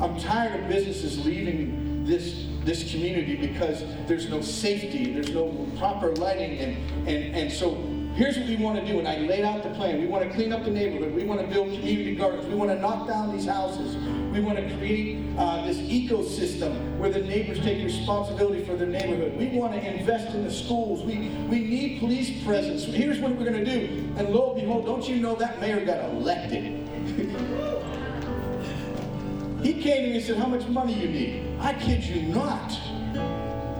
I'm 0.00 0.18
tired 0.20 0.60
of 0.60 0.68
businesses 0.68 1.24
leaving 1.24 2.04
this 2.04 2.46
this 2.64 2.90
community 2.90 3.36
because 3.36 3.84
there's 4.06 4.28
no 4.28 4.40
safety, 4.40 5.12
there's 5.12 5.30
no 5.30 5.68
proper 5.78 6.10
lighting, 6.16 6.58
and 6.58 7.08
and, 7.08 7.36
and 7.36 7.52
so 7.52 7.74
here's 8.16 8.38
what 8.38 8.48
we 8.48 8.56
want 8.56 8.78
to 8.78 8.84
do. 8.84 8.98
And 8.98 9.06
I 9.06 9.18
laid 9.18 9.44
out 9.44 9.62
the 9.62 9.68
plan. 9.70 10.00
We 10.00 10.06
want 10.06 10.24
to 10.24 10.30
clean 10.34 10.52
up 10.52 10.64
the 10.64 10.70
neighborhood. 10.70 11.14
We 11.14 11.24
want 11.24 11.42
to 11.42 11.46
build 11.46 11.72
community 11.74 12.16
gardens. 12.16 12.46
We 12.46 12.54
want 12.54 12.70
to 12.70 12.78
knock 12.78 13.06
down 13.06 13.36
these 13.36 13.46
houses. 13.46 13.96
We 14.32 14.40
want 14.40 14.58
to 14.58 14.76
create 14.76 15.18
uh, 15.38 15.66
this 15.66 15.76
ecosystem 15.78 16.96
where 16.96 17.10
the 17.10 17.20
neighbors 17.20 17.60
take 17.60 17.84
responsibility 17.84 18.64
for 18.64 18.74
their 18.74 18.86
neighborhood. 18.86 19.36
We 19.36 19.48
want 19.48 19.74
to 19.74 19.86
invest 19.86 20.34
in 20.34 20.44
the 20.44 20.50
schools. 20.50 21.04
We, 21.04 21.28
we 21.48 21.60
need 21.60 22.00
police 22.00 22.42
presence. 22.42 22.84
Here's 22.84 23.20
what 23.20 23.32
we're 23.32 23.50
going 23.50 23.64
to 23.64 23.64
do. 23.64 24.12
And 24.16 24.30
lo 24.30 24.52
and 24.52 24.62
behold, 24.62 24.86
don't 24.86 25.06
you 25.06 25.16
know 25.16 25.34
that 25.36 25.60
mayor 25.60 25.84
got 25.84 26.02
elected? 26.10 26.64
he 29.62 29.74
came 29.74 30.04
to 30.04 30.08
me 30.08 30.16
and 30.16 30.24
said, 30.24 30.38
How 30.38 30.46
much 30.46 30.66
money 30.68 30.94
you 30.94 31.08
need? 31.08 31.58
I 31.60 31.74
kid 31.74 32.02
you 32.02 32.22
not. 32.22 32.72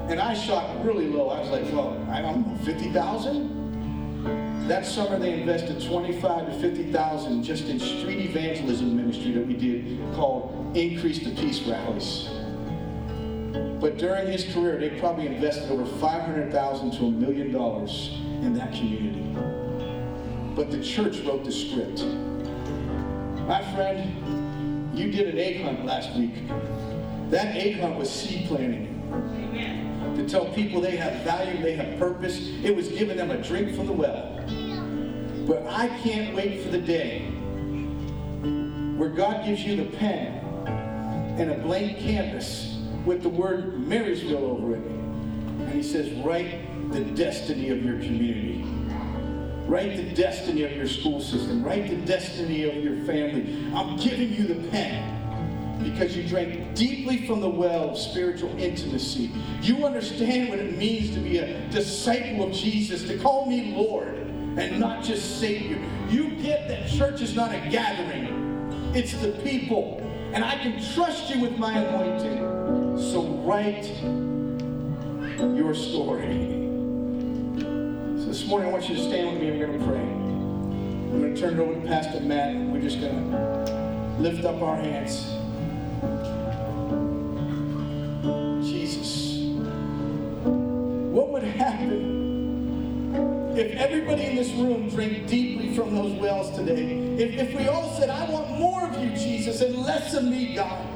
And 0.08 0.20
I 0.20 0.34
shot 0.34 0.84
really 0.84 1.08
low. 1.08 1.30
I 1.30 1.40
was 1.40 1.48
like, 1.48 1.64
Well, 1.72 2.06
I 2.10 2.20
don't 2.20 2.46
know, 2.46 2.64
50,000? 2.64 3.65
That 4.66 4.84
summer 4.84 5.16
they 5.16 5.40
invested 5.40 5.80
25 5.80 6.46
to 6.46 6.58
50,000 6.58 7.44
just 7.44 7.66
in 7.66 7.78
street 7.78 8.18
evangelism 8.18 8.96
ministry 8.96 9.30
that 9.30 9.46
we 9.46 9.54
did 9.54 9.96
called 10.16 10.76
Increase 10.76 11.20
the 11.20 11.30
Peace 11.30 11.62
Rallies. 11.62 12.28
But 13.80 13.96
during 13.96 14.26
his 14.26 14.52
career, 14.52 14.76
they 14.80 14.98
probably 14.98 15.28
invested 15.28 15.70
over 15.70 15.86
500,000 15.86 16.90
to 16.98 17.04
a 17.04 17.10
million 17.12 17.52
dollars 17.52 18.18
in 18.42 18.54
that 18.54 18.72
community. 18.72 19.22
But 20.56 20.72
the 20.72 20.82
church 20.82 21.20
wrote 21.20 21.44
the 21.44 21.52
script. 21.52 22.04
My 23.46 23.62
friend, 23.72 24.98
you 24.98 25.12
did 25.12 25.28
an 25.28 25.38
egg 25.38 25.62
hunt 25.62 25.84
last 25.84 26.12
week. 26.16 26.34
That 27.30 27.54
egg 27.54 27.78
hunt 27.78 27.96
was 27.96 28.10
seed 28.10 28.48
planting 28.48 28.96
to 30.16 30.26
tell 30.28 30.46
people 30.46 30.80
they 30.80 30.96
have 30.96 31.22
value, 31.22 31.62
they 31.62 31.74
have 31.74 31.98
purpose. 31.98 32.38
It 32.64 32.74
was 32.74 32.88
giving 32.88 33.16
them 33.16 33.30
a 33.30 33.42
drink 33.42 33.74
from 33.74 33.86
the 33.86 33.92
well. 33.92 34.42
But 35.46 35.64
I 35.68 35.86
can't 36.00 36.34
wait 36.34 36.64
for 36.64 36.70
the 36.70 36.80
day 36.80 37.20
where 38.96 39.10
God 39.10 39.44
gives 39.44 39.62
you 39.62 39.76
the 39.76 39.96
pen 39.96 40.42
and 41.38 41.52
a 41.52 41.58
blank 41.58 41.98
canvas 41.98 42.80
with 43.04 43.22
the 43.22 43.28
word 43.28 43.86
Marysville 43.86 44.44
over 44.44 44.74
it. 44.74 44.80
And 44.80 45.72
he 45.72 45.84
says, 45.84 46.10
write 46.24 46.90
the 46.90 47.00
destiny 47.00 47.70
of 47.70 47.84
your 47.84 47.98
community. 47.98 48.64
Write 49.68 49.96
the 49.96 50.14
destiny 50.14 50.64
of 50.64 50.72
your 50.72 50.88
school 50.88 51.20
system. 51.20 51.62
Write 51.62 51.90
the 51.90 51.96
destiny 51.96 52.64
of 52.64 52.82
your 52.82 53.04
family. 53.04 53.70
I'm 53.72 53.96
giving 53.98 54.32
you 54.32 54.48
the 54.48 54.68
pen 54.70 55.12
because 55.80 56.16
you 56.16 56.26
drank 56.26 56.74
deeply 56.74 57.24
from 57.24 57.40
the 57.40 57.48
well 57.48 57.90
of 57.90 57.98
spiritual 57.98 58.50
intimacy. 58.58 59.30
You 59.62 59.84
understand 59.84 60.48
what 60.48 60.58
it 60.58 60.76
means 60.76 61.14
to 61.14 61.20
be 61.20 61.38
a 61.38 61.68
disciple 61.68 62.48
of 62.48 62.52
Jesus, 62.52 63.04
to 63.04 63.16
call 63.18 63.46
me 63.46 63.72
Lord 63.76 64.25
and 64.56 64.80
not 64.80 65.04
just 65.04 65.38
Savior. 65.38 65.78
You 66.08 66.30
get 66.30 66.68
that 66.68 66.88
church 66.88 67.20
is 67.20 67.34
not 67.34 67.52
a 67.52 67.58
gathering, 67.70 68.92
it's 68.94 69.12
the 69.14 69.32
people. 69.42 70.02
And 70.32 70.44
I 70.44 70.56
can 70.58 70.82
trust 70.94 71.34
you 71.34 71.40
with 71.40 71.56
my 71.56 71.78
anointing. 71.78 72.98
So 72.98 73.22
write 73.44 73.86
your 75.56 75.74
story. 75.74 76.52
So 77.58 78.26
this 78.26 78.46
morning, 78.46 78.68
I 78.68 78.72
want 78.72 78.88
you 78.88 78.96
to 78.96 79.02
stand 79.02 79.32
with 79.32 79.40
me 79.40 79.48
and 79.48 79.60
we're 79.60 79.66
going 79.66 79.78
to 79.78 79.86
pray. 79.86 80.00
I'm 80.00 81.20
going 81.20 81.34
to 81.34 81.40
turn 81.40 81.54
it 81.54 81.60
over 81.60 81.74
to 81.74 81.86
Pastor 81.86 82.20
Matt. 82.20 82.56
We're 82.56 82.80
just 82.80 83.00
going 83.00 83.30
to 83.30 84.16
lift 84.18 84.44
up 84.44 84.60
our 84.62 84.76
hands. 84.76 85.24
Jesus. 88.66 89.46
What 90.44 91.30
would 91.30 91.44
happen 91.44 92.15
if 93.56 93.74
everybody 93.76 94.26
in 94.26 94.36
this 94.36 94.50
room 94.52 94.90
drank 94.90 95.26
deeply 95.26 95.74
from 95.74 95.94
those 95.94 96.12
wells 96.20 96.54
today? 96.56 96.98
If, 97.18 97.38
if 97.38 97.58
we 97.58 97.68
all 97.68 97.96
said, 97.98 98.10
I 98.10 98.28
want 98.30 98.50
more 98.50 98.86
of 98.86 99.02
you, 99.02 99.10
Jesus, 99.10 99.62
and 99.62 99.76
less 99.76 100.12
of 100.14 100.24
me, 100.24 100.54
God. 100.54 100.86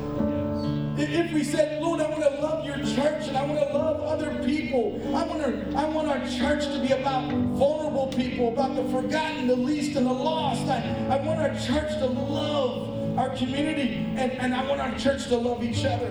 If 0.98 1.32
we 1.32 1.42
said, 1.42 1.80
Lord, 1.82 2.00
I 2.00 2.10
want 2.10 2.22
to 2.22 2.42
love 2.42 2.66
your 2.66 2.76
church 2.76 3.26
and 3.28 3.36
I 3.36 3.44
want 3.44 3.58
to 3.58 3.74
love 3.74 4.02
other 4.02 4.44
people. 4.44 5.00
I 5.16 5.24
want, 5.24 5.42
to, 5.42 5.74
I 5.74 5.86
want 5.86 6.08
our 6.08 6.18
church 6.28 6.64
to 6.66 6.78
be 6.86 6.92
about 6.92 7.32
vulnerable 7.32 8.12
people, 8.14 8.52
about 8.52 8.76
the 8.76 8.84
forgotten, 8.90 9.46
the 9.46 9.56
least, 9.56 9.96
and 9.96 10.06
the 10.06 10.12
lost. 10.12 10.66
I, 10.66 11.08
I 11.08 11.16
want 11.24 11.40
our 11.40 11.58
church 11.58 11.98
to 12.00 12.06
love 12.06 13.18
our 13.18 13.30
community 13.30 14.06
and, 14.16 14.32
and 14.32 14.54
I 14.54 14.68
want 14.68 14.82
our 14.82 14.96
church 14.98 15.24
to 15.28 15.36
love 15.36 15.64
each 15.64 15.86
other. 15.86 16.10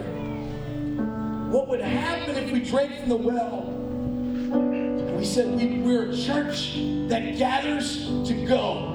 What 1.51 1.67
would 1.67 1.81
happen 1.81 2.35
if 2.35 2.51
we 2.51 2.61
drank 2.61 2.99
from 2.99 3.09
the 3.09 3.17
well? 3.17 3.78
We 5.19 5.25
said 5.25 5.53
we, 5.53 5.79
we're 5.79 6.11
a 6.11 6.15
church 6.15 6.75
that 7.09 7.37
gathers 7.37 8.05
to 8.25 8.45
go. 8.47 8.93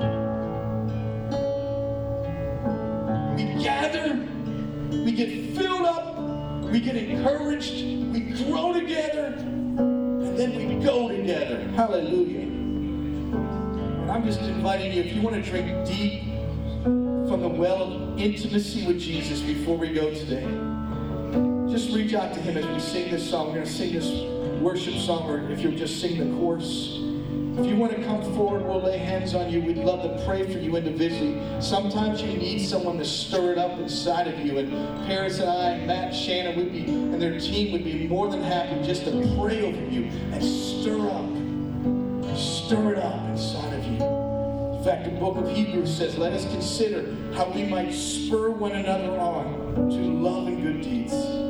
We 3.37 3.63
gather, 3.63 4.27
we 5.05 5.13
get 5.13 5.55
filled 5.55 5.83
up, 5.83 6.65
we 6.65 6.81
get 6.81 6.97
encouraged, 6.97 7.75
we 8.11 8.21
grow 8.43 8.73
together, 8.73 9.35
and 9.37 10.39
then 10.39 10.57
we 10.57 10.83
go 10.83 11.11
together. 11.11 11.59
Hallelujah. 11.77 12.39
And 12.41 14.11
I'm 14.11 14.25
just 14.25 14.41
inviting 14.41 14.95
you, 14.95 15.03
if 15.03 15.13
you 15.13 15.21
want 15.21 15.37
to 15.37 15.43
drink 15.43 15.87
deep 15.87 16.23
from 16.85 17.43
the 17.43 17.51
well 17.51 17.83
of 17.83 18.19
intimacy 18.19 18.87
with 18.87 18.99
Jesus 18.99 19.41
before 19.41 19.77
we 19.77 19.93
go 19.93 20.09
today, 20.09 20.47
just 21.71 21.95
reach 21.95 22.15
out 22.15 22.33
to 22.33 22.41
him 22.41 22.57
as 22.57 22.67
we 22.67 22.81
sing 22.81 23.11
this 23.11 23.29
song. 23.29 23.49
We're 23.49 23.57
going 23.57 23.67
to 23.67 23.71
sing 23.71 23.93
this 23.93 24.34
worship 24.65 24.95
song, 24.95 25.31
or 25.31 25.51
if 25.51 25.61
you'll 25.61 25.77
just 25.77 26.01
sing 26.01 26.17
the 26.19 26.37
chorus. 26.39 26.99
If 27.57 27.67
you 27.67 27.77
want 27.77 27.95
to 27.95 28.03
come 28.03 28.23
forward, 28.35 28.65
we'll 28.65 28.83
lay 28.83 28.97
hands 28.99 29.35
on 29.35 29.51
you. 29.51 29.61
We'd 29.61 29.77
love 29.77 30.03
to 30.03 30.25
pray 30.25 30.51
for 30.51 30.59
you 30.59 30.75
individually. 30.75 31.41
Sometimes 31.61 32.23
you 32.23 32.37
need 32.37 32.67
someone 32.67 32.97
to 32.99 33.05
stir 33.05 33.53
it 33.53 33.59
up 33.59 33.79
inside 33.79 34.27
of 34.27 34.41
you. 34.41 34.59
And 34.59 34.73
Paris 35.07 35.39
and 35.39 35.51
I, 35.51 35.85
Matt, 35.85 36.15
Shannon, 36.15 36.57
would 36.57 36.73
be, 36.73 36.85
and 36.85 37.21
their 37.21 37.39
team 37.39 37.73
would 37.73 37.85
be 37.85 38.09
more 38.09 38.29
than 38.29 38.43
happy 38.43 38.83
just 38.83 39.05
to 39.05 39.11
pray 39.39 39.63
over 39.63 39.85
you 39.89 40.07
and 40.33 40.43
stir 40.43 40.99
up, 41.11 42.37
stir 42.37 42.95
it 42.95 42.99
up 42.99 43.29
inside 43.29 43.75
of 43.75 43.85
you. 43.85 44.03
In 44.79 44.83
fact, 44.83 45.05
the 45.05 45.11
book 45.21 45.37
of 45.37 45.49
Hebrews 45.49 45.95
says, 45.95 46.19
let 46.19 46.33
us 46.33 46.47
consider 46.47 47.15
how 47.35 47.49
we 47.51 47.65
might 47.65 47.93
spur 47.93 48.51
one 48.51 48.73
another 48.73 49.17
on 49.21 49.91
to 49.91 49.97
love 49.97 50.49
and 50.49 50.61
good 50.63 50.81
deeds. 50.81 51.44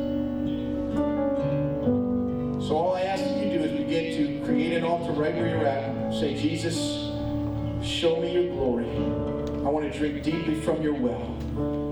So 2.67 2.79
all 2.79 2.95
I 2.95 3.03
ask 3.03 3.23
that 3.23 3.37
you 3.37 3.59
do 3.59 3.63
is 3.63 3.73
begin 3.73 4.41
to 4.41 4.47
create 4.47 4.73
an 4.73 4.85
altar 4.85 5.13
right 5.13 5.35
where 5.35 5.47
you're 5.47 5.67
at. 5.67 6.15
Say, 6.15 6.35
Jesus, 6.35 6.77
show 7.87 8.19
me 8.23 8.33
your 8.33 8.55
glory. 8.55 8.89
I 8.89 9.69
want 9.69 9.93
to 9.93 9.99
drink 9.99 10.23
deeply 10.23 10.59
from 10.63 10.81
your 10.81 10.95
well. 10.95 11.37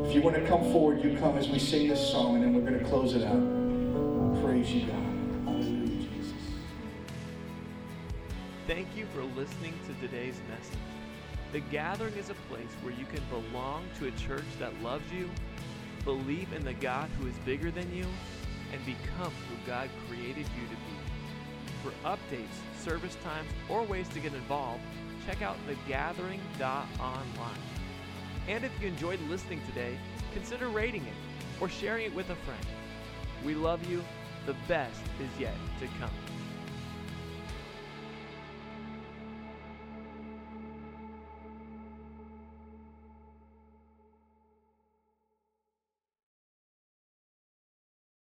If 0.08 0.14
you 0.14 0.22
want 0.22 0.36
to 0.36 0.46
come 0.46 0.62
forward, 0.72 1.04
you 1.04 1.14
come 1.18 1.36
as 1.36 1.46
we 1.50 1.58
sing 1.58 1.88
this 1.88 2.00
song, 2.10 2.36
and 2.36 2.44
then 2.44 2.54
we're 2.54 2.62
going 2.62 2.82
to 2.82 2.88
close 2.88 3.14
it 3.14 3.22
out. 3.22 4.42
Praise 4.42 4.72
you, 4.72 4.86
God. 4.86 5.60
Jesus. 5.60 6.32
Thank 8.66 8.96
you 8.96 9.04
for 9.14 9.24
listening 9.38 9.74
to 9.86 10.08
today's 10.08 10.40
message. 10.48 10.78
The 11.52 11.60
Gathering 11.60 12.14
is 12.14 12.30
a 12.30 12.34
place 12.48 12.72
where 12.80 12.94
you 12.94 13.04
can 13.04 13.22
belong 13.28 13.84
to 13.98 14.06
a 14.06 14.10
church 14.12 14.48
that 14.58 14.72
loves 14.82 15.12
you, 15.12 15.28
believe 16.04 16.50
in 16.54 16.64
the 16.64 16.72
God 16.72 17.10
who 17.20 17.26
is 17.26 17.34
bigger 17.44 17.70
than 17.70 17.94
you, 17.94 18.06
and 18.72 18.84
become 18.84 19.32
who 19.48 19.66
God 19.66 19.88
created 20.08 20.46
you 20.56 20.66
to 20.68 20.74
be. 20.74 20.96
For 21.82 21.92
updates, 22.06 22.80
service 22.82 23.16
times, 23.22 23.48
or 23.68 23.82
ways 23.82 24.08
to 24.10 24.20
get 24.20 24.34
involved, 24.34 24.82
check 25.26 25.42
out 25.42 25.56
thegathering.online. 25.66 27.60
And 28.48 28.64
if 28.64 28.72
you 28.80 28.88
enjoyed 28.88 29.20
listening 29.28 29.60
today, 29.66 29.96
consider 30.32 30.68
rating 30.68 31.02
it 31.02 31.14
or 31.60 31.68
sharing 31.68 32.06
it 32.06 32.14
with 32.14 32.30
a 32.30 32.36
friend. 32.36 32.66
We 33.44 33.54
love 33.54 33.88
you. 33.88 34.02
The 34.46 34.56
best 34.66 35.00
is 35.20 35.40
yet 35.40 35.54
to 35.80 35.86
come. 35.98 36.10